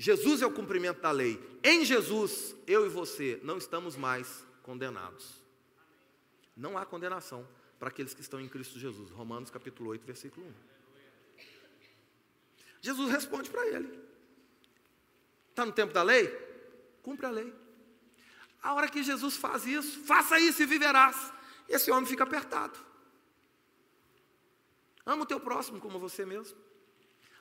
Jesus 0.00 0.40
é 0.40 0.46
o 0.46 0.50
cumprimento 0.50 1.02
da 1.02 1.10
lei. 1.10 1.38
Em 1.62 1.84
Jesus, 1.84 2.56
eu 2.66 2.86
e 2.86 2.88
você 2.88 3.38
não 3.42 3.58
estamos 3.58 3.96
mais 3.96 4.42
condenados. 4.62 5.34
Não 6.56 6.78
há 6.78 6.86
condenação 6.86 7.46
para 7.78 7.90
aqueles 7.90 8.14
que 8.14 8.22
estão 8.22 8.40
em 8.40 8.48
Cristo 8.48 8.78
Jesus. 8.78 9.10
Romanos 9.10 9.50
capítulo 9.50 9.90
8, 9.90 10.06
versículo 10.06 10.46
1. 10.46 10.54
Jesus 12.80 13.12
responde 13.12 13.50
para 13.50 13.66
ele: 13.66 14.02
Está 15.50 15.66
no 15.66 15.72
tempo 15.72 15.92
da 15.92 16.02
lei? 16.02 16.28
Cumpre 17.02 17.26
a 17.26 17.30
lei. 17.30 17.52
A 18.62 18.72
hora 18.72 18.88
que 18.88 19.02
Jesus 19.02 19.36
faz 19.36 19.66
isso, 19.66 20.00
faça 20.04 20.40
isso 20.40 20.62
e 20.62 20.66
viverás. 20.66 21.30
Esse 21.68 21.90
homem 21.90 22.08
fica 22.08 22.24
apertado. 22.24 22.78
Ama 25.04 25.24
o 25.24 25.26
teu 25.26 25.40
próximo 25.40 25.78
como 25.78 25.98
você 25.98 26.24
mesmo. 26.24 26.56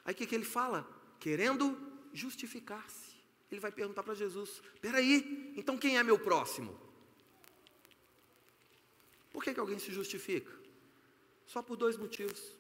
Aí 0.04 0.13
o 0.13 0.17
que, 0.17 0.26
que 0.26 0.36
ele 0.36 0.43
fala? 0.43 0.86
Querendo 1.22 1.88
justificar-se. 2.13 3.15
Ele 3.52 3.60
vai 3.60 3.72
perguntar 3.72 4.04
para 4.04 4.13
Jesus: 4.13 4.62
peraí, 4.82 5.54
então 5.56 5.78
quem 5.78 5.98
é 5.98 6.04
meu 6.04 6.19
próximo? 6.19 6.80
Por 9.32 9.43
que, 9.43 9.54
que 9.54 9.60
alguém 9.60 9.80
se 9.80 9.91
justifica? 9.91 10.52
Só 11.45 11.62
por 11.62 11.76
dois 11.76 11.98
motivos. 11.98 12.58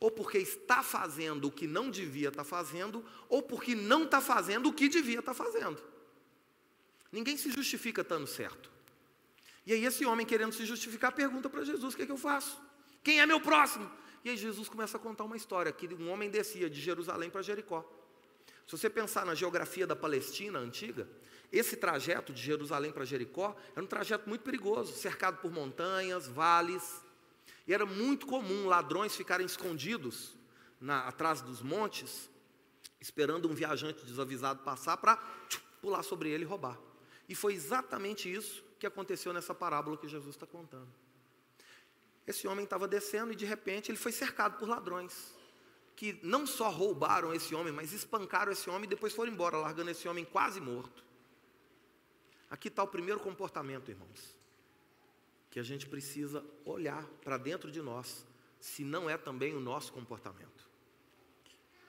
Ou 0.00 0.10
porque 0.10 0.38
está 0.38 0.82
fazendo 0.82 1.46
o 1.46 1.50
que 1.50 1.66
não 1.66 1.90
devia 1.90 2.28
estar 2.28 2.44
fazendo, 2.44 3.04
ou 3.28 3.42
porque 3.42 3.74
não 3.74 4.04
está 4.04 4.20
fazendo 4.20 4.68
o 4.68 4.72
que 4.72 4.88
devia 4.88 5.20
estar 5.20 5.34
fazendo. 5.34 5.80
Ninguém 7.10 7.36
se 7.36 7.50
justifica 7.50 8.02
estando 8.02 8.26
certo. 8.26 8.70
E 9.64 9.72
aí, 9.72 9.84
esse 9.84 10.04
homem 10.04 10.26
querendo 10.26 10.52
se 10.52 10.64
justificar, 10.66 11.12
pergunta 11.12 11.48
para 11.48 11.62
Jesus: 11.64 11.94
o 11.94 11.96
que, 11.96 12.02
é 12.02 12.06
que 12.06 12.12
eu 12.12 12.16
faço? 12.16 12.60
Quem 13.04 13.20
é 13.20 13.26
meu 13.26 13.40
próximo? 13.40 13.90
E 14.24 14.30
aí, 14.30 14.36
Jesus 14.36 14.68
começa 14.68 14.96
a 14.96 15.00
contar 15.00 15.24
uma 15.24 15.36
história: 15.36 15.70
que 15.70 15.86
um 15.94 16.10
homem 16.10 16.30
descia 16.30 16.68
de 16.68 16.80
Jerusalém 16.80 17.30
para 17.30 17.42
Jericó. 17.42 17.84
Se 18.66 18.76
você 18.76 18.88
pensar 18.88 19.26
na 19.26 19.34
geografia 19.34 19.86
da 19.86 19.96
Palestina 19.96 20.58
antiga, 20.58 21.08
esse 21.50 21.76
trajeto 21.76 22.32
de 22.32 22.40
Jerusalém 22.40 22.90
para 22.92 23.04
Jericó 23.04 23.54
era 23.76 23.84
um 23.84 23.86
trajeto 23.86 24.28
muito 24.28 24.42
perigoso, 24.42 24.94
cercado 24.94 25.38
por 25.38 25.52
montanhas, 25.52 26.26
vales, 26.26 27.02
e 27.66 27.74
era 27.74 27.84
muito 27.84 28.26
comum 28.26 28.66
ladrões 28.66 29.14
ficarem 29.14 29.46
escondidos 29.46 30.34
na, 30.80 31.06
atrás 31.06 31.40
dos 31.40 31.62
montes, 31.62 32.30
esperando 33.00 33.48
um 33.48 33.54
viajante 33.54 34.04
desavisado 34.04 34.62
passar 34.62 34.96
para 34.96 35.16
pular 35.80 36.02
sobre 36.02 36.30
ele 36.30 36.44
e 36.44 36.46
roubar. 36.46 36.78
E 37.28 37.34
foi 37.34 37.54
exatamente 37.54 38.32
isso 38.32 38.64
que 38.78 38.86
aconteceu 38.86 39.32
nessa 39.32 39.54
parábola 39.54 39.96
que 39.96 40.08
Jesus 40.08 40.34
está 40.34 40.46
contando. 40.46 40.88
Esse 42.26 42.46
homem 42.46 42.64
estava 42.64 42.88
descendo 42.88 43.32
e 43.32 43.36
de 43.36 43.44
repente 43.44 43.90
ele 43.90 43.98
foi 43.98 44.12
cercado 44.12 44.58
por 44.58 44.68
ladrões. 44.68 45.34
Que 45.94 46.18
não 46.22 46.46
só 46.46 46.70
roubaram 46.70 47.32
esse 47.32 47.54
homem, 47.54 47.72
mas 47.72 47.92
espancaram 47.92 48.52
esse 48.52 48.68
homem 48.68 48.84
e 48.84 48.88
depois 48.88 49.14
foram 49.14 49.32
embora, 49.32 49.56
largando 49.56 49.90
esse 49.90 50.08
homem 50.08 50.24
quase 50.24 50.60
morto. 50.60 51.04
Aqui 52.50 52.68
está 52.68 52.82
o 52.82 52.88
primeiro 52.88 53.20
comportamento, 53.20 53.90
irmãos, 53.90 54.36
que 55.50 55.58
a 55.58 55.62
gente 55.62 55.86
precisa 55.86 56.44
olhar 56.64 57.04
para 57.24 57.38
dentro 57.38 57.70
de 57.70 57.80
nós, 57.80 58.26
se 58.60 58.84
não 58.84 59.08
é 59.08 59.16
também 59.16 59.54
o 59.54 59.60
nosso 59.60 59.92
comportamento. 59.92 60.68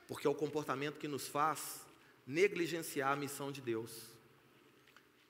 Porque 0.08 0.26
é 0.26 0.30
o 0.30 0.34
comportamento 0.34 0.98
que 0.98 1.08
nos 1.08 1.28
faz 1.28 1.86
negligenciar 2.26 3.12
a 3.12 3.16
missão 3.16 3.52
de 3.52 3.60
Deus. 3.60 4.10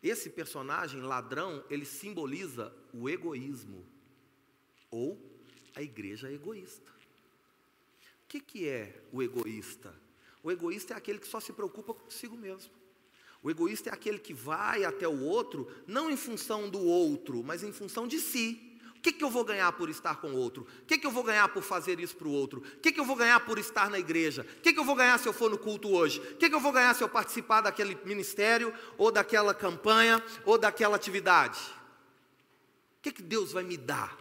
Esse 0.03 0.31
personagem 0.31 1.01
ladrão, 1.01 1.65
ele 1.71 1.85
simboliza 1.85 2.75
o 2.93 3.09
egoísmo 3.09 3.85
ou 4.91 5.19
a 5.75 5.83
igreja 5.83 6.31
egoísta. 6.31 6.93
O 8.25 8.29
que, 8.29 8.41
que 8.41 8.69
é 8.69 9.03
o 9.13 9.23
egoísta? 9.23 9.95
O 10.43 10.51
egoísta 10.51 10.95
é 10.95 10.97
aquele 10.97 11.19
que 11.19 11.29
só 11.29 11.41
se 11.41 11.53
preocupa 11.53 11.95
consigo 11.95 12.37
mesmo. 12.37 12.73
O 13.43 13.51
egoísta 13.51 13.91
é 13.91 13.93
aquele 13.93 14.19
que 14.19 14.35
vai 14.35 14.85
até 14.85 15.07
o 15.07 15.21
outro, 15.21 15.71
não 15.87 16.11
em 16.11 16.17
função 16.17 16.69
do 16.69 16.81
outro, 16.81 17.43
mas 17.45 17.63
em 17.63 17.73
função 17.73 18.09
de 18.09 18.19
si 18.19 18.75
que, 19.05 19.13
que 19.13 19.23
eu 19.23 19.29
vou 19.29 19.45
ganhar 19.45 19.71
por 19.73 19.91
estar 19.91 20.17
com 20.17 20.29
o 20.29 20.37
outro? 20.37 20.67
O 20.83 20.87
que, 20.87 20.97
que 20.97 21.07
eu 21.07 21.11
vou 21.11 21.23
ganhar 21.23 21.47
por 21.51 21.63
fazer 21.63 22.01
isso 22.01 22.17
para 22.17 22.27
o 22.27 22.31
outro? 22.31 22.61
O 22.61 22.81
que, 22.81 22.91
que 22.91 22.99
eu 22.99 23.05
vou 23.05 23.15
ganhar 23.15 23.39
por 23.41 23.59
estar 23.59 23.91
na 23.91 23.99
igreja? 23.99 24.47
O 24.59 24.63
que, 24.63 24.79
eu 24.79 24.83
vou 24.85 24.95
ganhar 24.95 25.19
se 25.19 25.29
eu 25.29 25.33
for 25.35 25.51
no 25.51 25.59
culto 25.59 25.91
hoje? 25.91 26.21
O 26.21 26.37
que, 26.37 26.47
eu 26.47 26.59
vou 26.59 26.73
ganhar 26.73 26.95
se 26.95 27.05
eu 27.05 27.09
participar 27.09 27.61
daquele 27.61 27.99
ministério, 28.07 28.73
ou 28.97 29.13
daquela 29.13 29.53
campanha, 29.53 30.25
ou 30.47 30.57
daquela 30.57 30.97
atividade? 30.97 31.61
O 32.99 33.03
que, 33.03 33.23
Deus 33.23 33.53
vai 33.53 33.63
me 33.63 33.77
dar? 33.77 34.15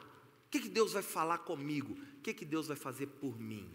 O 0.48 0.50
que, 0.50 0.60
Deus 0.68 0.92
vai 0.92 1.02
falar 1.02 1.38
comigo? 1.38 1.98
O 2.18 2.22
que 2.22 2.44
Deus 2.44 2.68
vai 2.68 2.76
fazer 2.76 3.08
por 3.08 3.40
mim? 3.40 3.72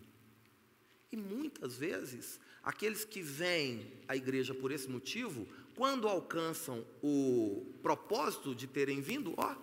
E 1.10 1.16
muitas 1.16 1.76
vezes, 1.76 2.38
aqueles 2.62 3.04
que 3.04 3.22
vêm 3.22 3.92
à 4.06 4.14
igreja 4.14 4.54
por 4.54 4.70
esse 4.70 4.88
motivo, 4.88 5.46
quando 5.74 6.08
alcançam 6.08 6.84
o 7.02 7.64
propósito 7.82 8.54
de 8.54 8.66
terem 8.66 9.00
vindo, 9.00 9.32
ó, 9.36 9.54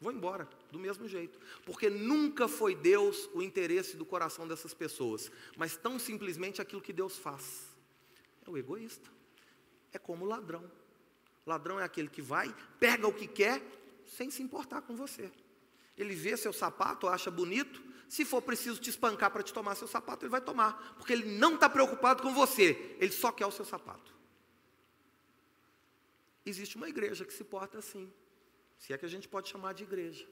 vou 0.00 0.12
embora 0.12 0.48
do 0.70 0.78
mesmo 0.78 1.08
jeito, 1.08 1.38
porque 1.66 1.90
nunca 1.90 2.48
foi 2.48 2.74
Deus 2.74 3.28
o 3.34 3.42
interesse 3.42 3.96
do 3.96 4.04
coração 4.04 4.46
dessas 4.46 4.72
pessoas, 4.72 5.30
mas 5.56 5.76
tão 5.76 5.98
simplesmente 5.98 6.62
aquilo 6.62 6.80
que 6.80 6.92
Deus 6.92 7.18
faz. 7.18 7.66
É 8.46 8.50
o 8.50 8.56
egoísta. 8.56 9.10
É 9.92 9.98
como 9.98 10.24
o 10.24 10.28
ladrão. 10.28 10.70
ladrão 11.44 11.80
é 11.80 11.84
aquele 11.84 12.08
que 12.08 12.22
vai, 12.22 12.54
pega 12.78 13.06
o 13.06 13.12
que 13.12 13.26
quer, 13.26 13.62
sem 14.06 14.30
se 14.30 14.42
importar 14.42 14.82
com 14.82 14.94
você. 14.94 15.30
Ele 15.96 16.14
vê 16.14 16.36
seu 16.36 16.52
sapato, 16.52 17.08
acha 17.08 17.30
bonito, 17.30 17.82
se 18.08 18.24
for 18.24 18.42
preciso 18.42 18.80
te 18.80 18.90
espancar 18.90 19.30
para 19.30 19.42
te 19.42 19.52
tomar 19.52 19.74
seu 19.74 19.86
sapato, 19.86 20.24
ele 20.24 20.30
vai 20.30 20.40
tomar, 20.40 20.96
porque 20.96 21.12
ele 21.12 21.38
não 21.38 21.54
está 21.54 21.68
preocupado 21.68 22.22
com 22.22 22.32
você, 22.32 22.96
ele 22.98 23.12
só 23.12 23.30
quer 23.30 23.46
o 23.46 23.52
seu 23.52 23.64
sapato. 23.64 24.14
Existe 26.44 26.76
uma 26.76 26.88
igreja 26.88 27.24
que 27.24 27.32
se 27.32 27.44
porta 27.44 27.78
assim, 27.78 28.10
se 28.78 28.92
é 28.92 28.98
que 28.98 29.04
a 29.04 29.08
gente 29.08 29.28
pode 29.28 29.48
chamar 29.48 29.74
de 29.74 29.84
igreja 29.84 30.26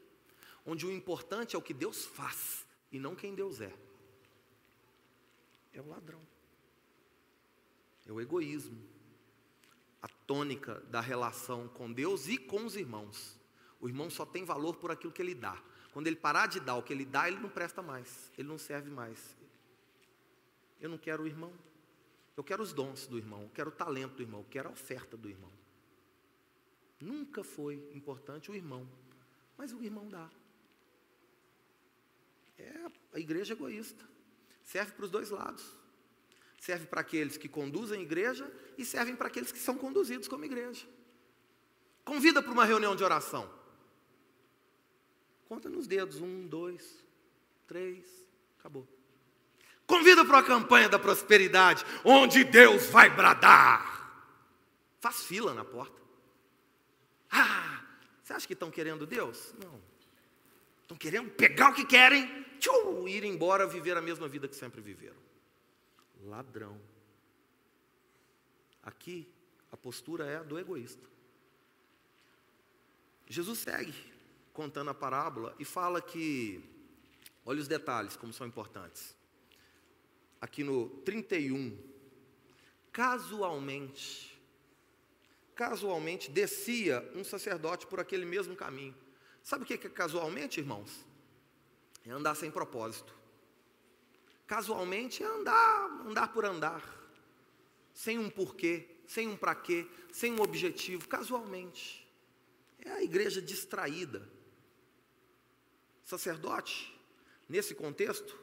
onde 0.66 0.84
o 0.84 0.90
importante 0.90 1.54
é 1.54 1.58
o 1.58 1.62
que 1.62 1.72
Deus 1.72 2.04
faz 2.04 2.66
e 2.90 2.98
não 2.98 3.14
quem 3.14 3.34
Deus 3.34 3.60
é. 3.60 3.72
É 5.72 5.80
o 5.80 5.88
ladrão. 5.88 6.20
É 8.04 8.12
o 8.12 8.20
egoísmo. 8.20 8.82
A 10.02 10.08
tônica 10.08 10.80
da 10.88 11.00
relação 11.00 11.68
com 11.68 11.92
Deus 11.92 12.26
e 12.26 12.36
com 12.36 12.64
os 12.64 12.74
irmãos. 12.76 13.38
O 13.80 13.88
irmão 13.88 14.10
só 14.10 14.26
tem 14.26 14.44
valor 14.44 14.76
por 14.76 14.90
aquilo 14.90 15.12
que 15.12 15.22
ele 15.22 15.34
dá. 15.34 15.62
Quando 15.96 16.08
ele 16.08 16.16
parar 16.16 16.46
de 16.46 16.60
dar 16.60 16.74
o 16.74 16.82
que 16.82 16.92
ele 16.92 17.06
dá, 17.06 17.26
ele 17.26 17.38
não 17.38 17.48
presta 17.48 17.80
mais, 17.80 18.30
ele 18.36 18.46
não 18.46 18.58
serve 18.58 18.90
mais. 18.90 19.34
Eu 20.78 20.90
não 20.90 20.98
quero 20.98 21.22
o 21.22 21.26
irmão. 21.26 21.50
Eu 22.36 22.44
quero 22.44 22.62
os 22.62 22.74
dons 22.74 23.06
do 23.06 23.16
irmão, 23.16 23.44
eu 23.44 23.48
quero 23.48 23.70
o 23.70 23.72
talento 23.72 24.16
do 24.16 24.22
irmão, 24.22 24.40
eu 24.40 24.46
quero 24.50 24.68
a 24.68 24.72
oferta 24.72 25.16
do 25.16 25.26
irmão. 25.26 25.50
Nunca 27.00 27.42
foi 27.42 27.76
importante 27.94 28.50
o 28.50 28.54
irmão, 28.54 28.86
mas 29.56 29.72
o 29.72 29.82
irmão 29.82 30.06
dá. 30.06 30.28
É 32.58 32.74
a 33.14 33.18
igreja 33.18 33.54
egoísta. 33.54 34.04
Serve 34.62 34.92
para 34.92 35.06
os 35.06 35.10
dois 35.10 35.30
lados. 35.30 35.64
Serve 36.60 36.84
para 36.84 37.00
aqueles 37.00 37.38
que 37.38 37.48
conduzem 37.48 38.00
a 38.00 38.02
igreja 38.02 38.52
e 38.76 38.84
servem 38.84 39.16
para 39.16 39.28
aqueles 39.28 39.50
que 39.50 39.58
são 39.58 39.78
conduzidos 39.78 40.28
como 40.28 40.44
igreja. 40.44 40.86
Convida 42.04 42.42
para 42.42 42.52
uma 42.52 42.66
reunião 42.66 42.94
de 42.94 43.02
oração. 43.02 43.50
Conta 45.48 45.68
nos 45.68 45.86
dedos, 45.86 46.20
um, 46.20 46.46
dois, 46.46 47.04
três, 47.66 48.04
acabou. 48.58 48.86
Convida 49.86 50.24
para 50.24 50.38
uma 50.38 50.42
campanha 50.42 50.88
da 50.88 50.98
prosperidade, 50.98 51.84
onde 52.04 52.42
Deus 52.42 52.86
vai 52.86 53.08
bradar. 53.08 53.96
Faz 55.00 55.24
fila 55.24 55.54
na 55.54 55.64
porta. 55.64 56.02
Ah, 57.30 57.84
você 58.22 58.32
acha 58.32 58.46
que 58.46 58.54
estão 58.54 58.70
querendo 58.70 59.06
Deus? 59.06 59.54
Não. 59.62 59.80
Estão 60.82 60.96
querendo 60.96 61.30
pegar 61.30 61.70
o 61.70 61.74
que 61.74 61.84
querem 61.84 62.44
tchum, 62.58 63.06
ir 63.06 63.22
embora 63.22 63.66
viver 63.66 63.96
a 63.96 64.02
mesma 64.02 64.26
vida 64.26 64.48
que 64.48 64.56
sempre 64.56 64.80
viveram. 64.80 65.16
Ladrão. 66.24 66.80
Aqui, 68.82 69.32
a 69.70 69.76
postura 69.76 70.26
é 70.26 70.36
a 70.38 70.42
do 70.42 70.58
egoísta. 70.58 71.06
Jesus 73.28 73.60
segue 73.60 74.15
contando 74.56 74.88
a 74.88 74.94
parábola 74.94 75.54
e 75.58 75.64
fala 75.64 76.00
que, 76.00 76.64
olha 77.44 77.60
os 77.60 77.68
detalhes 77.68 78.16
como 78.16 78.32
são 78.32 78.46
importantes. 78.46 79.14
Aqui 80.40 80.64
no 80.64 80.88
31, 81.04 81.78
casualmente, 82.90 84.36
casualmente 85.54 86.30
descia 86.30 87.08
um 87.14 87.22
sacerdote 87.22 87.86
por 87.86 88.00
aquele 88.00 88.24
mesmo 88.24 88.56
caminho. 88.56 88.96
Sabe 89.42 89.64
o 89.64 89.66
que 89.66 89.74
é 89.74 89.78
casualmente, 89.78 90.58
irmãos? 90.58 91.04
é 92.06 92.12
andar 92.12 92.34
sem 92.34 92.50
propósito. 92.50 93.14
Casualmente 94.46 95.22
é 95.22 95.26
andar, 95.26 96.06
andar 96.06 96.32
por 96.32 96.44
andar, 96.44 96.82
sem 97.92 98.18
um 98.18 98.30
porquê, 98.30 98.86
sem 99.06 99.28
um 99.28 99.36
para 99.36 99.54
quê, 99.54 99.86
sem 100.12 100.32
um 100.32 100.40
objetivo, 100.40 101.08
casualmente. 101.08 102.06
É 102.78 102.92
a 102.92 103.02
igreja 103.02 103.42
distraída. 103.42 104.35
Sacerdote, 106.06 106.98
nesse 107.46 107.74
contexto, 107.74 108.34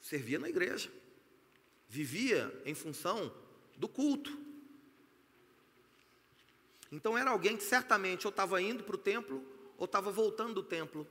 servia 0.00 0.38
na 0.38 0.48
igreja, 0.48 0.88
vivia 1.88 2.62
em 2.64 2.74
função 2.74 3.34
do 3.76 3.88
culto. 3.88 4.38
Então 6.92 7.18
era 7.18 7.32
alguém 7.32 7.56
que 7.56 7.64
certamente 7.64 8.24
ou 8.24 8.30
estava 8.30 8.62
indo 8.62 8.84
para 8.84 8.94
o 8.94 8.98
templo 8.98 9.44
ou 9.76 9.86
estava 9.86 10.12
voltando 10.12 10.54
do 10.54 10.62
templo 10.62 11.04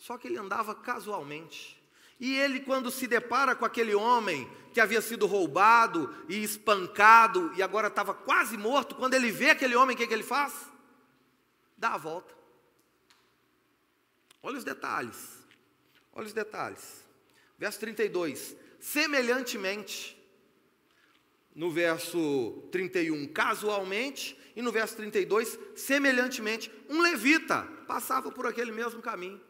só 0.00 0.16
que 0.16 0.26
ele 0.26 0.38
andava 0.38 0.74
casualmente. 0.74 1.78
E 2.18 2.34
ele, 2.34 2.60
quando 2.60 2.90
se 2.90 3.06
depara 3.06 3.54
com 3.54 3.64
aquele 3.64 3.94
homem 3.94 4.50
que 4.72 4.80
havia 4.80 5.00
sido 5.00 5.26
roubado 5.26 6.14
e 6.28 6.42
espancado 6.42 7.52
e 7.54 7.62
agora 7.62 7.88
estava 7.88 8.14
quase 8.14 8.56
morto, 8.56 8.94
quando 8.94 9.14
ele 9.14 9.30
vê 9.30 9.50
aquele 9.50 9.76
homem, 9.76 9.94
o 9.94 9.98
que, 9.98 10.06
que 10.06 10.14
ele 10.14 10.22
faz? 10.22 10.54
Dá 11.76 11.94
a 11.94 11.98
volta. 11.98 12.39
Olha 14.42 14.58
os 14.58 14.64
detalhes. 14.64 15.38
Olha 16.12 16.26
os 16.26 16.32
detalhes. 16.32 17.04
Verso 17.58 17.80
32. 17.80 18.56
Semelhantemente, 18.78 20.16
no 21.54 21.70
verso 21.70 22.68
31, 22.72 23.28
casualmente, 23.28 24.38
e 24.56 24.62
no 24.62 24.72
verso 24.72 24.96
32, 24.96 25.58
semelhantemente, 25.76 26.72
um 26.88 27.00
levita 27.00 27.62
passava 27.86 28.30
por 28.30 28.46
aquele 28.46 28.72
mesmo 28.72 29.02
caminho. 29.02 29.40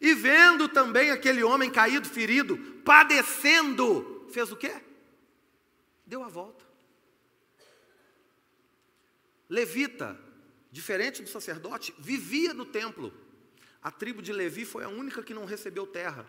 E 0.00 0.14
vendo 0.14 0.68
também 0.68 1.10
aquele 1.10 1.42
homem 1.42 1.70
caído, 1.70 2.08
ferido, 2.08 2.56
padecendo, 2.84 4.26
fez 4.30 4.50
o 4.50 4.56
quê? 4.56 4.72
Deu 6.06 6.22
a 6.22 6.28
volta. 6.28 6.64
Levita, 9.48 10.18
diferente 10.70 11.22
do 11.22 11.28
sacerdote, 11.28 11.94
vivia 11.98 12.54
no 12.54 12.64
templo. 12.64 13.12
A 13.84 13.90
tribo 13.90 14.20
de 14.20 14.32
Levi 14.32 14.64
foi 14.64 14.82
a 14.82 14.88
única 14.88 15.22
que 15.22 15.32
não 15.32 15.44
recebeu 15.44 15.86
terra. 15.86 16.26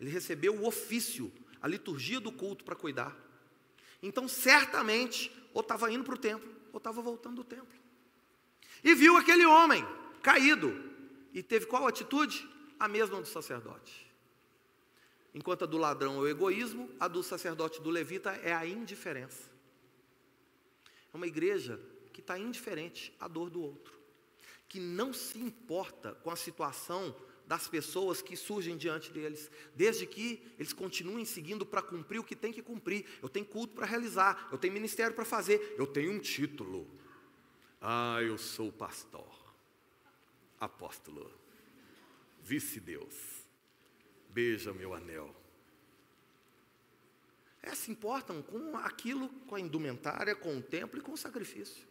Ele 0.00 0.10
recebeu 0.10 0.56
o 0.56 0.66
ofício, 0.66 1.30
a 1.62 1.68
liturgia 1.68 2.18
do 2.18 2.32
culto 2.32 2.64
para 2.64 2.74
cuidar. 2.74 3.16
Então, 4.02 4.26
certamente, 4.26 5.30
ou 5.54 5.60
estava 5.60 5.92
indo 5.92 6.02
para 6.02 6.14
o 6.14 6.18
templo, 6.18 6.50
ou 6.72 6.78
estava 6.78 7.02
voltando 7.02 7.36
do 7.36 7.44
templo. 7.44 7.78
E 8.82 8.94
viu 8.94 9.16
aquele 9.16 9.44
homem 9.44 9.86
caído. 10.22 10.74
E 11.34 11.42
teve 11.42 11.66
qual 11.66 11.86
atitude? 11.86 12.48
a 12.80 12.88
mesma 12.88 13.20
do 13.20 13.28
sacerdote. 13.28 14.10
Enquanto 15.34 15.64
a 15.64 15.66
do 15.66 15.76
ladrão 15.76 16.14
é 16.14 16.18
o 16.18 16.26
egoísmo, 16.26 16.90
a 16.98 17.06
do 17.06 17.22
sacerdote 17.22 17.80
do 17.82 17.90
levita 17.90 18.30
é 18.42 18.54
a 18.54 18.66
indiferença. 18.66 19.50
É 21.12 21.16
uma 21.16 21.26
igreja 21.26 21.78
que 22.12 22.20
está 22.20 22.38
indiferente 22.38 23.14
à 23.20 23.28
dor 23.28 23.50
do 23.50 23.60
outro, 23.60 23.99
que 24.70 24.78
não 24.78 25.12
se 25.12 25.36
importa 25.40 26.14
com 26.22 26.30
a 26.30 26.36
situação 26.36 27.14
das 27.44 27.66
pessoas 27.66 28.22
que 28.22 28.36
surgem 28.36 28.76
diante 28.76 29.10
deles, 29.10 29.50
desde 29.74 30.06
que 30.06 30.40
eles 30.56 30.72
continuem 30.72 31.24
seguindo 31.24 31.66
para 31.66 31.82
cumprir 31.82 32.20
o 32.20 32.24
que 32.24 32.36
tem 32.36 32.52
que 32.52 32.62
cumprir. 32.62 33.04
Eu 33.20 33.28
tenho 33.28 33.44
culto 33.44 33.74
para 33.74 33.84
realizar, 33.84 34.48
eu 34.52 34.56
tenho 34.56 34.72
ministério 34.72 35.12
para 35.12 35.24
fazer, 35.24 35.74
eu 35.76 35.88
tenho 35.88 36.12
um 36.12 36.20
título. 36.20 36.88
Ah, 37.80 38.18
eu 38.22 38.38
sou 38.38 38.70
pastor, 38.70 39.28
apóstolo, 40.60 41.28
vice-deus, 42.40 43.16
beija 44.28 44.72
meu 44.72 44.94
anel. 44.94 45.34
É, 47.60 47.74
se 47.74 47.90
importam 47.90 48.40
com 48.40 48.76
aquilo, 48.76 49.28
com 49.48 49.56
a 49.56 49.60
indumentária, 49.60 50.36
com 50.36 50.56
o 50.56 50.62
templo 50.62 51.00
e 51.00 51.02
com 51.02 51.12
o 51.12 51.18
sacrifício. 51.18 51.89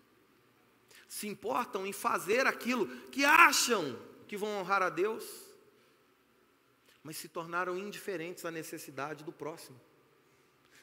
Se 1.09 1.27
importam 1.27 1.87
em 1.87 1.91
fazer 1.91 2.45
aquilo 2.45 2.87
que 3.07 3.25
acham 3.25 3.99
que 4.27 4.37
vão 4.37 4.59
honrar 4.59 4.83
a 4.83 4.89
Deus, 4.89 5.25
mas 7.03 7.17
se 7.17 7.27
tornaram 7.27 7.75
indiferentes 7.75 8.45
à 8.45 8.51
necessidade 8.51 9.23
do 9.23 9.31
próximo. 9.31 9.81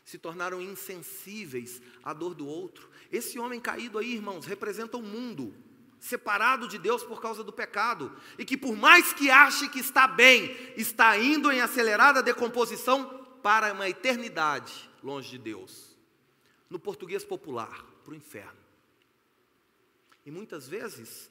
Se 0.05 0.19
tornaram 0.19 0.61
insensíveis 0.61 1.81
à 2.03 2.13
dor 2.13 2.35
do 2.35 2.45
outro. 2.45 2.91
Esse 3.11 3.39
homem 3.39 3.61
caído 3.61 3.99
aí, 3.99 4.15
irmãos, 4.15 4.47
representa 4.47 4.97
o 4.97 5.03
mundo, 5.03 5.55
separado 6.01 6.67
de 6.67 6.77
Deus 6.77 7.05
por 7.05 7.23
causa 7.23 7.45
do 7.45 7.53
pecado, 7.53 8.15
e 8.37 8.45
que 8.45 8.57
por 8.57 8.77
mais 8.77 9.13
que 9.13 9.31
ache 9.31 9.69
que 9.69 9.79
está 9.79 10.09
bem, 10.09 10.57
está 10.77 11.17
indo 11.17 11.53
em 11.53 11.61
acelerada 11.61 12.21
decomposição 12.21 13.25
para 13.45 13.73
uma 13.73 13.89
eternidade 13.89 14.91
longe 15.05 15.31
de 15.31 15.39
Deus. 15.39 15.97
No 16.69 16.81
português 16.81 17.25
popular, 17.25 17.85
para 18.03 18.13
o 18.13 18.17
inferno. 18.17 18.66
E 20.27 20.31
muitas 20.31 20.67
vezes 20.67 21.31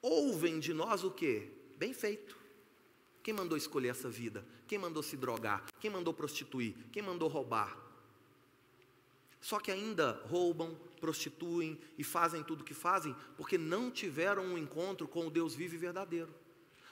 ouvem 0.00 0.60
de 0.60 0.72
nós 0.72 1.02
o 1.02 1.10
que? 1.10 1.50
Bem 1.76 1.92
feito. 1.92 2.38
Quem 3.22 3.34
mandou 3.34 3.58
escolher 3.58 3.88
essa 3.88 4.08
vida? 4.08 4.46
Quem 4.66 4.78
mandou 4.78 5.02
se 5.02 5.16
drogar? 5.16 5.66
Quem 5.80 5.90
mandou 5.90 6.14
prostituir? 6.14 6.74
Quem 6.92 7.02
mandou 7.02 7.28
roubar? 7.28 7.76
Só 9.40 9.58
que 9.58 9.70
ainda 9.70 10.22
roubam, 10.26 10.74
prostituem 11.00 11.78
e 11.96 12.04
fazem 12.04 12.42
tudo 12.42 12.62
o 12.62 12.64
que 12.64 12.74
fazem 12.74 13.14
porque 13.36 13.58
não 13.58 13.90
tiveram 13.90 14.44
um 14.44 14.56
encontro 14.56 15.06
com 15.06 15.26
o 15.26 15.30
Deus 15.30 15.54
vivo 15.54 15.74
e 15.74 15.78
verdadeiro. 15.78 16.32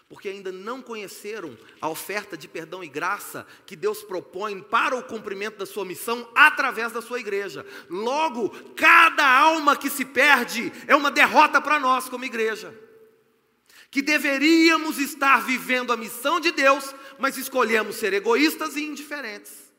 Porque 0.09 0.29
ainda 0.29 0.53
não 0.53 0.81
conheceram 0.81 1.59
a 1.81 1.88
oferta 1.88 2.37
de 2.37 2.47
perdão 2.47 2.83
e 2.85 2.88
graça 2.88 3.47
que 3.66 3.75
Deus 3.75 4.03
propõe 4.05 4.62
para 4.62 4.97
o 4.97 5.03
cumprimento 5.03 5.59
da 5.59 5.66
sua 5.66 5.85
missão 5.85 6.29
através 6.35 6.92
da 6.92 7.03
sua 7.03 7.19
igreja. 7.19 7.66
Logo, 7.90 8.51
cada 8.75 9.27
alma 9.27 9.77
que 9.77 9.90
se 9.90 10.05
perde 10.05 10.73
é 10.87 10.95
uma 10.95 11.11
derrota 11.11 11.61
para 11.61 11.81
nós 11.81 12.09
como 12.09 12.25
igreja 12.25 12.87
que 13.97 14.03
deveríamos 14.03 14.99
estar 14.99 15.40
vivendo 15.47 15.90
a 15.90 15.97
missão 15.97 16.38
de 16.38 16.53
Deus, 16.53 16.95
mas 17.19 17.38
escolhemos 17.38 17.97
ser 17.97 18.12
egoístas 18.12 18.77
e 18.77 18.85
indiferentes, 18.85 19.73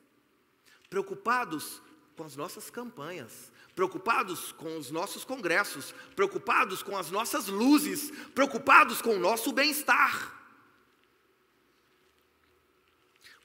preocupados 0.89 1.81
com 2.15 2.23
as 2.23 2.35
nossas 2.35 2.69
campanhas, 2.71 3.51
preocupados 3.77 4.51
com 4.53 4.75
os 4.75 4.89
nossos 4.89 5.23
congressos, 5.23 5.93
preocupados 6.15 6.81
com 6.81 6.97
as 6.97 7.11
nossas 7.11 7.47
luzes, 7.47 8.09
preocupados 8.33 9.03
com 9.03 9.15
o 9.15 9.19
nosso 9.19 9.51
bem-estar. 9.51 10.33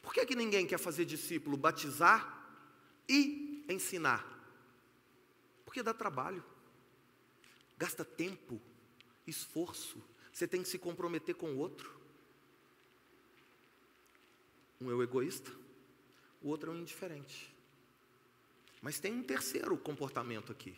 Por 0.01 0.15
que, 0.15 0.25
que 0.25 0.35
ninguém 0.35 0.67
quer 0.67 0.79
fazer 0.79 1.05
discípulo, 1.05 1.55
batizar 1.55 2.49
e 3.07 3.63
ensinar? 3.69 4.27
Porque 5.67 5.83
dá 5.83 5.93
trabalho, 5.93 6.43
gasta 7.77 8.03
tempo, 8.03 8.59
esforço, 9.27 10.03
você 10.33 10.49
tem 10.49 10.63
que 10.63 10.69
se 10.71 10.79
comprometer 10.79 11.35
com 11.35 11.53
o 11.53 11.59
outro. 11.59 11.95
Um 14.81 14.91
é 14.91 14.95
o 14.95 15.03
egoísta, 15.03 15.53
o 16.41 16.49
outro 16.49 16.73
é 16.73 16.75
o 16.75 16.79
indiferente. 16.79 17.52
Mas 18.83 18.99
tem 18.99 19.15
um 19.15 19.23
terceiro 19.23 19.77
comportamento 19.79 20.51
aqui. 20.51 20.77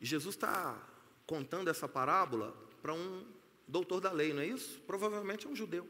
Jesus 0.00 0.36
está 0.36 0.80
contando 1.26 1.68
essa 1.68 1.88
parábola 1.88 2.56
para 2.80 2.94
um 2.94 3.26
doutor 3.66 4.00
da 4.00 4.12
lei, 4.12 4.32
não 4.32 4.42
é 4.42 4.46
isso? 4.46 4.80
Provavelmente 4.86 5.46
é 5.46 5.50
um 5.50 5.56
judeu. 5.56 5.88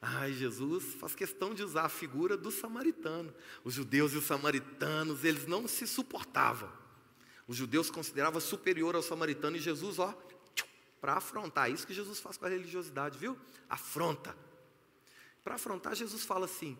Ai, 0.00 0.32
Jesus 0.34 0.94
faz 0.94 1.14
questão 1.14 1.54
de 1.54 1.62
usar 1.62 1.86
a 1.86 1.88
figura 1.88 2.36
do 2.36 2.50
samaritano. 2.50 3.34
Os 3.64 3.72
judeus 3.72 4.12
e 4.12 4.18
os 4.18 4.26
samaritanos, 4.26 5.24
eles 5.24 5.46
não 5.46 5.66
se 5.66 5.86
suportavam. 5.86 6.70
Os 7.48 7.56
judeus 7.56 7.90
consideravam 7.90 8.40
superior 8.40 8.94
ao 8.94 9.02
samaritano 9.02 9.56
e 9.56 9.60
Jesus, 9.60 9.98
ó, 9.98 10.14
para 11.00 11.14
afrontar, 11.14 11.70
isso 11.70 11.86
que 11.86 11.94
Jesus 11.94 12.20
faz 12.20 12.36
com 12.36 12.44
a 12.44 12.48
religiosidade, 12.48 13.18
viu? 13.18 13.38
Afronta. 13.68 14.36
Para 15.44 15.54
afrontar, 15.54 15.94
Jesus 15.94 16.24
fala 16.24 16.46
assim: 16.46 16.76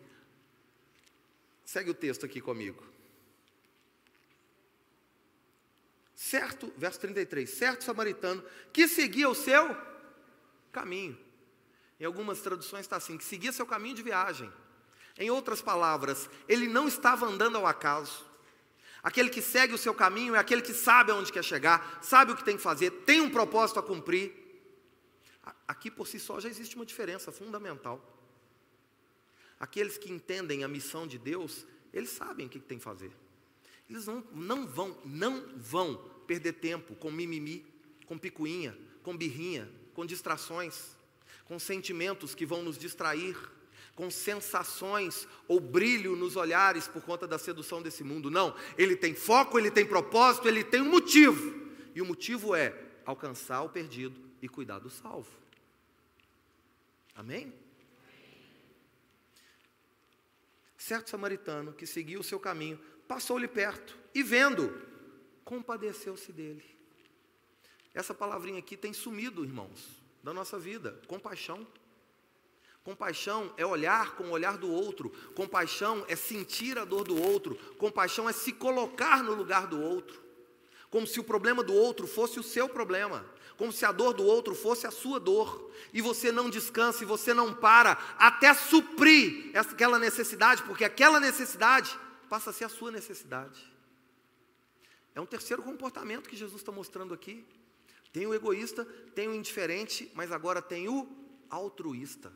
segue 1.66 1.90
o 1.90 1.94
texto 1.94 2.24
aqui 2.24 2.40
comigo. 2.40 2.82
Certo, 6.14 6.72
verso 6.78 7.00
33, 7.00 7.50
certo 7.50 7.84
samaritano 7.84 8.42
que 8.72 8.88
seguia 8.88 9.28
o 9.28 9.34
seu 9.34 9.76
caminho. 10.72 11.18
Em 12.00 12.04
algumas 12.04 12.40
traduções 12.40 12.86
está 12.86 12.96
assim: 12.96 13.18
que 13.18 13.24
seguia 13.24 13.52
seu 13.52 13.66
caminho 13.66 13.96
de 13.96 14.02
viagem. 14.02 14.50
Em 15.18 15.30
outras 15.30 15.60
palavras, 15.60 16.30
ele 16.48 16.68
não 16.68 16.86
estava 16.86 17.26
andando 17.26 17.56
ao 17.56 17.66
acaso. 17.66 18.24
Aquele 19.02 19.28
que 19.30 19.42
segue 19.42 19.74
o 19.74 19.78
seu 19.78 19.94
caminho 19.94 20.34
é 20.34 20.38
aquele 20.38 20.62
que 20.62 20.74
sabe 20.74 21.10
aonde 21.10 21.32
quer 21.32 21.44
chegar, 21.44 21.98
sabe 22.02 22.32
o 22.32 22.36
que 22.36 22.44
tem 22.44 22.56
que 22.56 22.62
fazer, 22.62 22.90
tem 22.90 23.20
um 23.20 23.30
propósito 23.30 23.78
a 23.78 23.82
cumprir. 23.82 24.34
Aqui 25.66 25.90
por 25.90 26.06
si 26.06 26.18
só 26.18 26.40
já 26.40 26.48
existe 26.48 26.76
uma 26.76 26.86
diferença 26.86 27.30
fundamental. 27.30 28.15
Aqueles 29.58 29.96
que 29.96 30.12
entendem 30.12 30.64
a 30.64 30.68
missão 30.68 31.06
de 31.06 31.18
Deus, 31.18 31.66
eles 31.92 32.10
sabem 32.10 32.46
o 32.46 32.48
que 32.48 32.58
tem 32.58 32.78
que 32.78 32.84
fazer. 32.84 33.10
Eles 33.88 34.06
não, 34.06 34.24
não 34.32 34.66
vão, 34.66 34.96
não 35.04 35.48
vão 35.56 35.96
perder 36.26 36.54
tempo 36.54 36.94
com 36.96 37.10
mimimi, 37.10 37.64
com 38.06 38.18
picuinha, 38.18 38.76
com 39.02 39.16
birrinha, 39.16 39.70
com 39.94 40.04
distrações, 40.04 40.96
com 41.44 41.58
sentimentos 41.58 42.34
que 42.34 42.44
vão 42.44 42.62
nos 42.62 42.76
distrair 42.76 43.36
com 43.96 44.10
sensações 44.10 45.26
ou 45.48 45.58
brilho 45.58 46.14
nos 46.14 46.36
olhares 46.36 46.86
por 46.86 47.02
conta 47.02 47.26
da 47.26 47.38
sedução 47.38 47.80
desse 47.80 48.04
mundo. 48.04 48.30
Não, 48.30 48.54
ele 48.76 48.94
tem 48.94 49.14
foco, 49.14 49.58
ele 49.58 49.70
tem 49.70 49.86
propósito, 49.86 50.46
ele 50.46 50.62
tem 50.62 50.82
um 50.82 50.90
motivo. 50.90 51.66
E 51.94 52.02
o 52.02 52.04
motivo 52.04 52.54
é 52.54 52.78
alcançar 53.06 53.62
o 53.62 53.70
perdido 53.70 54.20
e 54.42 54.48
cuidar 54.48 54.78
do 54.80 54.90
salvo. 54.90 55.30
Amém? 57.14 57.52
Certo 60.86 61.10
samaritano 61.10 61.72
que 61.72 61.84
seguiu 61.84 62.20
o 62.20 62.22
seu 62.22 62.38
caminho, 62.38 62.78
passou-lhe 63.08 63.48
perto 63.48 63.98
e 64.14 64.22
vendo, 64.22 64.72
compadeceu-se 65.44 66.30
dele. 66.30 66.64
Essa 67.92 68.14
palavrinha 68.14 68.60
aqui 68.60 68.76
tem 68.76 68.92
sumido, 68.92 69.42
irmãos, 69.42 70.00
da 70.22 70.32
nossa 70.32 70.60
vida, 70.60 70.96
compaixão. 71.08 71.66
Compaixão 72.84 73.52
é 73.56 73.66
olhar 73.66 74.14
com 74.14 74.26
o 74.26 74.30
olhar 74.30 74.56
do 74.56 74.70
outro, 74.70 75.10
compaixão 75.34 76.04
é 76.06 76.14
sentir 76.14 76.78
a 76.78 76.84
dor 76.84 77.02
do 77.02 77.20
outro, 77.20 77.56
compaixão 77.78 78.28
é 78.28 78.32
se 78.32 78.52
colocar 78.52 79.24
no 79.24 79.34
lugar 79.34 79.66
do 79.66 79.82
outro, 79.82 80.22
como 80.88 81.04
se 81.04 81.18
o 81.18 81.24
problema 81.24 81.64
do 81.64 81.74
outro 81.74 82.06
fosse 82.06 82.38
o 82.38 82.44
seu 82.44 82.68
problema, 82.68 83.26
como 83.56 83.72
se 83.72 83.84
a 83.84 83.92
dor 83.92 84.12
do 84.12 84.24
outro 84.24 84.54
fosse 84.54 84.86
a 84.86 84.90
sua 84.90 85.18
dor, 85.18 85.70
e 85.92 86.00
você 86.00 86.30
não 86.30 86.50
descansa 86.50 87.02
e 87.02 87.06
você 87.06 87.32
não 87.32 87.54
para 87.54 87.92
até 88.18 88.52
suprir 88.54 89.50
aquela 89.54 89.98
necessidade, 89.98 90.62
porque 90.62 90.84
aquela 90.84 91.18
necessidade 91.18 91.98
passa 92.28 92.50
a 92.50 92.52
ser 92.52 92.64
a 92.64 92.68
sua 92.68 92.90
necessidade. 92.90 93.72
É 95.14 95.20
um 95.20 95.26
terceiro 95.26 95.62
comportamento 95.62 96.28
que 96.28 96.36
Jesus 96.36 96.60
está 96.60 96.70
mostrando 96.70 97.14
aqui. 97.14 97.44
Tem 98.12 98.26
o 98.26 98.34
egoísta, 98.34 98.84
tem 99.14 99.28
o 99.28 99.34
indiferente, 99.34 100.10
mas 100.14 100.30
agora 100.30 100.60
tem 100.60 100.88
o 100.88 101.08
altruísta. 101.48 102.32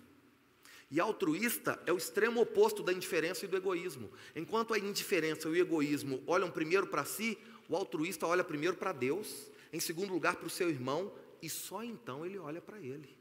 E 0.90 0.98
altruísta 0.98 1.80
é 1.86 1.92
o 1.92 1.96
extremo 1.96 2.40
oposto 2.40 2.82
da 2.82 2.92
indiferença 2.92 3.44
e 3.44 3.48
do 3.48 3.56
egoísmo. 3.56 4.10
Enquanto 4.34 4.74
a 4.74 4.78
indiferença 4.78 5.46
e 5.48 5.52
o 5.52 5.56
egoísmo 5.56 6.22
olham 6.26 6.50
primeiro 6.50 6.86
para 6.86 7.04
si, 7.04 7.38
o 7.68 7.76
altruísta 7.76 8.26
olha 8.26 8.42
primeiro 8.42 8.76
para 8.76 8.92
Deus, 8.92 9.50
em 9.72 9.80
segundo 9.80 10.12
lugar 10.12 10.36
para 10.36 10.46
o 10.46 10.50
seu 10.50 10.68
irmão, 10.68 11.12
e 11.42 11.48
só 11.48 11.82
então 11.82 12.24
ele 12.24 12.38
olha 12.38 12.60
para 12.60 12.78
ele. 12.78 13.16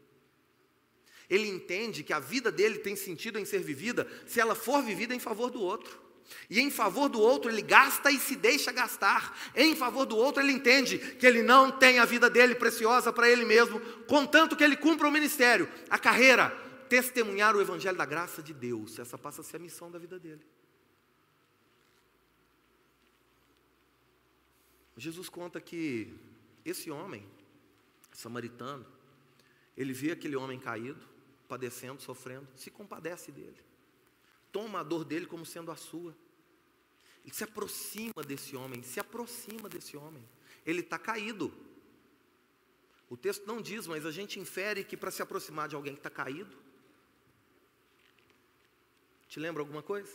Ele 1.30 1.48
entende 1.48 2.04
que 2.04 2.12
a 2.12 2.20
vida 2.20 2.52
dele 2.52 2.80
tem 2.80 2.96
sentido 2.96 3.38
em 3.38 3.46
ser 3.46 3.60
vivida 3.60 4.08
se 4.26 4.40
ela 4.40 4.56
for 4.56 4.82
vivida 4.82 5.14
em 5.14 5.20
favor 5.20 5.52
do 5.52 5.62
outro. 5.62 6.10
E 6.50 6.60
em 6.60 6.70
favor 6.70 7.08
do 7.08 7.20
outro 7.20 7.50
ele 7.50 7.62
gasta 7.62 8.12
e 8.12 8.20
se 8.20 8.36
deixa 8.36 8.72
gastar. 8.72 9.38
Em 9.56 9.76
favor 9.76 10.06
do 10.06 10.18
outro 10.18 10.42
ele 10.42 10.52
entende 10.52 10.98
que 10.98 11.26
ele 11.26 11.42
não 11.42 11.72
tem 11.72 12.00
a 12.00 12.06
vida 12.06 12.30
dele 12.30 12.56
preciosa 12.56 13.14
para 13.14 13.30
ele 13.30 13.46
mesmo, 13.46 13.80
contanto 14.08 14.56
que 14.56 14.64
ele 14.64 14.76
cumpra 14.76 15.08
o 15.08 15.12
ministério, 15.12 15.70
a 15.90 15.98
carreira, 15.98 16.50
testemunhar 16.88 17.56
o 17.56 17.62
Evangelho 17.62 17.98
da 17.98 18.06
graça 18.06 18.42
de 18.42 18.54
Deus. 18.54 18.98
Essa 18.98 19.18
passa 19.18 19.42
a 19.42 19.44
ser 19.44 19.58
a 19.58 19.60
missão 19.60 19.92
da 19.92 20.00
vida 20.00 20.20
dele. 20.20 20.42
Jesus 24.98 25.30
conta 25.30 25.62
que 25.62 26.14
esse 26.66 26.92
homem 26.92 27.30
samaritano, 28.12 28.86
ele 29.76 29.94
vê 29.94 30.12
aquele 30.12 30.36
homem 30.36 30.60
caído, 30.60 31.08
padecendo, 31.48 32.02
sofrendo, 32.02 32.48
se 32.56 32.70
compadece 32.70 33.32
dele, 33.32 33.58
toma 34.52 34.82
a 34.82 34.84
dor 34.84 35.04
dele 35.04 35.26
como 35.26 35.46
sendo 35.46 35.72
a 35.72 35.76
sua. 35.76 36.16
Ele 37.24 37.34
se 37.34 37.44
aproxima 37.44 38.24
desse 38.24 38.56
homem, 38.56 38.82
se 38.84 39.00
aproxima 39.00 39.70
desse 39.70 39.96
homem. 39.96 40.28
Ele 40.66 40.82
está 40.82 40.98
caído. 40.98 41.54
O 43.10 43.18
texto 43.18 43.46
não 43.46 43.62
diz, 43.62 43.88
mas 43.88 44.06
a 44.06 44.12
gente 44.12 44.40
infere 44.40 44.84
que 44.84 44.96
para 44.96 45.12
se 45.12 45.22
aproximar 45.22 45.68
de 45.68 45.76
alguém 45.76 45.94
que 45.94 46.00
está 46.00 46.10
caído, 46.10 46.56
te 49.28 49.40
lembra 49.40 49.62
alguma 49.62 49.84
coisa? 49.84 50.12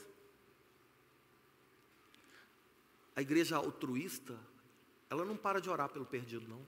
A 3.15 3.23
igreja 3.23 3.57
altruísta, 3.57 4.39
ela 5.11 5.25
não 5.25 5.37
para 5.37 5.61
de 5.61 5.71
orar 5.71 5.89
pelo 5.89 6.05
perdido, 6.05 6.47
não. 6.49 6.65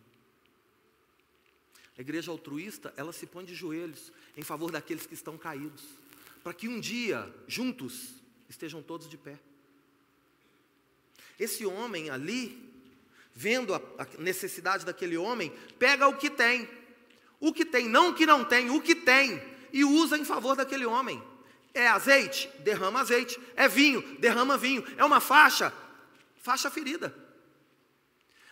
A 1.97 2.01
igreja 2.01 2.30
altruísta, 2.30 2.93
ela 2.97 3.12
se 3.12 3.26
põe 3.26 3.45
de 3.45 3.55
joelhos 3.55 4.12
em 4.37 4.43
favor 4.43 4.70
daqueles 4.70 5.07
que 5.07 5.14
estão 5.14 5.39
caídos, 5.39 5.82
para 6.43 6.53
que 6.53 6.68
um 6.68 6.78
dia, 6.78 7.32
juntos, 7.49 8.11
estejam 8.49 8.82
todos 8.82 9.09
de 9.09 9.16
pé. 9.16 9.39
Esse 11.39 11.64
homem 11.64 12.11
ali, 12.11 12.70
vendo 13.34 13.74
a, 13.74 13.80
necessidade 14.18 14.84
daquele 14.84 15.16
homem, 15.16 15.53
pega 15.78 16.07
o 16.07 16.16
que 16.16 16.30
tem, 16.30 16.68
o 17.41 17.53
que 17.53 17.64
tem, 17.64 17.89
não 17.89 18.11
o 18.11 18.14
que 18.14 18.26
não 18.26 18.45
tem, 18.45 18.70
o 18.70 18.80
que 18.80 18.95
tem, 18.95 19.43
e 19.72 19.84
usa 19.84 20.16
em 20.16 20.24
favor 20.24 20.55
daquele 20.55 20.87
homem. 20.87 21.22
É 21.74 21.89
azeite? 21.89 22.49
Derrama 22.61 23.01
azeite. 23.01 23.39
É 23.55 23.68
vinho? 23.68 24.01
Derrama 24.18 24.57
vinho. 24.57 24.82
É 24.97 25.05
uma 25.05 25.20
faixa? 25.20 25.72
Faixa 26.41 26.70
ferida. 26.70 27.14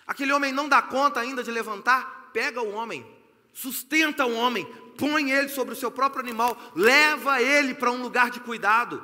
Aquele 0.07 0.33
homem 0.33 0.53
não 0.53 0.69
dá 0.69 0.83
conta 0.83 1.21
ainda 1.21 1.43
de 1.43 1.51
levantar? 1.51 2.31
Pega 2.33 2.61
o 2.61 2.73
homem, 2.73 3.07
sustenta 3.53 4.27
o 4.27 4.35
homem, 4.35 4.67
põe 4.99 5.31
ele 5.31 5.49
sobre 5.49 5.75
o 5.75 5.77
seu 5.77 5.91
próprio 5.91 6.23
animal, 6.23 6.57
leva 6.75 7.41
ele 7.41 7.75
para 7.75 7.91
um 7.91 8.03
lugar 8.03 8.31
de 8.31 8.41
cuidado, 8.41 9.03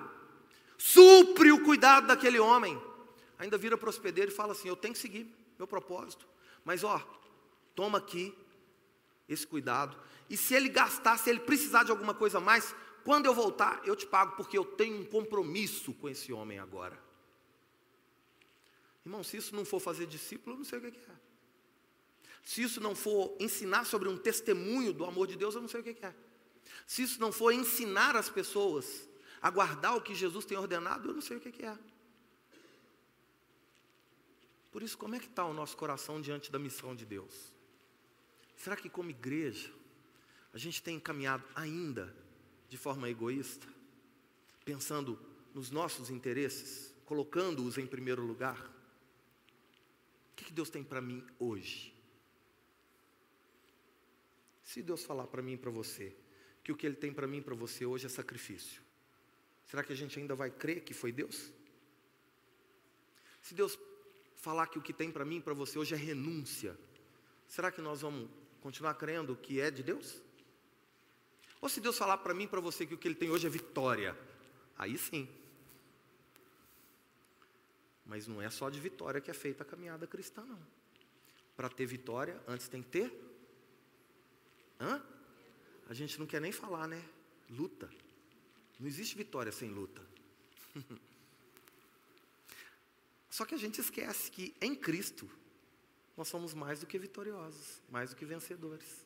supre 0.77 1.53
o 1.53 1.65
cuidado 1.65 2.07
daquele 2.07 2.39
homem. 2.39 2.81
Ainda 3.39 3.57
vira 3.57 3.79
para 3.79 3.87
o 3.87 3.91
hospedeiro 3.91 4.31
e 4.31 4.35
fala 4.35 4.53
assim: 4.53 4.69
Eu 4.69 4.77
tenho 4.77 4.93
que 4.93 5.01
seguir 5.01 5.33
meu 5.59 5.67
propósito, 5.67 6.27
mas 6.65 6.85
ó, 6.85 7.01
toma 7.75 7.99
aqui 7.99 8.37
esse 9.29 9.47
cuidado. 9.47 9.97
E 10.29 10.37
se 10.37 10.55
ele 10.55 10.69
gastar, 10.69 11.17
se 11.19 11.31
ele 11.31 11.41
precisar 11.41 11.85
de 11.85 11.91
alguma 11.91 12.13
coisa 12.13 12.39
mais, 12.39 12.75
quando 13.05 13.27
eu 13.27 13.35
voltar, 13.35 13.81
eu 13.85 13.97
te 13.97 14.07
pago, 14.07 14.37
porque 14.37 14.59
eu 14.59 14.65
tenho 14.65 15.01
um 15.01 15.05
compromisso 15.05 15.93
com 15.95 16.09
esse 16.09 16.33
homem 16.33 16.59
agora. 16.59 16.99
Irmão, 19.11 19.25
se 19.25 19.37
isso 19.37 19.57
não 19.57 19.65
for 19.65 19.81
fazer 19.81 20.07
discípulo, 20.07 20.55
eu 20.55 20.59
não 20.59 20.65
sei 20.65 20.79
o 20.79 20.83
que 20.83 20.97
é. 20.97 21.17
Se 22.45 22.63
isso 22.63 22.81
não 22.81 22.95
for 22.95 23.37
ensinar 23.41 23.85
sobre 23.85 24.09
um 24.09 24.17
testemunho 24.17 24.93
do 24.93 25.05
amor 25.05 25.27
de 25.27 25.37
Deus, 25.37 25.57
eu 25.57 25.61
não 25.61 25.69
sei 25.69 25.81
o 25.81 25.83
que 25.83 26.07
é. 26.07 26.15
Se 26.87 27.03
isso 27.03 27.21
não 27.21 27.33
for 27.33 27.51
ensinar 27.53 28.15
as 28.15 28.31
pessoas 28.31 29.09
a 29.43 29.51
guardar 29.51 29.97
o 29.97 30.01
que 30.01 30.15
Jesus 30.15 30.45
tem 30.45 30.57
ordenado, 30.57 31.09
eu 31.09 31.15
não 31.15 31.21
sei 31.21 31.39
o 31.39 31.41
que 31.41 31.67
é. 31.67 31.77
Por 34.71 34.81
isso, 34.81 34.97
como 34.97 35.17
é 35.17 35.19
que 35.19 35.27
está 35.27 35.45
o 35.45 35.53
nosso 35.53 35.77
coração 35.77 36.21
diante 36.21 36.53
da 36.53 36.59
missão 36.61 36.95
de 36.95 37.05
Deus? 37.05 37.53
Será 38.57 38.77
que, 38.77 38.89
como 38.89 39.11
igreja, 39.11 39.73
a 40.55 40.59
gente 40.59 40.81
tem 40.81 41.01
caminhado 41.01 41.45
ainda 41.57 42.15
de 42.69 42.79
forma 42.79 43.11
egoísta, 43.11 43.67
pensando 44.65 45.19
nos 45.53 45.69
nossos 45.73 46.11
interesses, 46.11 46.95
colocando-os 47.05 47.77
em 47.77 47.89
primeiro 47.89 48.25
lugar? 48.25 48.79
Que 50.51 50.55
Deus 50.55 50.69
tem 50.69 50.83
para 50.83 51.01
mim 51.01 51.25
hoje? 51.39 51.95
Se 54.65 54.83
Deus 54.83 55.05
falar 55.05 55.29
para 55.29 55.41
mim 55.41 55.53
e 55.53 55.57
para 55.57 55.71
você 55.71 56.13
que 56.65 56.73
o 56.73 56.77
que 56.77 56.85
Ele 56.85 56.97
tem 56.97 57.13
para 57.13 57.25
mim 57.25 57.39
e 57.39 57.41
para 57.41 57.55
você 57.55 57.87
hoje 57.87 58.07
é 58.07 58.09
sacrifício, 58.09 58.83
será 59.65 59.85
que 59.85 59.93
a 59.93 59.97
gente 59.97 60.19
ainda 60.19 60.35
vai 60.35 60.51
crer 60.51 60.83
que 60.83 60.93
foi 60.93 61.13
Deus? 61.13 61.53
Se 63.41 63.55
Deus 63.55 63.79
falar 64.35 64.67
que 64.67 64.77
o 64.77 64.83
que 64.83 64.93
tem 64.93 65.13
para 65.13 65.25
mim 65.25 65.37
e 65.37 65.41
para 65.41 65.55
você 65.55 65.79
hoje 65.79 65.95
é 65.95 65.97
renúncia, 65.97 66.77
será 67.47 67.71
que 67.71 67.81
nós 67.81 68.01
vamos 68.01 68.29
continuar 68.61 68.95
crendo 68.95 69.37
que 69.37 69.61
é 69.61 69.71
de 69.71 69.85
Deus? 69.85 70.21
Ou 71.61 71.69
se 71.69 71.81
Deus 71.81 71.97
falar 71.97 72.19
para 72.19 72.35
mim 72.35 72.43
e 72.43 72.49
para 72.49 72.61
você 72.61 72.85
que 72.85 72.95
o 72.95 72.99
que 72.99 73.07
Ele 73.07 73.15
tem 73.15 73.31
hoje 73.31 73.47
é 73.47 73.51
vitória, 73.51 74.19
aí 74.77 74.99
sim. 74.99 75.29
Mas 78.11 78.27
não 78.27 78.43
é 78.43 78.51
só 78.51 78.69
de 78.69 78.79
vitória 78.79 79.23
que 79.23 79.31
é 79.31 79.35
feita 79.35 79.63
a 79.63 79.67
caminhada 79.67 80.07
cristã, 80.07 80.45
não. 80.45 80.59
Para 81.57 81.71
ter 81.71 81.87
vitória, 81.87 82.39
antes 82.47 82.69
tem 82.69 82.83
que 82.83 82.89
ter 82.91 83.31
Hã? 84.81 85.03
A 85.89 85.95
gente 85.95 86.19
não 86.19 86.27
quer 86.27 86.41
nem 86.41 86.51
falar, 86.51 86.89
né? 86.89 87.05
Luta. 87.51 87.91
Não 88.79 88.89
existe 88.89 89.15
vitória 89.15 89.53
sem 89.53 89.69
luta. 89.69 90.03
Só 93.29 93.45
que 93.45 93.55
a 93.55 93.59
gente 93.59 93.81
esquece 93.81 94.31
que 94.31 94.55
em 94.61 94.75
Cristo 94.75 95.31
nós 96.17 96.29
somos 96.29 96.55
mais 96.55 96.81
do 96.81 96.87
que 96.87 96.99
vitoriosos, 96.99 97.83
mais 97.91 98.11
do 98.11 98.17
que 98.17 98.25
vencedores. 98.25 99.05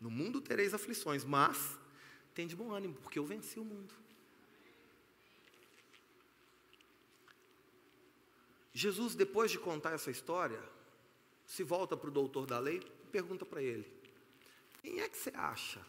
No 0.00 0.10
mundo 0.10 0.40
tereis 0.40 0.74
aflições, 0.74 1.24
mas 1.24 1.78
tem 2.34 2.46
de 2.46 2.56
bom 2.56 2.72
ânimo, 2.72 2.94
porque 2.94 3.18
eu 3.18 3.24
venci 3.24 3.58
o 3.58 3.64
mundo. 3.64 3.94
Jesus, 8.76 9.14
depois 9.14 9.50
de 9.50 9.58
contar 9.58 9.92
essa 9.92 10.10
história, 10.10 10.62
se 11.46 11.62
volta 11.62 11.96
para 11.96 12.10
o 12.10 12.12
doutor 12.12 12.44
da 12.44 12.58
lei 12.58 12.80
pergunta 13.10 13.46
para 13.46 13.62
ele: 13.62 13.90
Quem 14.82 15.00
é 15.00 15.08
que 15.08 15.16
você 15.16 15.32
acha 15.34 15.80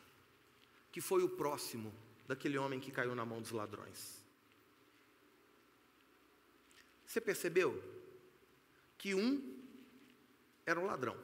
que 0.90 1.02
foi 1.02 1.22
o 1.22 1.28
próximo 1.28 1.94
daquele 2.26 2.58
homem 2.58 2.80
que 2.80 2.90
caiu 2.90 3.14
na 3.14 3.26
mão 3.26 3.42
dos 3.42 3.52
ladrões? 3.52 4.24
Você 7.06 7.20
percebeu 7.20 7.84
que 8.98 9.14
um 9.14 9.62
era 10.66 10.80
um 10.80 10.86
ladrão, 10.86 11.18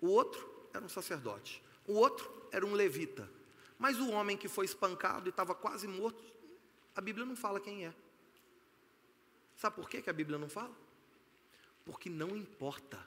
o 0.00 0.08
outro 0.08 0.68
era 0.74 0.84
um 0.84 0.88
sacerdote, 0.88 1.62
o 1.86 1.92
outro 1.92 2.48
era 2.50 2.66
um 2.66 2.72
levita, 2.72 3.30
mas 3.78 4.00
o 4.00 4.10
homem 4.10 4.36
que 4.36 4.48
foi 4.48 4.64
espancado 4.64 5.28
e 5.28 5.30
estava 5.30 5.54
quase 5.54 5.86
morto, 5.86 6.24
a 6.92 7.00
Bíblia 7.00 7.24
não 7.24 7.36
fala 7.36 7.60
quem 7.60 7.86
é. 7.86 7.94
Sabe 9.56 9.76
por 9.76 9.88
que, 9.88 10.08
a 10.08 10.12
Bíblia 10.12 10.38
não 10.38 10.48
fala? 10.48 10.76
Porque 11.84 12.10
não 12.10 12.36
importa. 12.36 12.98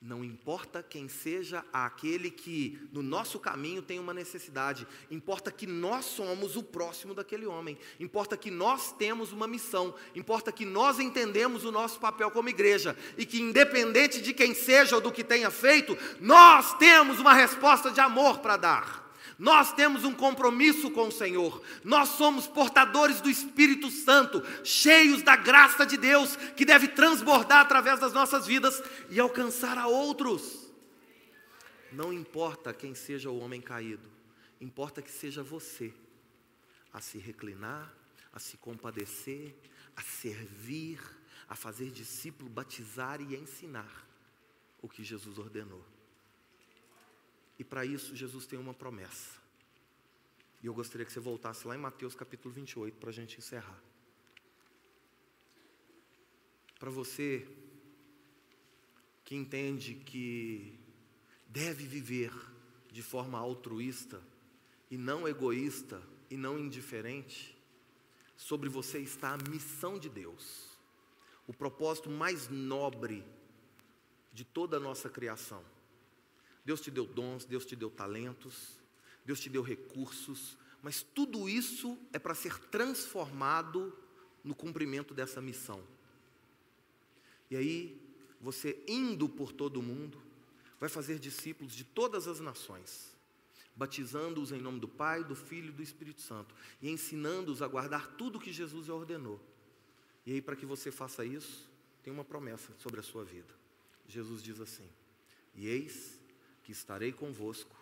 Não 0.00 0.22
importa 0.22 0.82
quem 0.82 1.08
seja 1.08 1.64
aquele 1.72 2.30
que 2.30 2.78
no 2.92 3.02
nosso 3.02 3.40
caminho 3.40 3.80
tem 3.80 3.98
uma 3.98 4.12
necessidade, 4.12 4.86
importa 5.10 5.50
que 5.50 5.66
nós 5.66 6.04
somos 6.04 6.56
o 6.56 6.62
próximo 6.62 7.14
daquele 7.14 7.46
homem, 7.46 7.78
importa 7.98 8.36
que 8.36 8.50
nós 8.50 8.92
temos 8.92 9.32
uma 9.32 9.48
missão, 9.48 9.94
importa 10.14 10.52
que 10.52 10.66
nós 10.66 11.00
entendemos 11.00 11.64
o 11.64 11.72
nosso 11.72 11.98
papel 11.98 12.30
como 12.30 12.50
igreja. 12.50 12.94
E 13.16 13.24
que, 13.24 13.40
independente 13.40 14.20
de 14.20 14.34
quem 14.34 14.52
seja 14.52 14.96
ou 14.96 15.00
do 15.00 15.10
que 15.10 15.24
tenha 15.24 15.50
feito, 15.50 15.96
nós 16.20 16.76
temos 16.76 17.18
uma 17.18 17.32
resposta 17.32 17.90
de 17.90 18.00
amor 18.00 18.40
para 18.40 18.58
dar. 18.58 19.03
Nós 19.38 19.72
temos 19.72 20.04
um 20.04 20.14
compromisso 20.14 20.90
com 20.90 21.08
o 21.08 21.12
Senhor, 21.12 21.62
nós 21.82 22.10
somos 22.10 22.46
portadores 22.46 23.20
do 23.20 23.28
Espírito 23.28 23.90
Santo, 23.90 24.42
cheios 24.64 25.22
da 25.22 25.34
graça 25.34 25.84
de 25.84 25.96
Deus, 25.96 26.36
que 26.56 26.64
deve 26.64 26.88
transbordar 26.88 27.60
através 27.60 27.98
das 27.98 28.12
nossas 28.12 28.46
vidas 28.46 28.82
e 29.10 29.18
alcançar 29.18 29.76
a 29.76 29.88
outros. 29.88 30.70
Não 31.90 32.12
importa 32.12 32.72
quem 32.72 32.94
seja 32.94 33.30
o 33.30 33.38
homem 33.38 33.60
caído, 33.60 34.08
importa 34.60 35.02
que 35.02 35.10
seja 35.10 35.42
você 35.42 35.92
a 36.92 37.00
se 37.00 37.18
reclinar, 37.18 37.92
a 38.32 38.38
se 38.38 38.56
compadecer, 38.56 39.54
a 39.96 40.02
servir, 40.02 41.00
a 41.48 41.56
fazer 41.56 41.90
discípulo, 41.90 42.48
batizar 42.48 43.20
e 43.20 43.36
ensinar 43.36 44.08
o 44.80 44.88
que 44.88 45.02
Jesus 45.02 45.38
ordenou. 45.38 45.93
E 47.58 47.64
para 47.64 47.84
isso 47.84 48.16
Jesus 48.16 48.46
tem 48.46 48.58
uma 48.58 48.74
promessa. 48.74 49.38
E 50.62 50.66
eu 50.66 50.74
gostaria 50.74 51.04
que 51.04 51.12
você 51.12 51.20
voltasse 51.20 51.66
lá 51.66 51.74
em 51.74 51.78
Mateus 51.78 52.14
capítulo 52.14 52.54
28 52.54 52.96
para 52.96 53.10
a 53.10 53.12
gente 53.12 53.38
encerrar. 53.38 53.80
Para 56.78 56.90
você 56.90 57.46
que 59.24 59.34
entende 59.34 59.94
que 59.94 60.78
deve 61.46 61.86
viver 61.86 62.32
de 62.90 63.02
forma 63.02 63.38
altruísta 63.38 64.22
e 64.90 64.96
não 64.96 65.26
egoísta 65.26 66.02
e 66.30 66.36
não 66.36 66.58
indiferente, 66.58 67.56
sobre 68.36 68.68
você 68.68 68.98
está 68.98 69.34
a 69.34 69.48
missão 69.50 69.98
de 69.98 70.08
Deus, 70.08 70.68
o 71.46 71.52
propósito 71.52 72.10
mais 72.10 72.48
nobre 72.48 73.24
de 74.32 74.44
toda 74.44 74.76
a 74.76 74.80
nossa 74.80 75.08
criação. 75.08 75.64
Deus 76.64 76.80
te 76.80 76.90
deu 76.90 77.06
dons, 77.06 77.44
Deus 77.44 77.64
te 77.64 77.76
deu 77.76 77.90
talentos, 77.90 78.78
Deus 79.24 79.40
te 79.40 79.50
deu 79.50 79.62
recursos, 79.62 80.56
mas 80.82 81.02
tudo 81.02 81.48
isso 81.48 81.98
é 82.12 82.18
para 82.18 82.34
ser 82.34 82.58
transformado 82.58 83.96
no 84.42 84.54
cumprimento 84.54 85.14
dessa 85.14 85.40
missão. 85.40 85.82
E 87.50 87.56
aí, 87.56 88.00
você 88.40 88.82
indo 88.86 89.28
por 89.28 89.52
todo 89.52 89.78
o 89.78 89.82
mundo, 89.82 90.20
Vai 90.84 90.90
fazer 90.90 91.18
discípulos 91.18 91.72
de 91.72 91.82
todas 91.82 92.28
as 92.28 92.40
nações, 92.40 93.16
batizando-os 93.74 94.52
em 94.52 94.60
nome 94.60 94.80
do 94.80 94.86
Pai, 94.86 95.24
do 95.24 95.34
Filho 95.34 95.68
e 95.68 95.72
do 95.72 95.82
Espírito 95.82 96.20
Santo, 96.20 96.54
e 96.82 96.90
ensinando-os 96.90 97.62
a 97.62 97.66
guardar 97.66 98.16
tudo 98.18 98.38
que 98.38 98.52
Jesus 98.52 98.90
ordenou. 98.90 99.40
E 100.26 100.32
aí, 100.32 100.42
para 100.42 100.54
que 100.54 100.66
você 100.66 100.90
faça 100.90 101.24
isso, 101.24 101.70
tem 102.02 102.12
uma 102.12 102.22
promessa 102.22 102.70
sobre 102.78 103.00
a 103.00 103.02
sua 103.02 103.24
vida. 103.24 103.54
Jesus 104.06 104.42
diz 104.42 104.60
assim: 104.60 104.86
E 105.54 105.66
eis 105.66 106.20
que 106.64 106.72
estarei 106.72 107.12
convosco 107.12 107.76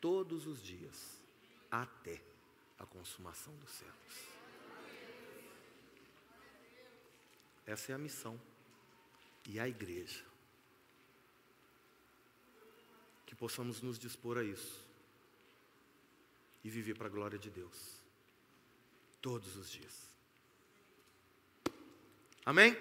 todos 0.00 0.46
os 0.46 0.60
dias, 0.60 1.22
até 1.70 2.20
a 2.78 2.84
consumação 2.84 3.54
dos 3.56 3.70
séculos. 3.70 4.34
Essa 7.64 7.92
é 7.92 7.94
a 7.94 7.98
missão. 7.98 8.38
E 9.46 9.60
a 9.60 9.68
igreja. 9.68 10.24
Que 13.24 13.34
possamos 13.34 13.80
nos 13.80 13.98
dispor 13.98 14.38
a 14.38 14.44
isso. 14.44 14.84
E 16.62 16.68
viver 16.68 16.94
para 16.94 17.06
a 17.06 17.10
glória 17.10 17.38
de 17.38 17.48
Deus. 17.48 18.00
Todos 19.22 19.56
os 19.56 19.70
dias. 19.70 20.10
Amém? 22.44 22.76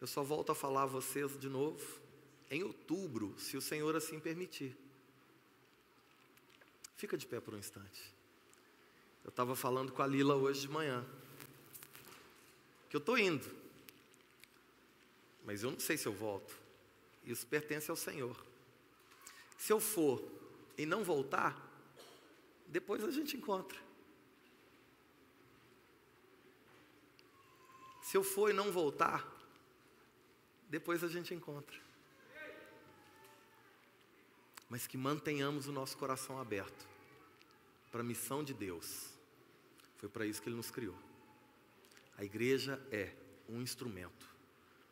Eu 0.00 0.06
só 0.06 0.22
volto 0.22 0.52
a 0.52 0.54
falar 0.54 0.82
a 0.82 0.86
vocês 0.86 1.38
de 1.38 1.48
novo 1.48 2.07
em 2.50 2.62
outubro, 2.62 3.34
se 3.38 3.56
o 3.56 3.60
Senhor 3.60 3.94
assim 3.94 4.18
permitir. 4.18 4.76
Fica 6.96 7.16
de 7.16 7.26
pé 7.26 7.40
por 7.40 7.54
um 7.54 7.58
instante. 7.58 8.14
Eu 9.22 9.30
estava 9.30 9.54
falando 9.54 9.92
com 9.92 10.02
a 10.02 10.06
Lila 10.06 10.34
hoje 10.34 10.62
de 10.62 10.68
manhã. 10.68 11.06
Que 12.88 12.96
eu 12.96 12.98
estou 12.98 13.18
indo. 13.18 13.46
Mas 15.44 15.62
eu 15.62 15.70
não 15.70 15.78
sei 15.78 15.96
se 15.96 16.06
eu 16.06 16.12
volto. 16.12 16.56
Isso 17.24 17.46
pertence 17.46 17.90
ao 17.90 17.96
Senhor. 17.96 18.36
Se 19.58 19.72
eu 19.72 19.78
for 19.78 20.22
e 20.76 20.86
não 20.86 21.04
voltar, 21.04 21.60
depois 22.66 23.04
a 23.04 23.10
gente 23.10 23.36
encontra. 23.36 23.78
Se 28.02 28.16
eu 28.16 28.24
for 28.24 28.48
e 28.48 28.54
não 28.54 28.72
voltar, 28.72 29.30
depois 30.70 31.04
a 31.04 31.08
gente 31.08 31.34
encontra. 31.34 31.87
Mas 34.68 34.86
que 34.86 34.96
mantenhamos 34.96 35.66
o 35.66 35.72
nosso 35.72 35.96
coração 35.96 36.40
aberto 36.40 36.86
para 37.90 38.00
a 38.00 38.04
missão 38.04 38.44
de 38.44 38.52
Deus. 38.52 39.12
Foi 39.96 40.08
para 40.08 40.26
isso 40.26 40.42
que 40.42 40.48
Ele 40.48 40.56
nos 40.56 40.70
criou. 40.70 40.96
A 42.16 42.24
igreja 42.24 42.80
é 42.90 43.14
um 43.48 43.62
instrumento 43.62 44.28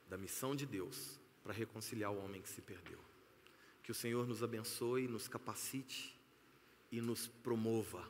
da 0.09 0.16
missão 0.16 0.57
de 0.57 0.64
Deus 0.64 1.18
para 1.43 1.53
reconciliar 1.53 2.12
o 2.12 2.24
homem 2.24 2.41
que 2.41 2.49
se 2.49 2.62
perdeu. 2.62 2.99
Que 3.83 3.93
o 3.93 3.95
Senhor 3.95 4.27
nos 4.27 4.43
abençoe, 4.43 5.07
nos 5.07 5.29
capacite 5.29 6.18
e 6.91 7.01
nos 7.01 7.27
promova 7.29 8.09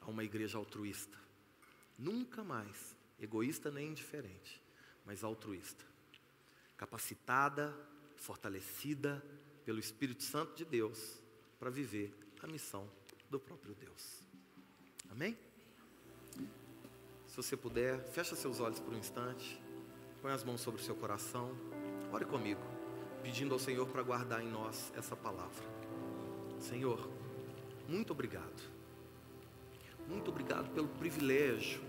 a 0.00 0.10
uma 0.10 0.22
igreja 0.22 0.58
altruísta. 0.58 1.18
Nunca 1.98 2.44
mais 2.44 2.94
egoísta 3.20 3.70
nem 3.70 3.88
indiferente, 3.88 4.60
mas 5.04 5.24
altruísta, 5.24 5.84
capacitada, 6.76 7.74
fortalecida 8.16 9.24
pelo 9.64 9.78
Espírito 9.78 10.22
Santo 10.22 10.54
de 10.54 10.64
Deus 10.64 11.18
para 11.58 11.70
viver 11.70 12.12
a 12.42 12.46
missão 12.46 12.88
do 13.30 13.40
próprio 13.40 13.74
Deus. 13.74 14.22
Amém? 15.10 15.36
Se 17.26 17.36
você 17.36 17.56
puder, 17.56 17.98
fecha 18.10 18.36
seus 18.36 18.60
olhos 18.60 18.78
por 18.78 18.94
um 18.94 18.98
instante, 18.98 19.60
põe 20.22 20.32
as 20.32 20.44
mãos 20.44 20.60
sobre 20.60 20.80
o 20.80 20.84
seu 20.84 20.94
coração, 20.94 21.50
ore 22.12 22.24
comigo, 22.24 22.62
pedindo 23.22 23.54
ao 23.54 23.58
Senhor 23.58 23.88
para 23.88 24.02
guardar 24.02 24.42
em 24.42 24.48
nós 24.48 24.92
essa 24.96 25.16
palavra. 25.16 25.64
Senhor, 26.60 27.10
muito 27.88 28.12
obrigado. 28.12 28.62
Muito 30.08 30.30
obrigado 30.30 30.70
pelo 30.74 30.88
privilégio 30.88 31.82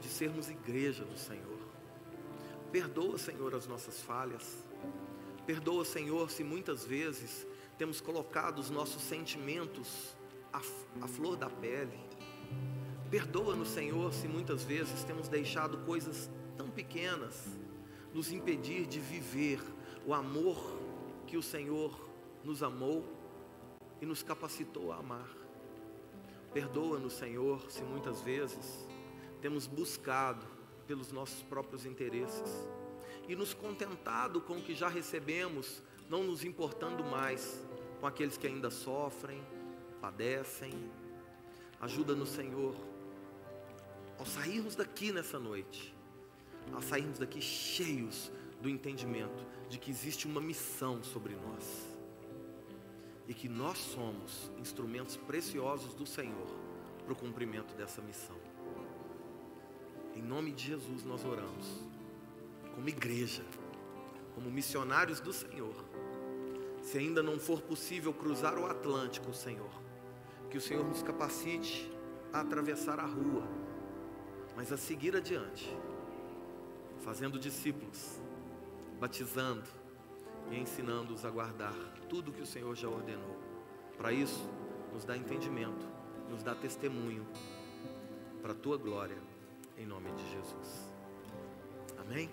de 0.00 0.08
sermos 0.08 0.48
igreja 0.48 1.04
do 1.04 1.16
Senhor. 1.16 1.58
Perdoa, 2.72 3.18
Senhor, 3.18 3.54
as 3.54 3.66
nossas 3.66 4.00
falhas. 4.00 4.64
Perdoa, 5.50 5.84
Senhor, 5.84 6.30
se 6.30 6.44
muitas 6.44 6.84
vezes 6.84 7.44
temos 7.76 8.00
colocado 8.00 8.60
os 8.60 8.70
nossos 8.70 9.02
sentimentos 9.02 10.16
à, 10.52 10.58
à 11.00 11.08
flor 11.08 11.36
da 11.36 11.50
pele. 11.50 11.98
Perdoa-nos, 13.10 13.70
Senhor, 13.70 14.14
se 14.14 14.28
muitas 14.28 14.62
vezes 14.62 15.02
temos 15.02 15.26
deixado 15.26 15.78
coisas 15.78 16.30
tão 16.56 16.70
pequenas 16.70 17.48
nos 18.14 18.30
impedir 18.30 18.86
de 18.86 19.00
viver 19.00 19.60
o 20.06 20.14
amor 20.14 20.56
que 21.26 21.36
o 21.36 21.42
Senhor 21.42 21.98
nos 22.44 22.62
amou 22.62 23.04
e 24.00 24.06
nos 24.06 24.22
capacitou 24.22 24.92
a 24.92 24.98
amar. 24.98 25.28
Perdoa-nos, 26.54 27.14
Senhor, 27.14 27.68
se 27.72 27.82
muitas 27.82 28.22
vezes 28.22 28.86
temos 29.40 29.66
buscado 29.66 30.46
pelos 30.86 31.10
nossos 31.10 31.42
próprios 31.42 31.84
interesses 31.84 32.68
e 33.30 33.36
nos 33.36 33.54
contentado 33.54 34.40
com 34.40 34.54
o 34.54 34.60
que 34.60 34.74
já 34.74 34.88
recebemos, 34.88 35.80
não 36.08 36.24
nos 36.24 36.42
importando 36.42 37.04
mais 37.04 37.64
com 38.00 38.06
aqueles 38.08 38.36
que 38.36 38.48
ainda 38.48 38.72
sofrem, 38.72 39.40
padecem. 40.00 40.72
Ajuda-nos, 41.80 42.30
Senhor, 42.30 42.74
ao 44.18 44.26
sairmos 44.26 44.74
daqui 44.74 45.12
nessa 45.12 45.38
noite, 45.38 45.94
ao 46.72 46.82
sairmos 46.82 47.20
daqui 47.20 47.40
cheios 47.40 48.32
do 48.60 48.68
entendimento 48.68 49.46
de 49.68 49.78
que 49.78 49.92
existe 49.92 50.26
uma 50.26 50.40
missão 50.40 51.00
sobre 51.04 51.36
nós 51.36 51.86
e 53.28 53.32
que 53.32 53.48
nós 53.48 53.78
somos 53.78 54.50
instrumentos 54.58 55.16
preciosos 55.16 55.94
do 55.94 56.04
Senhor 56.04 56.48
para 57.04 57.12
o 57.12 57.16
cumprimento 57.16 57.76
dessa 57.76 58.02
missão. 58.02 58.36
Em 60.16 60.20
nome 60.20 60.50
de 60.50 60.66
Jesus 60.66 61.04
nós 61.04 61.24
oramos, 61.24 61.89
como 62.74 62.88
igreja, 62.88 63.42
como 64.34 64.50
missionários 64.50 65.20
do 65.20 65.32
Senhor. 65.32 65.74
Se 66.82 66.98
ainda 66.98 67.22
não 67.22 67.38
for 67.38 67.60
possível 67.60 68.12
cruzar 68.12 68.58
o 68.58 68.66
Atlântico, 68.66 69.32
Senhor, 69.32 69.70
que 70.50 70.56
o 70.56 70.60
Senhor 70.60 70.84
nos 70.84 71.02
capacite 71.02 71.90
a 72.32 72.40
atravessar 72.40 72.98
a 72.98 73.06
rua, 73.06 73.46
mas 74.56 74.72
a 74.72 74.76
seguir 74.76 75.14
adiante, 75.14 75.76
fazendo 77.00 77.38
discípulos, 77.38 78.20
batizando 78.98 79.68
e 80.50 80.58
ensinando-os 80.58 81.24
a 81.24 81.30
guardar 81.30 81.74
tudo 82.08 82.32
que 82.32 82.42
o 82.42 82.46
Senhor 82.46 82.74
já 82.74 82.88
ordenou. 82.88 83.38
Para 83.96 84.12
isso, 84.12 84.48
nos 84.92 85.04
dá 85.04 85.16
entendimento, 85.16 85.86
nos 86.28 86.42
dá 86.42 86.54
testemunho, 86.54 87.26
para 88.40 88.52
a 88.52 88.54
tua 88.54 88.76
glória 88.76 89.18
em 89.76 89.86
nome 89.86 90.10
de 90.12 90.30
Jesus. 90.30 90.92
Amém? 91.98 92.28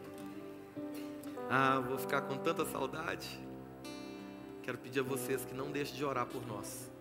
Ah, 1.50 1.80
vou 1.80 1.98
ficar 1.98 2.24
com 2.24 2.38
tanta 2.38 2.66
saudade. 2.66 3.40
Quero 4.64 4.78
pedir 4.78 5.00
a 5.00 5.04
vocês 5.04 5.46
que 5.46 5.54
não 5.54 5.72
deixem 5.72 5.96
de 5.96 6.04
orar 6.04 6.26
por 6.26 6.46
nós. 6.46 6.92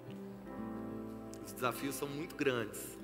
Os 1.44 1.52
desafios 1.52 1.96
são 1.96 2.06
muito 2.06 2.36
grandes, 2.36 2.96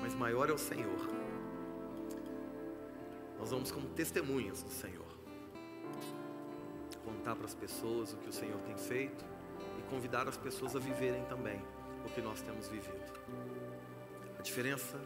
mas 0.00 0.14
maior 0.14 0.48
é 0.48 0.52
o 0.52 0.58
Senhor. 0.58 1.08
Nós 3.36 3.50
vamos 3.50 3.72
como 3.72 3.88
testemunhas 3.88 4.62
do 4.62 4.70
Senhor. 4.70 5.02
Contar 7.04 7.34
para 7.34 7.46
as 7.46 7.54
pessoas 7.54 8.12
o 8.12 8.16
que 8.18 8.28
o 8.28 8.32
Senhor 8.32 8.60
tem 8.60 8.76
feito 8.76 9.24
e 9.76 9.82
convidar 9.90 10.28
as 10.28 10.36
pessoas 10.36 10.76
a 10.76 10.78
viverem 10.78 11.24
também 11.24 11.60
o 12.06 12.08
que 12.10 12.20
nós 12.20 12.40
temos 12.42 12.68
vivido. 12.68 13.12
A 14.38 14.42
diferença 14.42 15.00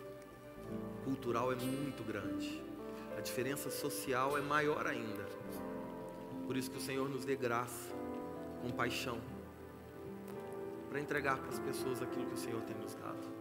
cultural 1.05 1.51
é 1.53 1.57
muito 1.57 2.05
grande. 2.05 2.76
A 3.17 3.21
diferença 3.21 3.71
social 3.71 4.37
é 4.37 4.41
maior 4.41 4.87
ainda. 4.87 5.25
Por 6.47 6.57
isso 6.57 6.71
que 6.71 6.77
o 6.77 6.81
Senhor 6.81 7.09
nos 7.09 7.25
dê 7.25 7.35
graça, 7.35 7.93
compaixão, 8.63 9.19
para 10.89 11.01
entregar 11.01 11.39
para 11.39 11.49
as 11.49 11.59
pessoas 11.59 12.03
aquilo 12.03 12.27
que 12.27 12.35
o 12.35 12.39
Senhor 12.39 12.61
tem 12.63 12.77
nos 12.77 12.95
dado. 12.95 13.37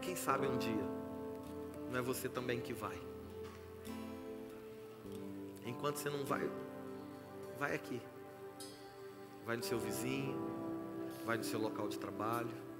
Quem 0.00 0.16
sabe 0.16 0.46
um 0.46 0.58
dia, 0.58 0.84
não 1.90 1.98
é 1.98 2.02
você 2.02 2.28
também 2.28 2.60
que 2.60 2.72
vai. 2.72 2.98
Enquanto 5.64 5.96
você 5.96 6.10
não 6.10 6.24
vai, 6.24 6.50
vai 7.58 7.74
aqui. 7.74 8.00
Vai 9.46 9.56
no 9.56 9.62
seu 9.62 9.78
vizinho, 9.78 10.36
vai 11.24 11.36
no 11.36 11.44
seu 11.44 11.60
local 11.60 11.88
de 11.88 11.98
trabalho 11.98 12.72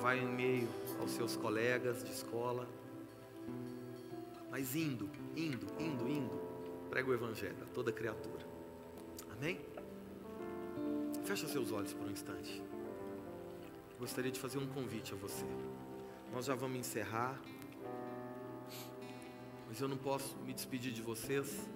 vai 0.00 0.18
em 0.18 0.26
meio 0.26 0.68
aos 1.00 1.10
seus 1.10 1.36
colegas 1.36 2.04
de 2.04 2.12
escola, 2.12 2.66
mas 4.56 4.74
indo, 4.74 5.10
indo, 5.36 5.66
indo, 5.78 6.08
indo, 6.08 6.40
prega 6.88 7.10
o 7.10 7.12
Evangelho 7.12 7.58
a 7.62 7.66
toda 7.74 7.92
criatura. 7.92 8.42
Amém? 9.30 9.60
Fecha 11.26 11.46
seus 11.46 11.70
olhos 11.72 11.92
por 11.92 12.06
um 12.06 12.10
instante. 12.10 12.62
Gostaria 13.98 14.32
de 14.32 14.40
fazer 14.40 14.56
um 14.56 14.66
convite 14.66 15.12
a 15.12 15.16
você. 15.18 15.44
Nós 16.32 16.46
já 16.46 16.54
vamos 16.54 16.78
encerrar, 16.78 17.38
mas 19.68 19.78
eu 19.78 19.88
não 19.88 19.98
posso 19.98 20.34
me 20.38 20.54
despedir 20.54 20.90
de 20.90 21.02
vocês 21.02 21.68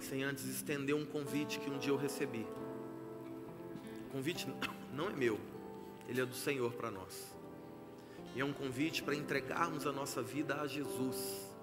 sem 0.00 0.24
antes 0.24 0.44
estender 0.46 0.96
um 0.96 1.06
convite 1.06 1.60
que 1.60 1.70
um 1.70 1.78
dia 1.78 1.92
eu 1.92 1.96
recebi. 1.96 2.44
O 4.08 4.10
convite 4.10 4.48
não 4.92 5.08
é 5.08 5.12
meu, 5.12 5.38
ele 6.08 6.20
é 6.20 6.26
do 6.26 6.34
Senhor 6.34 6.72
para 6.72 6.90
nós. 6.90 7.32
E 8.34 8.40
é 8.40 8.44
um 8.44 8.52
convite 8.52 9.04
para 9.04 9.14
entregarmos 9.14 9.86
a 9.86 9.92
nossa 9.92 10.20
vida 10.20 10.60
a 10.60 10.66
Jesus, 10.66 11.54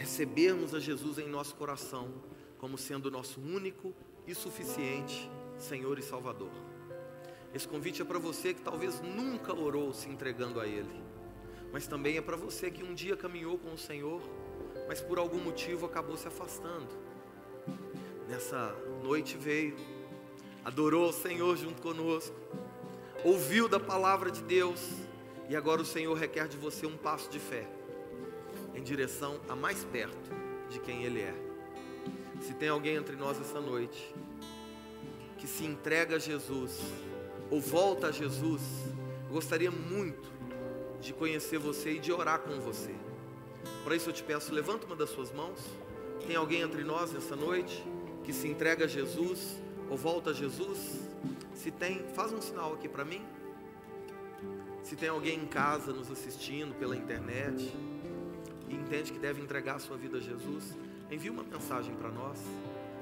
recebermos 0.00 0.74
a 0.74 0.80
Jesus 0.80 1.18
em 1.18 1.28
nosso 1.28 1.54
coração, 1.54 2.08
como 2.56 2.78
sendo 2.78 3.10
nosso 3.10 3.38
único 3.38 3.94
e 4.26 4.34
suficiente 4.34 5.30
Senhor 5.58 5.98
e 5.98 6.02
Salvador. 6.02 6.50
Esse 7.54 7.68
convite 7.68 8.00
é 8.00 8.04
para 8.04 8.18
você 8.18 8.54
que 8.54 8.62
talvez 8.62 8.98
nunca 9.02 9.54
orou 9.54 9.92
se 9.92 10.08
entregando 10.08 10.58
a 10.58 10.66
Ele, 10.66 11.02
mas 11.70 11.86
também 11.86 12.16
é 12.16 12.22
para 12.22 12.34
você 12.34 12.70
que 12.70 12.82
um 12.82 12.94
dia 12.94 13.14
caminhou 13.14 13.58
com 13.58 13.74
o 13.74 13.78
Senhor, 13.78 14.22
mas 14.88 15.02
por 15.02 15.18
algum 15.18 15.38
motivo 15.38 15.84
acabou 15.84 16.16
se 16.16 16.26
afastando. 16.26 16.88
Nessa 18.26 18.74
noite 19.02 19.36
veio, 19.36 19.76
adorou 20.64 21.10
o 21.10 21.12
Senhor 21.12 21.58
junto 21.58 21.82
conosco, 21.82 22.34
ouviu 23.22 23.68
da 23.68 23.78
palavra 23.78 24.30
de 24.30 24.42
Deus, 24.44 24.80
e 25.46 25.54
agora 25.54 25.82
o 25.82 25.84
Senhor 25.84 26.14
requer 26.16 26.48
de 26.48 26.56
você 26.56 26.86
um 26.86 26.96
passo 26.96 27.28
de 27.28 27.38
fé 27.38 27.79
em 28.80 28.82
direção 28.82 29.38
a 29.46 29.54
mais 29.54 29.84
perto 29.84 30.30
de 30.70 30.80
quem 30.80 31.04
Ele 31.04 31.20
é. 31.20 31.34
Se 32.40 32.54
tem 32.54 32.70
alguém 32.70 32.96
entre 32.96 33.14
nós 33.14 33.38
essa 33.38 33.60
noite 33.60 34.14
que 35.36 35.46
se 35.46 35.64
entrega 35.64 36.16
a 36.16 36.18
Jesus 36.18 36.80
ou 37.50 37.60
volta 37.60 38.08
a 38.08 38.12
Jesus, 38.12 38.62
eu 39.28 39.34
gostaria 39.34 39.70
muito 39.70 40.30
de 40.98 41.12
conhecer 41.12 41.58
você 41.58 41.92
e 41.92 41.98
de 41.98 42.10
orar 42.10 42.40
com 42.40 42.58
você. 42.60 42.94
Para 43.84 43.94
isso 43.94 44.08
eu 44.08 44.14
te 44.14 44.22
peço, 44.22 44.52
levanta 44.54 44.86
uma 44.86 44.96
das 44.96 45.10
suas 45.10 45.30
mãos. 45.30 45.60
Tem 46.26 46.36
alguém 46.36 46.62
entre 46.62 46.82
nós 46.82 47.12
nessa 47.12 47.36
noite 47.36 47.84
que 48.24 48.32
se 48.32 48.48
entrega 48.48 48.86
a 48.86 48.88
Jesus 48.88 49.58
ou 49.90 49.96
volta 49.96 50.30
a 50.30 50.32
Jesus? 50.32 51.00
Se 51.54 51.70
tem, 51.70 52.02
faz 52.14 52.32
um 52.32 52.40
sinal 52.40 52.72
aqui 52.72 52.88
para 52.88 53.04
mim. 53.04 53.22
Se 54.82 54.96
tem 54.96 55.10
alguém 55.10 55.38
em 55.38 55.46
casa 55.46 55.92
nos 55.92 56.10
assistindo 56.10 56.74
pela 56.78 56.96
internet 56.96 57.70
e 58.70 58.74
entende 58.74 59.12
que 59.12 59.18
deve 59.18 59.42
entregar 59.42 59.76
a 59.76 59.78
sua 59.80 59.96
vida 59.96 60.18
a 60.18 60.20
Jesus, 60.20 60.76
envie 61.10 61.28
uma 61.28 61.42
mensagem 61.42 61.94
para 61.96 62.08
nós. 62.08 62.38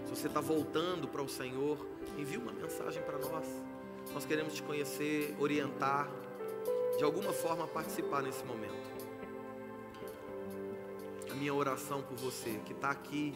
Se 0.04 0.10
você 0.10 0.26
está 0.26 0.40
voltando 0.40 1.06
para 1.06 1.22
o 1.22 1.28
Senhor, 1.28 1.78
envie 2.16 2.38
uma 2.38 2.52
mensagem 2.52 3.02
para 3.02 3.18
nós. 3.18 3.46
Nós 4.14 4.24
queremos 4.24 4.54
te 4.54 4.62
conhecer, 4.62 5.36
orientar, 5.38 6.08
de 6.96 7.04
alguma 7.04 7.32
forma 7.32 7.66
participar 7.66 8.22
nesse 8.22 8.42
momento. 8.44 8.88
A 11.30 11.34
minha 11.34 11.52
oração 11.52 12.02
por 12.02 12.16
você 12.16 12.58
que 12.64 12.72
está 12.72 12.90
aqui 12.90 13.34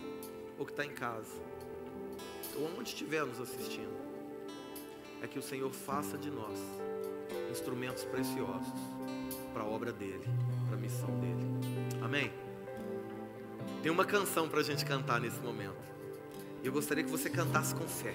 ou 0.58 0.64
que 0.64 0.72
está 0.72 0.84
em 0.84 0.94
casa, 0.94 1.36
ou 2.56 2.64
onde 2.78 2.88
estiver 2.88 3.24
nos 3.26 3.40
assistindo, 3.40 3.92
é 5.20 5.26
que 5.26 5.38
o 5.38 5.42
Senhor 5.42 5.70
faça 5.70 6.16
de 6.16 6.30
nós 6.30 6.58
instrumentos 7.50 8.04
preciosos 8.04 8.72
para 9.52 9.62
a 9.62 9.66
obra 9.66 9.92
dele, 9.92 10.24
para 10.68 10.76
a 10.76 10.80
missão 10.80 11.08
dele. 11.20 11.51
Amém? 12.12 12.30
Tem 13.82 13.90
uma 13.90 14.04
canção 14.04 14.46
para 14.46 14.60
a 14.60 14.62
gente 14.62 14.84
cantar 14.84 15.18
nesse 15.18 15.38
momento. 15.38 15.80
Eu 16.62 16.70
gostaria 16.70 17.02
que 17.02 17.10
você 17.10 17.30
cantasse 17.30 17.74
com 17.74 17.88
fé. 17.88 18.14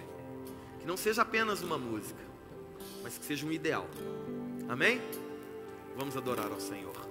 Que 0.79 0.85
não 0.85 0.95
seja 0.95 1.23
apenas 1.23 1.63
uma 1.63 1.79
música, 1.79 2.21
mas 3.01 3.17
que 3.17 3.25
seja 3.25 3.43
um 3.43 3.51
ideal. 3.51 3.87
Amém? 4.69 5.01
Vamos 5.95 6.15
adorar 6.15 6.51
ao 6.51 6.59
Senhor. 6.59 7.06